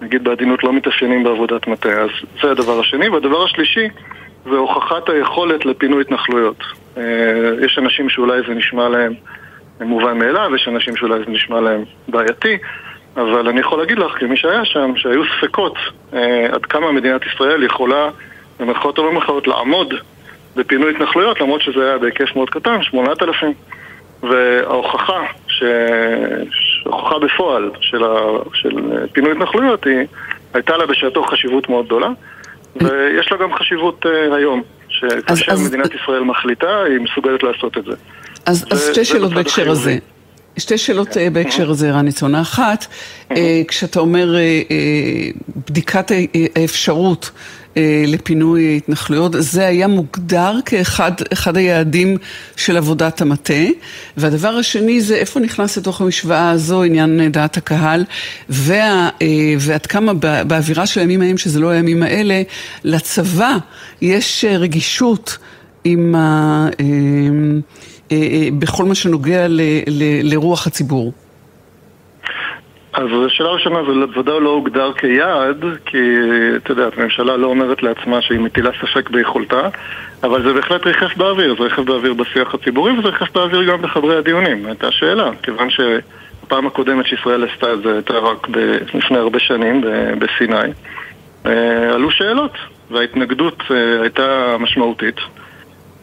נגיד 0.00 0.24
בעדינות, 0.24 0.64
לא 0.64 0.72
מתאפיינים 0.72 1.24
בעבודת 1.24 1.66
מטה. 1.66 2.02
אז 2.02 2.10
זה 2.42 2.50
הדבר 2.50 2.80
השני. 2.80 3.08
והדבר 3.08 3.44
השלישי, 3.44 3.88
והוכחת 4.46 5.08
היכולת 5.08 5.66
לפינוי 5.66 6.00
התנחלויות. 6.00 6.56
אה, 6.96 7.02
יש 7.64 7.78
אנשים 7.78 8.08
שאולי 8.08 8.40
זה 8.48 8.54
נשמע 8.54 8.88
להם 8.88 9.14
מובן 9.80 10.18
מאליו, 10.18 10.56
יש 10.56 10.68
אנשים 10.68 10.96
שאולי 10.96 11.18
זה 11.18 11.30
נשמע 11.30 11.60
להם 11.60 11.84
בעייתי, 12.08 12.58
אבל 13.16 13.48
אני 13.48 13.60
יכול 13.60 13.78
להגיד 13.78 13.98
לך, 13.98 14.18
כמי 14.18 14.36
שהיה 14.36 14.64
שם, 14.64 14.92
שהיו 14.96 15.22
ספקות 15.38 15.74
אה, 16.14 16.46
עד 16.52 16.66
כמה 16.66 16.92
מדינת 16.92 17.20
ישראל 17.26 17.62
יכולה, 17.62 18.10
במרכאות 18.60 18.98
או 18.98 19.10
במרכאות, 19.10 19.46
לעמוד 19.46 19.94
בפינוי 20.56 20.90
התנחלויות, 20.90 21.40
למרות 21.40 21.62
שזה 21.62 21.88
היה 21.88 21.98
בהיקף 21.98 22.36
מאוד 22.36 22.50
קטן, 22.50 22.82
8,000. 22.82 23.54
וההוכחה, 24.22 25.22
ש... 25.48 25.62
ההוכחה 26.86 27.18
בפועל 27.18 27.70
של, 27.80 28.04
ה... 28.04 28.16
של 28.54 28.70
פינוי 29.12 29.32
התנחלויות 29.32 29.86
היא, 29.86 30.06
הייתה 30.54 30.76
לה 30.76 30.86
בשעתו 30.86 31.22
חשיבות 31.22 31.68
מאוד 31.68 31.86
גדולה. 31.86 32.08
ויש 32.80 33.32
לה 33.32 33.38
גם 33.38 33.54
חשיבות 33.54 34.06
uh, 34.06 34.34
היום, 34.34 34.62
שכאשר 34.88 35.52
אז, 35.52 35.68
מדינת 35.68 35.86
אז... 35.86 36.00
ישראל 36.02 36.22
מחליטה, 36.22 36.82
היא 36.82 37.00
מסוגלת 37.00 37.42
לעשות 37.42 37.78
את 37.78 37.84
זה. 37.84 37.92
אז, 38.46 38.64
ו- 38.64 38.74
אז 38.74 38.88
שתי 38.92 39.04
שאלות 39.04 39.32
בהקשר 39.32 39.70
הזה. 39.70 39.98
שתי 40.58 40.78
שאלות 40.78 41.08
כן. 41.08 41.32
בהקשר 41.32 41.70
הזה, 41.70 41.90
רני 41.90 42.12
צונה. 42.12 42.40
אחת, 42.40 42.86
כשאתה 43.68 44.00
אומר 44.00 44.34
בדיקת 45.66 46.10
האפשרות 46.56 47.30
אה, 47.34 47.40
לפינוי 48.06 48.76
התנחלויות, 48.76 49.32
זה 49.38 49.66
היה 49.66 49.88
מוגדר 49.88 50.58
כאחד 50.64 51.56
היעדים 51.56 52.16
של 52.56 52.76
עבודת 52.76 53.20
המטה. 53.20 53.64
והדבר 54.16 54.48
השני 54.48 55.00
זה 55.00 55.14
איפה 55.14 55.40
נכנס 55.40 55.78
לתוך 55.78 56.00
המשוואה 56.00 56.50
הזו 56.50 56.82
עניין 56.82 57.32
דעת 57.32 57.56
הקהל, 57.56 58.04
וה, 58.48 59.08
אה, 59.22 59.54
ועד 59.58 59.86
כמה 59.86 60.14
באווירה 60.44 60.86
של 60.86 61.00
הימים 61.00 61.22
ההם, 61.22 61.38
שזה 61.38 61.60
לא 61.60 61.68
הימים 61.68 62.02
האלה, 62.02 62.42
לצבא 62.84 63.56
יש 64.00 64.44
רגישות 64.44 65.38
עם 65.84 66.14
ה... 66.14 66.68
אה, 68.10 68.48
בכל 68.58 68.84
מה 68.84 68.94
שנוגע 68.94 69.48
ל, 69.48 69.60
ל, 69.86 70.32
לרוח 70.32 70.66
הציבור. 70.66 71.12
אז 72.92 73.08
השאלה 73.26 73.48
הראשונה 73.48 73.78
זה 73.84 74.20
ודאי 74.20 74.40
לא 74.40 74.50
הוגדר 74.50 74.92
כיעד, 74.92 75.64
כי 75.86 75.98
אתה 76.56 76.72
יודע, 76.72 76.88
הממשלה 76.96 77.36
לא 77.36 77.46
אומרת 77.46 77.82
לעצמה 77.82 78.22
שהיא 78.22 78.40
מטילה 78.40 78.70
ספק 78.80 79.10
ביכולתה, 79.10 79.68
אבל 80.22 80.42
זה 80.42 80.52
בהחלט 80.52 80.86
ריחף 80.86 81.16
באוויר, 81.16 81.54
זה 81.58 81.64
ריחף 81.64 81.82
באוויר 81.82 82.14
בשיח 82.14 82.54
הציבורי 82.54 82.98
וזה 82.98 83.08
ריחף 83.08 83.32
באוויר 83.32 83.62
גם 83.62 83.82
בחדרי 83.82 84.16
הדיונים, 84.16 84.66
הייתה 84.66 84.92
שאלה, 84.92 85.30
כיוון 85.42 85.68
שהפעם 85.70 86.66
הקודמת 86.66 87.06
שישראל 87.06 87.48
עשתה 87.48 87.72
את 87.72 87.82
זה 87.82 87.92
הייתה 87.94 88.14
רק 88.14 88.48
ב- 88.50 88.76
לפני 88.94 89.18
הרבה 89.18 89.38
שנים 89.38 89.84
בסיני, 90.18 90.72
אה, 91.46 91.94
עלו 91.94 92.10
שאלות, 92.10 92.52
וההתנגדות 92.90 93.62
אה, 93.70 94.02
הייתה 94.02 94.56
משמעותית. 94.60 95.16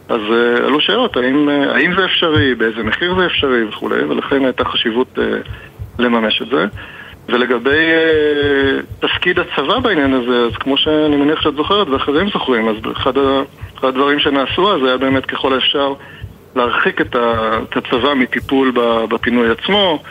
אז 0.08 0.20
uh, 0.20 0.64
עלו 0.66 0.80
שאלות, 0.80 1.16
האם, 1.16 1.48
האם 1.48 1.94
זה 1.96 2.04
אפשרי, 2.04 2.54
באיזה 2.54 2.82
מחיר 2.82 3.14
זה 3.14 3.26
אפשרי 3.26 3.64
וכולי, 3.64 4.04
ולכן 4.04 4.44
הייתה 4.44 4.64
חשיבות 4.64 5.18
לממש 5.98 6.42
את 6.42 6.48
זה. 6.48 6.66
ולגבי 7.28 7.90
uh, 7.90 9.06
תפקיד 9.06 9.38
הצבא 9.38 9.78
בעניין 9.78 10.12
הזה, 10.12 10.46
אז 10.46 10.56
כמו 10.60 10.76
שאני 10.76 11.16
מניח 11.16 11.40
שאת 11.40 11.54
זוכרת 11.54 11.88
ואחרים 11.88 12.28
זוכרים, 12.30 12.68
אז 12.68 12.76
אחד, 12.92 13.12
הדברים 13.82 14.18
שנעשו 14.18 14.74
אז 14.74 14.84
היה 14.84 14.96
באמת 14.96 15.26
ככל 15.26 15.54
האפשר 15.54 15.94
להרחיק 16.56 17.00
את, 17.00 17.14
ה, 17.14 17.58
את 17.62 17.76
הצבא 17.76 18.14
מטיפול 18.14 18.72
בפינוי 19.08 19.50
עצמו. 19.50 20.02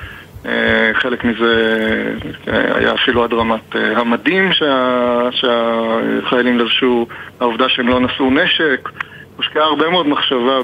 Uh, 0.43 0.47
חלק 0.93 1.23
מזה 1.23 2.13
uh, 2.45 2.49
היה 2.51 2.93
אפילו 2.93 3.23
עד 3.23 3.33
רמת 3.33 3.75
המדים 3.75 4.53
שה, 4.53 5.29
שהחיילים 5.31 6.59
לבשו, 6.59 7.07
העובדה 7.39 7.69
שהם 7.69 7.87
לא 7.87 7.99
נשאו 7.99 8.31
נשק. 8.31 8.89
הושקעה 9.37 9.63
הרבה 9.63 9.89
מאוד 9.89 10.07
מחשבה 10.07 10.59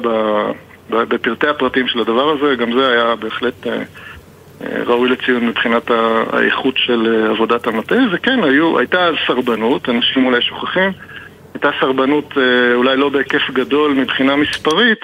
בפרטי 0.90 1.48
הפרטים 1.48 1.88
של 1.88 2.00
הדבר 2.00 2.30
הזה, 2.30 2.56
גם 2.56 2.74
זה 2.74 2.90
היה 2.90 3.16
בהחלט 3.16 3.68
אה, 3.68 3.74
אה, 3.74 3.84
ראוי 4.86 5.10
לציון 5.10 5.48
מבחינת 5.48 5.92
האיכות 6.34 6.78
של 6.78 7.24
אה, 7.26 7.30
עבודת 7.30 7.68
המטה, 7.68 7.96
וכן, 8.12 8.44
היו, 8.44 8.80
הייתה 8.80 9.10
סרבנות, 9.28 9.90
אנשים 9.90 10.26
אולי 10.26 10.42
שוכחים, 10.42 10.92
הייתה 11.54 11.70
סרבנות 11.80 12.34
אולי 12.76 12.98
לא 12.98 13.10
בהיקף 13.10 13.50
גדול 13.54 13.94
מבחינה 13.94 14.36
מספרית, 14.36 15.00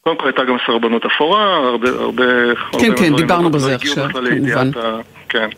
קודם 0.00 0.16
כל 0.16 0.26
הייתה 0.26 0.44
גם 0.44 0.56
סרבנות 0.66 1.04
אפורה, 1.04 1.56
הרבה, 1.56 1.88
הרבה... 1.88 2.24
כן, 2.54 2.86
הרבה 2.90 2.96
כן, 2.96 3.16
דיברנו 3.16 3.50
בזה 3.50 3.74
עכשיו, 3.74 4.08
כמובן. 4.12 4.70
כן, 5.28 5.48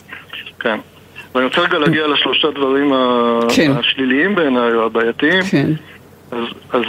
כן. 0.61 0.79
ואני 1.35 1.47
רוצה 1.47 1.61
רגע 1.61 1.79
להגיע 1.79 2.07
לשלושה 2.07 2.51
דברים 2.51 2.93
כן. 3.57 3.73
השליליים 3.79 4.35
בעיניי, 4.35 4.75
או 4.75 4.87
הבעייתיים. 4.87 5.43
כן. 5.43 5.71
אז, 6.31 6.45
אז 6.73 6.83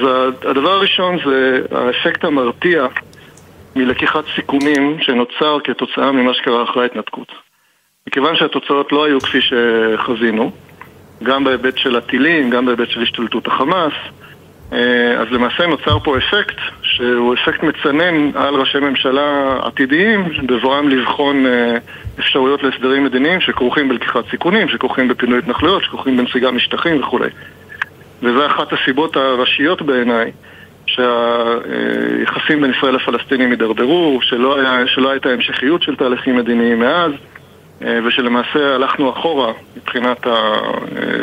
הדבר 0.49 0.72
הראשון 0.72 1.18
זה 1.26 1.62
האפקט 1.72 2.24
המרתיע 2.24 2.88
מלקיחת 3.76 4.23
סיכונים 4.36 4.97
שנוצר 5.01 5.57
כתוצאה 5.63 6.11
ממה 6.11 6.34
שקרה 6.34 6.63
אחרי 6.63 6.84
ההתנתקות. 6.84 7.28
מכיוון 8.07 8.36
שהתוצאות 8.36 8.91
לא 8.91 9.05
היו 9.05 9.19
כפי 9.21 9.39
שחזינו, 9.41 10.51
גם 11.23 11.43
בהיבט 11.43 11.78
של 11.78 11.95
הטילים, 11.95 12.49
גם 12.49 12.65
בהיבט 12.65 12.89
של 12.89 13.01
השתלטות 13.01 13.47
החמאס, 13.47 13.93
אה, 14.73 15.21
אז 15.21 15.28
למעשה 15.32 15.67
נוצר 15.67 15.99
פה 15.99 16.17
אפקט 16.17 16.57
שהוא 16.82 17.34
אפקט 17.34 17.63
מצנן 17.63 18.32
על 18.36 18.55
ראשי 18.55 18.80
ממשלה 18.80 19.57
עתידיים 19.61 20.26
בבואם 20.47 20.89
לבחון 20.89 21.45
אה, 21.45 21.78
אפשרויות 22.19 22.63
להסדרים 22.63 23.03
מדיניים 23.03 23.41
שכרוכים 23.41 23.89
בלקיחת 23.89 24.23
סיכונים, 24.32 24.69
שכרוכים 24.69 25.07
בפינוי 25.07 25.39
התנחלויות, 25.39 25.84
שכרוכים 25.84 26.17
בנסיגה 26.17 26.51
משטחים 26.51 26.99
וכולי. 26.99 27.30
וזו 28.21 28.45
אחת 28.45 28.73
הסיבות 28.73 29.15
הראשיות 29.15 29.82
בעיניי 29.82 30.32
שהיחסים 30.88 32.61
בין 32.61 32.71
ישראל 32.77 32.95
לפלסטינים 32.95 33.51
הידרדרו, 33.51 34.19
שלא, 34.21 34.57
שלא 34.86 35.11
הייתה 35.11 35.29
המשכיות 35.29 35.81
של 35.83 35.95
תהליכים 35.95 36.36
מדיניים 36.36 36.79
מאז 36.79 37.11
אה, 37.81 37.99
ושלמעשה 38.05 38.75
הלכנו 38.75 39.09
אחורה 39.09 39.53
מבחינת, 39.77 40.27
ה, 40.27 40.61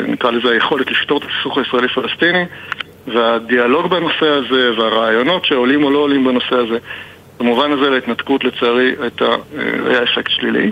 נקרא 0.07 0.31
לזה, 0.31 0.51
היכולת 0.51 0.91
לפתור 0.91 1.17
את 1.17 1.23
הסכסוך 1.23 1.57
הישראלי-פלסטיני 1.57 2.45
והדיאלוג 3.07 3.87
בנושא 3.87 4.27
הזה 4.27 4.71
והרעיונות 4.77 5.45
שעולים 5.45 5.83
או 5.83 5.91
לא 5.91 5.97
עולים 5.97 6.23
בנושא 6.23 6.55
הזה 6.55 6.77
במובן 7.39 7.71
הזה 7.71 7.89
להתנתקות 7.89 8.43
לצערי 8.43 8.95
הייתה, 9.01 9.25
היה 9.85 10.03
אפקט 10.03 10.31
שלילי. 10.31 10.71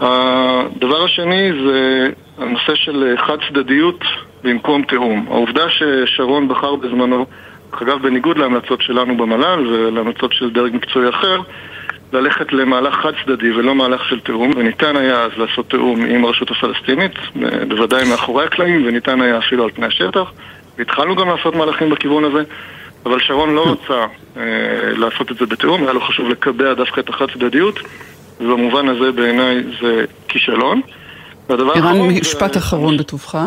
הדבר 0.00 1.04
השני 1.04 1.52
זה 1.66 2.08
הנושא 2.38 2.74
של 2.74 3.14
חד 3.18 3.36
צדדיות 3.48 4.00
במקום 4.44 4.82
תיאום. 4.82 5.26
העובדה 5.30 5.64
ששרון 5.68 6.48
בחר 6.48 6.76
בזמנו, 6.76 7.26
אגב 7.82 8.02
בניגוד 8.02 8.38
להמלצות 8.38 8.82
שלנו 8.82 9.16
במל"ל 9.16 9.66
ולהמלצות 9.66 10.32
של 10.32 10.50
דרג 10.50 10.74
מקצועי 10.74 11.08
אחר, 11.08 11.40
ללכת 12.12 12.52
למהלך 12.52 12.94
חד 12.94 13.12
צדדי 13.24 13.52
ולא 13.52 13.74
מהלך 13.74 14.04
של 14.04 14.20
תיאום, 14.20 14.50
וניתן 14.56 14.96
היה 14.96 15.22
אז 15.22 15.30
לעשות 15.36 15.70
תיאום 15.70 16.04
עם 16.04 16.24
הרשות 16.24 16.50
הפלסטינית, 16.50 17.12
בוודאי 17.68 18.08
מאחורי 18.10 18.44
הקלעים, 18.44 18.86
וניתן 18.86 19.20
היה 19.20 19.38
אפילו 19.38 19.64
על 19.64 19.70
פני 19.70 19.86
השטח. 19.86 20.32
והתחלנו 20.78 21.16
גם 21.16 21.28
לעשות 21.28 21.54
מהלכים 21.54 21.90
בכיוון 21.90 22.24
הזה, 22.24 22.42
אבל 23.06 23.20
שרון 23.20 23.54
לא 23.54 23.72
רצה 23.72 24.06
אה, 24.36 24.42
לעשות 24.96 25.30
את 25.30 25.36
זה 25.36 25.46
בתיאום, 25.46 25.82
היה 25.82 25.92
לו 25.92 26.00
חשוב 26.00 26.28
לקבע 26.28 26.74
דווקא 26.74 27.00
את 27.00 27.08
החד 27.08 27.26
צדדיות, 27.34 27.78
ובמובן 28.40 28.88
הזה 28.88 29.12
בעיניי 29.12 29.62
זה 29.82 30.04
כישלון. 30.28 30.80
ערן, 31.48 32.00
משפט. 32.00 32.56
אחרון 32.56 32.96
בטובך. 32.96 33.38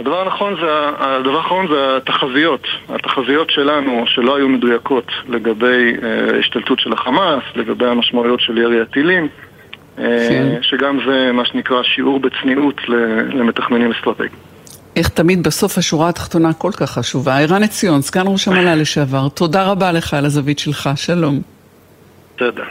הדבר 0.00 0.20
הנכון 0.20 0.54
זה, 0.60 0.68
הדבר 0.98 1.36
האחרון 1.36 1.66
זה 1.68 1.96
התחזיות, 1.96 2.66
התחזיות 2.88 3.50
שלנו 3.50 4.04
שלא 4.06 4.36
היו 4.36 4.48
מדויקות 4.48 5.06
לגבי 5.28 5.94
אה, 6.02 6.38
השתלטות 6.38 6.80
של 6.80 6.92
החמאס, 6.92 7.42
לגבי 7.56 7.86
המשמעויות 7.86 8.40
של 8.40 8.58
ירי 8.58 8.80
הטילים, 8.80 9.28
אה, 9.98 10.26
כן. 10.28 10.58
שגם 10.62 10.98
זה 11.06 11.32
מה 11.32 11.44
שנקרא 11.44 11.82
שיעור 11.82 12.20
בצניעות 12.20 12.80
למתכננים 13.32 13.92
אסטרטגיים. 13.92 14.40
איך 14.96 15.08
תמיד 15.08 15.42
בסוף 15.42 15.78
השורה 15.78 16.08
התחתונה 16.08 16.52
כל 16.52 16.72
כך 16.72 16.90
חשובה. 16.90 17.38
ערן 17.38 17.62
עציון, 17.62 18.02
סגן 18.02 18.24
ראש 18.26 18.48
המל"ל 18.48 18.80
לשעבר, 18.80 19.28
תודה 19.28 19.70
רבה 19.70 19.92
לך 19.92 20.14
על 20.14 20.24
הזווית 20.24 20.58
שלך, 20.58 20.90
שלום. 20.96 21.40
תודה. 22.36 22.64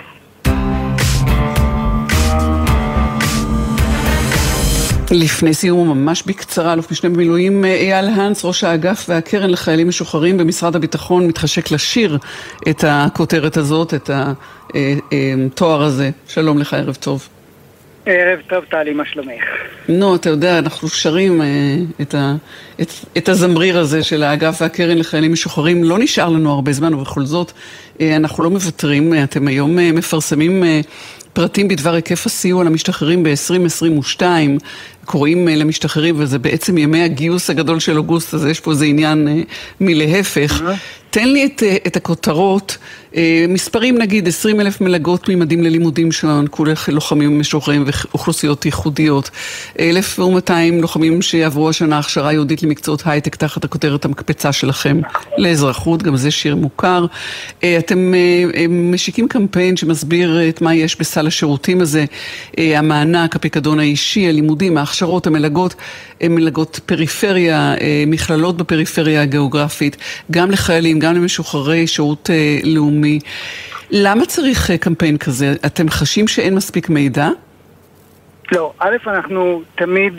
לפני 5.12 5.54
סיום, 5.54 5.90
ממש 5.90 6.24
בקצרה, 6.26 6.74
אלוף 6.74 6.92
משנה 6.92 7.10
במילואים 7.10 7.66
אייל 7.66 8.06
האנס, 8.06 8.46
ראש 8.46 8.64
האגף 8.64 9.06
והקרן 9.10 9.50
לחיילים 9.50 9.88
משוחררים 9.88 10.38
במשרד 10.38 10.76
הביטחון, 10.76 11.28
מתחשק 11.28 11.72
לשיר 11.72 12.18
את 12.70 12.84
הכותרת 12.88 13.58
הזאת, 13.58 13.94
את 13.94 14.10
התואר 14.72 15.84
הזה. 15.84 16.10
שלום 16.28 16.58
לך, 16.58 16.74
ערב 16.74 16.96
טוב. 16.96 17.30
ערב 18.06 18.40
טוב, 18.48 18.64
טלי, 18.66 18.94
מה 18.94 19.06
שלומך? 19.06 19.44
נו, 19.90 20.16
אתה 20.16 20.30
יודע, 20.30 20.60
אנחנו 20.60 20.90
שרים 20.90 21.42
אה, 21.42 21.48
את, 22.02 22.16
ה, 22.16 22.36
את, 22.82 22.92
את 23.18 23.30
הזמריר 23.30 23.78
הזה 23.78 24.04
של 24.04 24.24
האגף 24.24 24.62
והקרן 24.62 24.98
לחיילים 24.98 25.34
משוחררים. 25.34 25.84
לא 25.84 26.00
נשאר 26.00 26.30
לנו 26.30 26.52
הרבה 26.52 26.72
זמן, 26.72 26.94
ובכל 26.94 27.26
זאת 27.26 27.52
אה, 28.02 28.16
אנחנו 28.16 28.44
לא 28.44 28.50
מוותרים. 28.50 29.14
אתם 29.24 29.48
היום 29.48 29.80
אה, 29.80 29.92
מפרסמים 29.92 30.64
אה, 30.64 30.82
פרטים 31.40 31.68
בדבר 31.68 31.94
היקף 31.94 32.26
הסיוע 32.26 32.64
למשתחררים 32.64 33.24
ב-2022. 33.24 34.22
קוראים 35.06 35.48
אה, 35.48 35.56
למשתחררים, 35.56 36.16
וזה 36.18 36.40
בעצם 36.40 36.78
ימי 36.78 37.04
הגיוס 37.04 37.50
הגדול 37.50 37.80
של 37.80 37.98
אוגוסט, 37.98 38.34
אז 38.34 38.46
יש 38.46 38.60
פה 38.60 38.72
איזה 38.72 38.86
עניין 38.86 39.28
אה, 39.28 39.42
מלהפך. 39.82 40.62
תן 41.10 41.28
לי 41.28 41.46
את, 41.46 41.64
אה, 41.64 41.78
את 41.88 41.96
הכותרות, 41.98 42.78
מספרים 43.48 43.98
נגיד 43.98 44.28
20 44.28 44.62
אלף 44.62 44.82
מלגות 44.82 45.30
ממדים 45.30 45.64
ללימודים 45.64 46.12
שהוענקו 46.12 46.64
ללוחמים 46.88 47.40
משוחררים 47.40 47.84
ואוכלוסיות 47.86 48.66
ייחודיות, 48.66 49.30
1,200 49.80 50.82
לוחמים 50.82 51.22
שיעברו 51.22 51.70
השנה 51.70 52.00
הכשרה 52.00 52.34
יהודית 52.34 52.64
למקצועות 52.64 53.04
הייטק 53.06 53.36
תחת 53.36 53.64
הכותרת 53.64 54.06
המקפצה 54.06 54.52
שלכם 54.52 55.02
לאזרחות, 55.38 56.04
גם 56.04 56.18
זה 56.18 56.32
שיר 56.32 56.56
מוכר. 56.56 57.06
אתם 57.60 58.14
משיקים 58.70 59.28
קמפיין 59.28 59.78
שמסביר 59.78 60.50
את 60.50 60.62
מה 60.62 60.76
יש 60.76 61.00
בסל 61.00 61.28
השירותים 61.28 61.82
הזה, 61.82 62.06
המענק, 62.58 63.36
הפיקדון 63.36 63.80
האישי, 63.80 64.28
הלימודים, 64.28 64.78
ההכשרות, 64.78 65.28
המלגות, 65.28 65.76
מלגות 66.24 66.80
פריפריה, 66.86 67.74
אה, 67.82 68.04
מכללות 68.08 68.58
בפריפריה 68.58 69.22
הגיאוגרפית, 69.22 69.98
גם 70.32 70.52
לחיילים, 70.52 71.00
גם 71.00 71.16
למשוחררי 71.16 71.88
שירות 71.88 72.30
אה, 72.30 72.60
לאומי. 73.00 73.20
למה 73.92 74.26
צריך 74.26 74.72
אה, 74.72 74.78
קמפיין 74.78 75.18
כזה? 75.18 75.54
אתם 75.66 75.90
חשים 75.90 76.28
שאין 76.28 76.56
מספיק 76.56 76.90
מידע? 76.90 77.30
לא, 78.52 78.74
א', 78.80 78.96
אנחנו 79.08 79.62
תמיד 79.76 80.14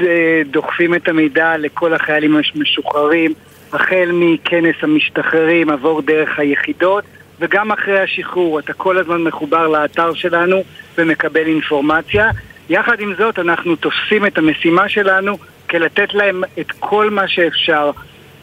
דוחפים 0.50 0.94
את 0.94 1.08
המידע 1.08 1.56
לכל 1.58 1.94
החיילים 1.94 2.36
המשוחררים, 2.54 3.32
החל 3.72 4.10
מכנס 4.12 4.76
המשתחררים, 4.82 5.70
עבור 5.70 6.02
דרך 6.02 6.38
היחידות, 6.38 7.04
וגם 7.40 7.72
אחרי 7.72 8.00
השחרור. 8.00 8.58
אתה 8.58 8.72
כל 8.72 8.98
הזמן 8.98 9.22
מחובר 9.22 9.68
לאתר 9.68 10.14
שלנו 10.14 10.62
ומקבל 10.98 11.46
אינפורמציה. 11.46 12.30
יחד 12.68 13.00
עם 13.00 13.14
זאת, 13.18 13.38
אנחנו 13.38 13.76
תופסים 13.76 14.26
את 14.26 14.38
המשימה 14.38 14.88
שלנו 14.88 15.38
כלתת 15.70 16.14
להם 16.14 16.42
את 16.60 16.72
כל 16.78 17.10
מה 17.10 17.28
שאפשר. 17.28 17.90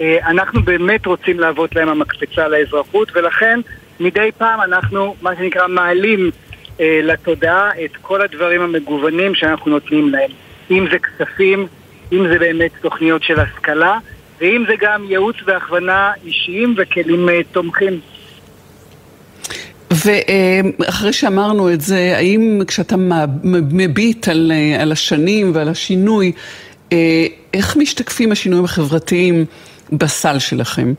אה, 0.01 0.17
אנחנו 0.27 0.61
באמת 0.61 1.05
רוצים 1.05 1.39
להוות 1.39 1.75
להם 1.75 1.89
המקפצה 1.89 2.47
לאזרחות, 2.47 3.11
ולכן 3.15 3.59
מדי 3.99 4.29
פעם 4.37 4.61
אנחנו, 4.61 5.15
מה 5.21 5.35
שנקרא, 5.35 5.67
מעלים 5.67 6.31
אה, 6.79 6.99
לתודעה 7.03 7.69
את 7.85 7.91
כל 8.01 8.21
הדברים 8.21 8.61
המגוונים 8.61 9.35
שאנחנו 9.35 9.71
נותנים 9.71 10.09
להם. 10.09 10.31
אם 10.71 10.85
זה 10.91 10.97
כספים, 10.99 11.67
אם 12.11 12.27
זה 12.27 12.39
באמת 12.39 12.71
תוכניות 12.81 13.23
של 13.23 13.39
השכלה, 13.39 13.97
ואם 14.41 14.63
זה 14.67 14.73
גם 14.81 15.03
ייעוץ 15.09 15.35
והכוונה 15.45 16.11
אישיים 16.25 16.75
וכלים 16.77 17.29
אה, 17.29 17.39
תומכים. 17.51 17.99
ואחרי 19.91 21.13
שאמרנו 21.13 21.73
את 21.73 21.81
זה, 21.81 22.13
האם 22.15 22.61
כשאתה 22.67 22.95
מביט 23.71 24.27
על, 24.27 24.51
על 24.79 24.91
השנים 24.91 25.51
ועל 25.53 25.69
השינוי, 25.69 26.31
אה, 26.91 27.25
איך 27.53 27.77
משתקפים 27.77 28.31
השינויים 28.31 28.65
החברתיים 28.65 29.45
בסל 29.91 30.39
שלכם? 30.39 30.93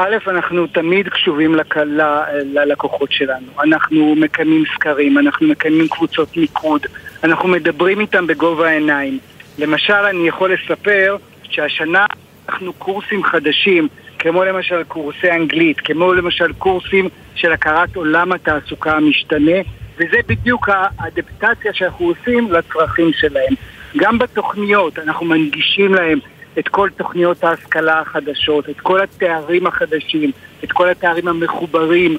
א', 0.00 0.16
אנחנו 0.30 0.66
תמיד 0.66 1.08
קשובים 1.08 1.54
לקל... 1.54 2.00
ללקוחות 2.52 3.12
שלנו. 3.12 3.46
אנחנו 3.62 4.14
מקיימים 4.14 4.64
סקרים, 4.74 5.18
אנחנו 5.18 5.48
מקיימים 5.48 5.88
קבוצות 5.88 6.36
מיקוד, 6.36 6.86
אנחנו 7.24 7.48
מדברים 7.48 8.00
איתם 8.00 8.26
בגובה 8.26 8.68
העיניים. 8.68 9.18
למשל, 9.58 9.92
אני 9.92 10.28
יכול 10.28 10.52
לספר 10.52 11.16
שהשנה 11.42 12.06
אנחנו 12.48 12.72
קורסים 12.72 13.24
חדשים 13.24 13.88
כמו 14.18 14.44
למשל 14.44 14.82
קורסי 14.84 15.30
אנגלית, 15.30 15.80
כמו 15.80 16.12
למשל 16.12 16.52
קורסים 16.52 17.08
של 17.34 17.52
הכרת 17.52 17.96
עולם 17.96 18.32
התעסוקה 18.32 18.96
המשתנה, 18.96 19.56
וזה 19.96 20.16
בדיוק 20.26 20.68
האדפטציה 20.68 21.72
שאנחנו 21.74 22.06
עושים 22.06 22.52
לצרכים 22.52 23.12
שלהם. 23.12 23.54
גם 23.96 24.18
בתוכניות 24.18 24.98
אנחנו 24.98 25.26
מנגישים 25.26 25.94
להם 25.94 26.18
את 26.58 26.68
כל 26.68 26.88
תוכניות 26.96 27.44
ההשכלה 27.44 28.00
החדשות, 28.00 28.68
את 28.70 28.80
כל 28.80 29.00
התארים 29.00 29.66
החדשים, 29.66 30.30
את 30.64 30.72
כל 30.72 30.88
התארים 30.88 31.28
המחוברים. 31.28 32.16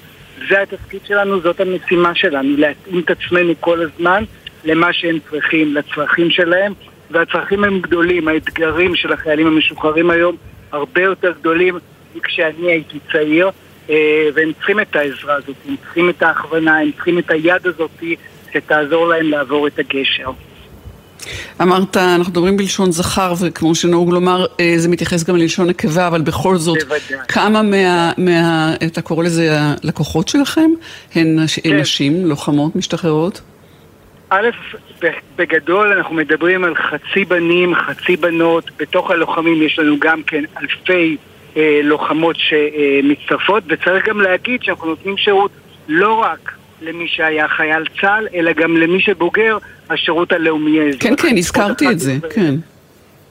זה 0.48 0.62
התפקיד 0.62 1.00
שלנו, 1.06 1.40
זאת 1.40 1.60
המשימה 1.60 2.14
שלנו, 2.14 2.56
להתאים 2.56 3.00
את 3.00 3.10
עצמנו 3.10 3.52
כל 3.60 3.82
הזמן 3.82 4.24
למה 4.64 4.92
שהם 4.92 5.18
צריכים, 5.30 5.74
לצרכים 5.74 6.30
שלהם, 6.30 6.72
והצרכים 7.10 7.64
הם 7.64 7.80
גדולים, 7.80 8.28
האתגרים 8.28 8.96
של 8.96 9.12
החיילים 9.12 9.46
המשוחררים 9.46 10.10
היום 10.10 10.36
הרבה 10.72 11.02
יותר 11.02 11.32
גדולים 11.40 11.78
מכשאני 12.14 12.70
הייתי 12.70 12.98
צעיר, 13.12 13.50
אה, 13.90 14.28
והם 14.34 14.52
צריכים 14.52 14.80
את 14.80 14.96
העזרה 14.96 15.34
הזאת, 15.34 15.56
הם 15.68 15.76
צריכים 15.82 16.10
את 16.10 16.22
ההכוונה, 16.22 16.78
הם 16.78 16.92
צריכים 16.92 17.18
את 17.18 17.30
היד 17.30 17.66
הזאת 17.66 18.02
שתעזור 18.52 19.08
להם 19.08 19.30
לעבור 19.30 19.66
את 19.66 19.78
הגשר. 19.78 20.30
אמרת, 21.62 21.96
אנחנו 21.96 22.30
מדברים 22.30 22.56
בלשון 22.56 22.92
זכר, 22.92 23.34
וכמו 23.40 23.74
שנהוג 23.74 24.12
לומר, 24.12 24.46
אה, 24.60 24.74
זה 24.76 24.88
מתייחס 24.88 25.24
גם 25.24 25.36
ללשון 25.36 25.68
נקבה, 25.68 26.06
אבל 26.06 26.20
בכל 26.20 26.56
זאת, 26.56 26.78
בוודאי. 26.82 27.26
כמה 27.28 27.62
מה, 27.62 28.12
מה... 28.18 28.74
אתה 28.86 29.02
קורא 29.02 29.24
לזה 29.24 29.48
הלקוחות 29.60 30.28
שלכם? 30.28 30.70
הן 31.14 31.38
כן. 31.62 31.76
נשים, 31.76 32.26
לוחמות, 32.26 32.76
משתחררות? 32.76 33.40
א', 34.30 34.48
בגדול 35.36 35.92
אנחנו 35.92 36.14
מדברים 36.14 36.64
על 36.64 36.74
חצי 36.74 37.24
בנים, 37.24 37.74
חצי 37.74 38.16
בנות, 38.16 38.70
בתוך 38.78 39.10
הלוחמים 39.10 39.62
יש 39.62 39.78
לנו 39.78 39.98
גם 39.98 40.22
כן 40.22 40.44
אלפי 40.60 41.16
אה, 41.56 41.80
לוחמות 41.82 42.36
שמצטרפות, 42.38 43.62
וצריך 43.68 44.08
גם 44.08 44.20
להגיד 44.20 44.62
שאנחנו 44.62 44.86
נותנים 44.86 45.16
שירות 45.16 45.50
לא 45.88 46.12
רק 46.12 46.52
למי 46.82 47.08
שהיה 47.08 47.48
חייל 47.48 47.84
צה"ל, 48.00 48.28
אלא 48.34 48.52
גם 48.52 48.76
למי 48.76 49.00
שבוגר 49.00 49.58
השירות 49.90 50.32
הלאומי 50.32 50.80
האזרחי. 50.80 51.08
כן, 51.08 51.16
כן, 51.16 51.36
הזכרתי 51.38 51.88
את 51.88 51.98
זה, 51.98 52.16
כן. 52.34 52.54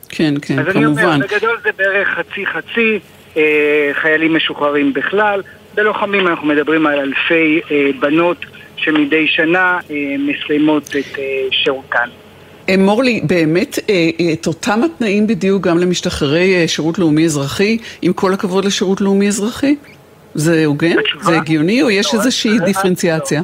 כן, 0.09 0.33
כן, 0.41 0.59
אז 0.59 0.65
כמובן. 0.73 0.79
אני 0.79 0.85
אומר, 0.85 1.27
בגדול 1.27 1.57
זה 1.63 1.69
בערך 1.77 2.07
חצי-חצי, 2.07 2.99
אה, 3.37 3.89
חיילים 3.93 4.35
משוחררים 4.35 4.93
בכלל. 4.93 5.41
בלוחמים 5.75 6.27
אנחנו 6.27 6.47
מדברים 6.47 6.87
על 6.87 6.99
אלפי 6.99 7.61
אה, 7.71 7.89
בנות 7.99 8.37
שמדי 8.77 9.27
שנה 9.27 9.79
אה, 9.91 9.95
מסיימות 10.19 10.83
את 10.89 11.19
אה, 11.19 11.23
שירותן. 11.51 12.09
אה, 12.69 12.77
מורלי, 12.77 13.21
באמת 13.23 13.79
אה, 13.89 14.09
אה, 14.19 14.33
את 14.33 14.47
אותם 14.47 14.81
התנאים 14.83 15.27
בדיוק 15.27 15.63
גם 15.63 15.77
למשתחררי 15.77 16.67
שירות 16.67 16.99
לאומי-אזרחי, 16.99 17.77
עם 18.01 18.13
כל 18.13 18.33
הכבוד 18.33 18.65
לשירות 18.65 19.01
לאומי-אזרחי? 19.01 19.75
זה 20.33 20.65
הוגן? 20.65 20.95
זה 21.21 21.37
הגיוני, 21.37 21.81
או 21.81 21.89
יש 21.89 22.13
לא, 22.13 22.19
איזושהי 22.19 22.51
אז- 22.51 22.61
דיפרנציאציה? 22.61 23.41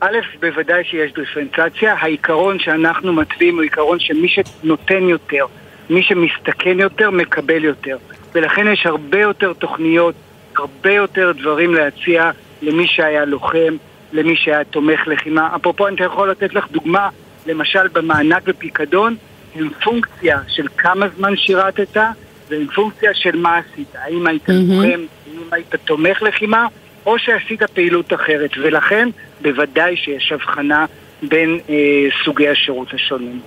א', 0.00 0.16
בוודאי 0.40 0.84
שיש 0.84 1.12
דיפרנציאציה. 1.14 1.94
העיקרון 2.00 2.58
שאנחנו 2.58 3.12
מתווים 3.12 3.54
הוא 3.54 3.62
עיקרון 3.62 3.98
שמי 4.00 4.28
שנותן 4.28 5.02
יותר, 5.02 5.46
מי 5.90 6.02
שמסתכן 6.02 6.80
יותר, 6.80 7.10
מקבל 7.10 7.64
יותר. 7.64 7.96
ולכן 8.34 8.72
יש 8.72 8.86
הרבה 8.86 9.20
יותר 9.20 9.52
תוכניות, 9.52 10.14
הרבה 10.56 10.92
יותר 10.92 11.32
דברים 11.32 11.74
להציע 11.74 12.30
למי 12.62 12.86
שהיה 12.86 13.24
לוחם, 13.24 13.76
למי 14.12 14.36
שהיה 14.36 14.64
תומך 14.64 15.00
לחימה. 15.06 15.56
אפרופו, 15.56 15.86
אני 15.88 15.96
יכול 16.04 16.30
לתת 16.30 16.54
לך 16.54 16.66
דוגמה, 16.70 17.08
למשל 17.46 17.88
במענק 17.92 18.42
ופיקדון, 18.46 19.16
הם 19.54 19.68
פונקציה 19.84 20.38
של 20.48 20.66
כמה 20.76 21.06
זמן 21.16 21.36
שירתת, 21.36 21.96
והם 22.48 22.66
פונקציה 22.74 23.14
של 23.14 23.36
מה 23.36 23.58
עשית. 23.58 23.88
האם 23.94 24.26
היית 24.26 24.48
לוחם, 24.48 25.00
האם 25.52 25.62
היית 25.62 25.74
תומך 25.84 26.22
לחימה, 26.22 26.66
או 27.06 27.18
שעשית 27.18 27.62
פעילות 27.62 28.12
אחרת. 28.12 28.50
ולכן, 28.62 29.08
בוודאי 29.42 29.96
שיש 29.96 30.32
הבחנה 30.32 30.86
בין 31.22 31.60
אה, 31.68 31.74
סוגי 32.24 32.48
השירות 32.48 32.94
השונים. 32.94 33.40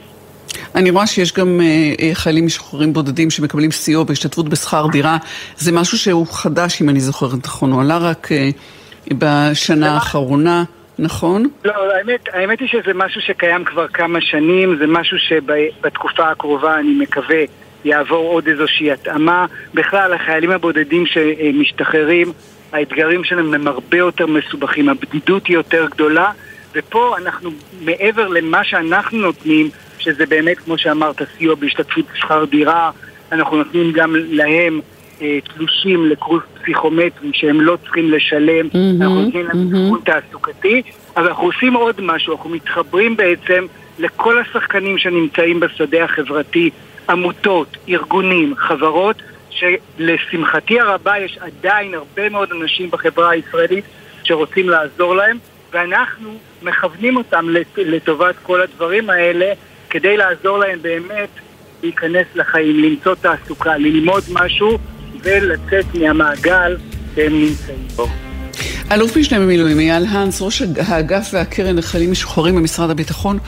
אני 0.75 0.89
רואה 0.89 1.07
שיש 1.07 1.33
גם 1.33 1.61
אה, 1.61 1.65
אה, 2.01 2.09
חיילים 2.13 2.45
משוחררים 2.45 2.93
בודדים 2.93 3.29
שמקבלים 3.29 3.71
סיוע 3.71 4.03
בהשתתפות 4.03 4.49
בשכר 4.49 4.87
דירה. 4.91 5.17
זה 5.57 5.71
משהו 5.71 5.97
שהוא 5.97 6.27
חדש, 6.27 6.81
אם 6.81 6.89
אני 6.89 6.99
זוכרת 6.99 7.45
נכון, 7.45 7.71
הוא 7.71 7.81
עלה 7.81 7.97
רק 7.97 8.31
אה, 8.31 8.49
בשנה 9.17 9.93
האחרונה, 9.93 10.63
נכון? 10.99 11.47
לא, 11.65 11.73
האמת, 11.97 12.19
האמת 12.33 12.59
היא 12.59 12.67
שזה 12.67 12.93
משהו 12.95 13.21
שקיים 13.21 13.65
כבר 13.65 13.87
כמה 13.87 14.21
שנים, 14.21 14.77
זה 14.79 14.87
משהו 14.87 15.17
שבתקופה 15.19 16.31
הקרובה 16.31 16.79
אני 16.79 16.93
מקווה 16.99 17.43
יעבור 17.85 18.33
עוד 18.33 18.47
איזושהי 18.47 18.91
התאמה. 18.91 19.45
בכלל, 19.73 20.13
החיילים 20.13 20.51
הבודדים 20.51 21.05
שמשתחררים, 21.05 22.31
האתגרים 22.71 23.23
שלהם 23.23 23.53
הם 23.53 23.67
הרבה 23.67 23.97
יותר 23.97 24.27
מסובכים, 24.27 24.89
הבדידות 24.89 25.47
היא 25.47 25.55
יותר 25.55 25.87
גדולה, 25.91 26.31
ופה 26.75 27.17
אנחנו, 27.17 27.49
מעבר 27.81 28.27
למה 28.27 28.63
שאנחנו 28.63 29.17
נותנים, 29.17 29.69
שזה 29.99 30.25
באמת, 30.25 30.59
כמו 30.59 30.77
שאמרת, 30.77 31.21
סיוע 31.37 31.55
בהשתתפות 31.55 32.05
בשכר 32.13 32.45
דירה, 32.45 32.91
אנחנו 33.31 33.57
נותנים 33.57 33.91
גם 33.91 34.15
להם 34.15 34.81
אה, 35.21 35.39
תלושים 35.55 36.05
לקורס 36.05 36.43
פסיכומטרי 36.61 37.29
שהם 37.33 37.61
לא 37.61 37.77
צריכים 37.83 38.11
לשלם, 38.11 38.67
מהמם, 38.73 39.01
אנחנו 39.01 39.21
נותנים 39.21 39.45
להם 39.45 39.57
מהמם. 39.57 39.75
אבחון 39.75 39.99
תעסוקתי, 40.05 40.81
אבל 41.17 41.27
אנחנו 41.27 41.43
עושים 41.43 41.73
עוד 41.73 42.01
משהו, 42.01 42.35
אנחנו 42.35 42.49
מתחברים 42.49 43.17
בעצם 43.17 43.65
לכל 43.99 44.39
השחקנים 44.39 44.97
שנמצאים 44.97 45.59
בשדה 45.59 46.03
החברתי, 46.03 46.69
עמותות, 47.09 47.77
ארגונים, 47.89 48.53
חברות, 48.57 49.15
שלשמחתי 49.49 50.79
הרבה 50.79 51.17
יש 51.17 51.37
עדיין 51.41 51.93
הרבה 51.93 52.29
מאוד 52.29 52.49
אנשים 52.61 52.91
בחברה 52.91 53.29
הישראלית 53.29 53.85
שרוצים 54.23 54.69
לעזור 54.69 55.15
להם, 55.15 55.37
ואנחנו 55.73 56.29
מכוונים 56.61 57.17
אותם 57.17 57.49
לט- 57.49 57.77
לטובת 57.77 58.35
כל 58.43 58.61
הדברים 58.61 59.09
האלה, 59.09 59.53
כדי 59.89 60.17
לעזור 60.17 60.57
להם 60.57 60.79
באמת 60.81 61.29
להיכנס 61.83 62.27
לחיים, 62.35 62.83
למצוא 62.83 63.15
תעסוקה, 63.15 63.77
ללמוד 63.77 64.23
משהו 64.31 64.77
ולצאת 65.23 65.85
מהמעגל 65.95 66.77
שהם 67.15 67.33
נמצאים 67.33 67.87
בו. 67.95 68.07
אלוף 68.91 69.17
משנה 69.17 69.39
במילואים 69.39 69.79
אייל 69.79 70.05
האנס, 70.11 70.41
ראש 70.41 70.61
האגף 70.87 71.29
והקרן 71.33 71.75
לחיילים 71.77 72.11
משוחררים 72.11 72.55
במשרד 72.55 72.89
הביטחון, 72.89 73.39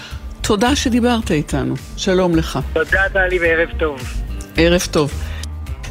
תודה 0.47 0.75
שדיברת 0.75 1.31
איתנו. 1.31 1.75
שלום 1.97 2.35
לך. 2.35 2.59
תודה 2.73 3.01
טלי 3.13 3.39
וערב 3.39 3.69
טוב. 3.79 3.99
ערב 4.57 4.81
טוב. 4.91 5.11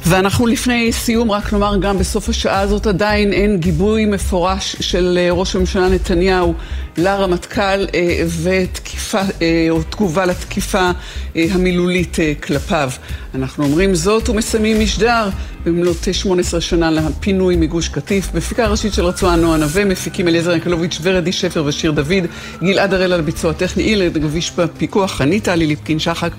ואנחנו 0.07 0.47
לפני 0.47 0.93
סיום, 0.93 1.31
רק 1.31 1.53
נאמר, 1.53 1.77
גם 1.77 1.99
בסוף 1.99 2.29
השעה 2.29 2.61
הזאת 2.61 2.87
עדיין 2.87 3.33
אין 3.33 3.57
גיבוי 3.57 4.05
מפורש 4.05 4.77
של 4.81 5.19
אה, 5.21 5.33
ראש 5.33 5.57
הממשלה 5.57 5.89
נתניהו 5.89 6.55
לרמטכ"ל 6.97 7.87
אה, 7.95 8.25
ותקיפה, 8.43 9.21
אה, 9.43 9.67
או 9.71 9.83
תגובה 9.83 10.27
לתקיפה 10.27 10.91
המילולית 11.35 12.17
כלפיו. 12.43 12.91
אנחנו 13.35 13.65
אומרים 13.65 13.95
זאת 13.95 14.29
ומסיימים 14.29 14.81
משדר 14.81 15.29
במלאת 15.65 16.15
18 16.15 16.61
שנה 16.61 16.91
לפינוי 16.91 17.57
מגוש 17.57 17.89
קטיף. 17.89 18.35
מפיקה 18.35 18.67
ראשית 18.67 18.95
של 18.95 19.05
רצועה 19.05 19.37
נועה 19.37 19.59
נווה, 19.59 19.85
מפיקים 19.85 20.29
אליעזר 20.29 20.53
ינקלוביץ' 20.53 20.99
ורדי 21.03 21.33
שפר 21.33 21.65
ושיר 21.67 21.91
דוד, 21.91 22.25
גלעד 22.63 22.95
הראל 22.95 23.13
על 23.13 23.21
ביצוע 23.21 23.53
טכני, 23.53 23.83
אילד 23.83 24.19
גביש 24.19 24.53
בפיקוח, 24.57 25.21
אני 25.21 25.41
טלי 25.41 25.67
ליפקין 25.67 25.99
שחק. 25.99 26.31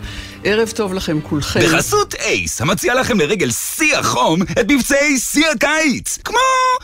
ערב 0.48 0.70
טוב 0.70 0.94
לכם 0.94 1.22
כולכם. 1.22 1.60
בחסות 1.60 2.14
אייס, 2.14 2.62
המציע 2.62 2.96
לכם 2.96 3.20
לרגל 3.20 3.52
שיא 3.52 3.98
החום 3.98 4.42
את 4.42 4.72
מבצעי 4.72 5.18
שיא 5.18 5.48
הקיץ. 5.48 6.18
כמו 6.24 6.38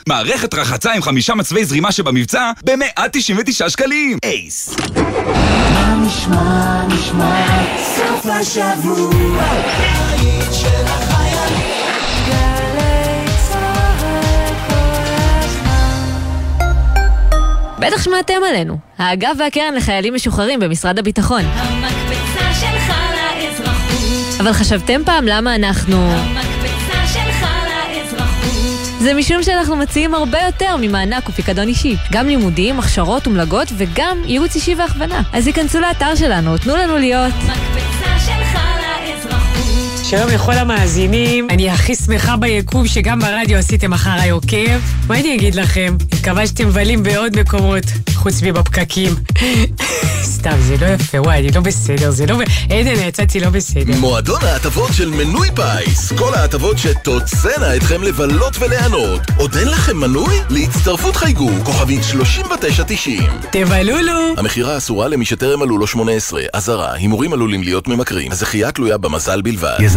מערכת 0.07 0.53
רחצה 0.53 0.93
עם 0.93 1.01
חמישה 1.01 1.36
מצבי 1.36 1.66
זרימה 1.66 1.91
שבמבצע 1.91 2.51
ב-199 2.66 3.70
שקלים. 3.70 4.18
אייס. 4.24 4.76
מה 5.74 5.95
נשמע, 6.05 6.88
נשמע, 6.88 7.47
סוף 7.95 8.26
השבוע, 8.26 9.12
של 10.51 10.68
החיילים. 10.86 11.72
בטח 17.80 18.03
שמעתם 18.03 18.34
עלינו. 18.49 18.78
האגף 18.97 19.34
והקרן 19.39 19.74
לחיילים 19.76 20.14
משוחררים 20.14 20.59
במשרד 20.59 20.99
הביטחון. 20.99 21.41
לאזרחות. 21.41 22.01
אבל 24.42 24.54
חשבתם 24.54 25.02
פעם 25.06 25.26
למה 25.28 25.56
אנחנו... 25.56 26.12
זה 29.00 29.14
משום 29.14 29.44
שאנחנו 29.44 29.76
מציעים 29.76 30.16
הרבה 30.16 30.39
יותר 30.46 30.76
ממענק 30.82 31.30
ופיקדון 31.30 31.68
אישי. 31.68 31.96
גם 32.12 32.28
לימודים, 32.28 32.80
הכשרות 32.80 33.28
ומלגות 33.28 33.68
וגם 33.78 34.18
ייעוץ 34.26 34.56
אישי 34.56 34.76
והכוונה. 34.76 35.22
אז 35.34 35.48
היכנסו 35.48 35.80
לאתר 35.80 36.16
שלנו, 36.16 36.58
תנו 36.58 36.76
לנו 36.76 36.98
להיות. 36.98 37.34
לאזרחות. 37.34 37.91
שלום 40.12 40.30
לכל 40.30 40.51
המאזינים, 40.51 41.47
אני 41.49 41.70
הכי 41.70 41.95
שמחה 41.95 42.38
ביקום 42.38 42.88
שגם 42.88 43.20
ברדיו 43.20 43.57
עשיתם 43.57 43.93
אחריי 43.93 44.30
עוקב. 44.30 44.80
מה 45.07 45.20
אני 45.20 45.36
אגיד 45.36 45.55
לכם? 45.55 45.95
מקווה 46.20 46.47
שאתם 46.47 46.68
מבלים 46.68 47.03
בעוד 47.03 47.39
מקומות, 47.39 47.84
חוץ 48.14 48.41
מבפקקים. 48.43 49.16
סתם, 50.41 50.57
זה 50.59 50.76
לא 50.82 50.86
יפה, 50.86 51.22
וואי, 51.22 51.39
אני 51.39 51.51
לא 51.51 51.62
בסדר, 51.62 52.12
זה 52.12 52.26
לא... 52.26 52.39
עדן, 52.70 53.07
יצאתי 53.07 53.39
לא 53.39 53.49
בסדר. 53.49 53.93
מועדון 53.99 54.43
ההטבות 54.43 54.93
של 54.93 55.09
מנוי 55.09 55.47
פיס. 55.55 56.12
כל 56.12 56.34
ההטבות 56.34 56.78
שתוצאנה 56.78 57.76
אתכם 57.76 58.03
לבלות 58.03 58.57
וליהנות. 58.59 59.22
עוד 59.38 59.55
אין 59.55 59.68
לכם 59.68 59.97
מנוי? 59.97 60.36
להצטרפות 60.49 61.16
חייגו, 61.16 61.49
כוכבית 61.64 62.03
3990. 62.03 63.24
תבלולו! 63.51 64.34
המכירה 64.38 64.78
אסורה 64.78 65.07
למי 65.07 65.26
שטרם 65.26 65.59
מלאו 65.59 65.78
לו 65.78 65.88
18. 65.88 66.41
אזהרה, 66.53 66.93
הימורים 66.93 67.34
עלולים 67.34 67.64
להיות 67.64 67.88
ממכרים. 67.88 68.32
הזכייה 68.32 68.72
תלויה 68.72 68.97
במזל 68.97 69.41
בלבד. 69.41 69.78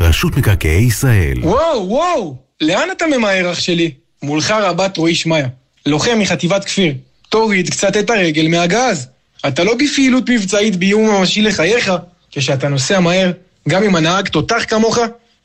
רשות 0.00 0.36
מקרקעי 0.36 0.82
ישראל. 0.82 1.38
וואו, 1.42 1.88
וואו! 1.88 2.36
לאן 2.60 2.88
אתה 2.96 3.06
ממהר, 3.06 3.52
אח 3.52 3.60
שלי? 3.60 3.90
מולך 4.22 4.50
רבת 4.50 4.96
רועי 4.96 5.14
שמעיה, 5.14 5.48
לוחם 5.86 6.18
מחטיבת 6.18 6.64
כפיר. 6.64 6.94
תוריד 7.28 7.70
קצת 7.70 7.96
את 7.96 8.10
הרגל 8.10 8.48
מהגז. 8.48 9.08
אתה 9.48 9.64
לא 9.64 9.74
בפעילות 9.74 10.30
מבצעית 10.30 10.76
באיום 10.76 11.10
ממשי 11.10 11.42
לחייך, 11.42 11.92
כשאתה 12.32 12.68
נוסע 12.68 13.00
מהר, 13.00 13.32
גם 13.68 13.82
אם 13.82 13.96
הנהג 13.96 14.28
תותח 14.28 14.64
כמוך, 14.68 14.98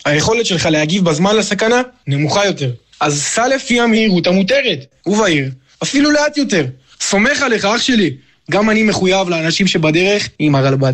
היכולת 0.05 0.45
שלך 0.45 0.65
להגיב 0.65 1.05
בזמן 1.05 1.35
לסכנה 1.35 1.81
נמוכה 2.07 2.45
יותר. 2.45 2.71
אז 2.99 3.21
סע 3.21 3.47
לפי 3.47 3.79
המהירות 3.79 4.27
המותרת, 4.27 4.85
ובהיר, 5.05 5.49
אפילו 5.83 6.11
לאט 6.11 6.37
יותר. 6.37 6.65
סומך 7.01 7.41
עליך, 7.41 7.65
אח 7.65 7.81
שלי. 7.81 8.13
גם 8.51 8.69
אני 8.69 8.83
מחויב 8.83 9.29
לאנשים 9.29 9.67
שבדרך 9.67 10.29
עם 10.39 10.55
הרלב"ד. 10.55 10.93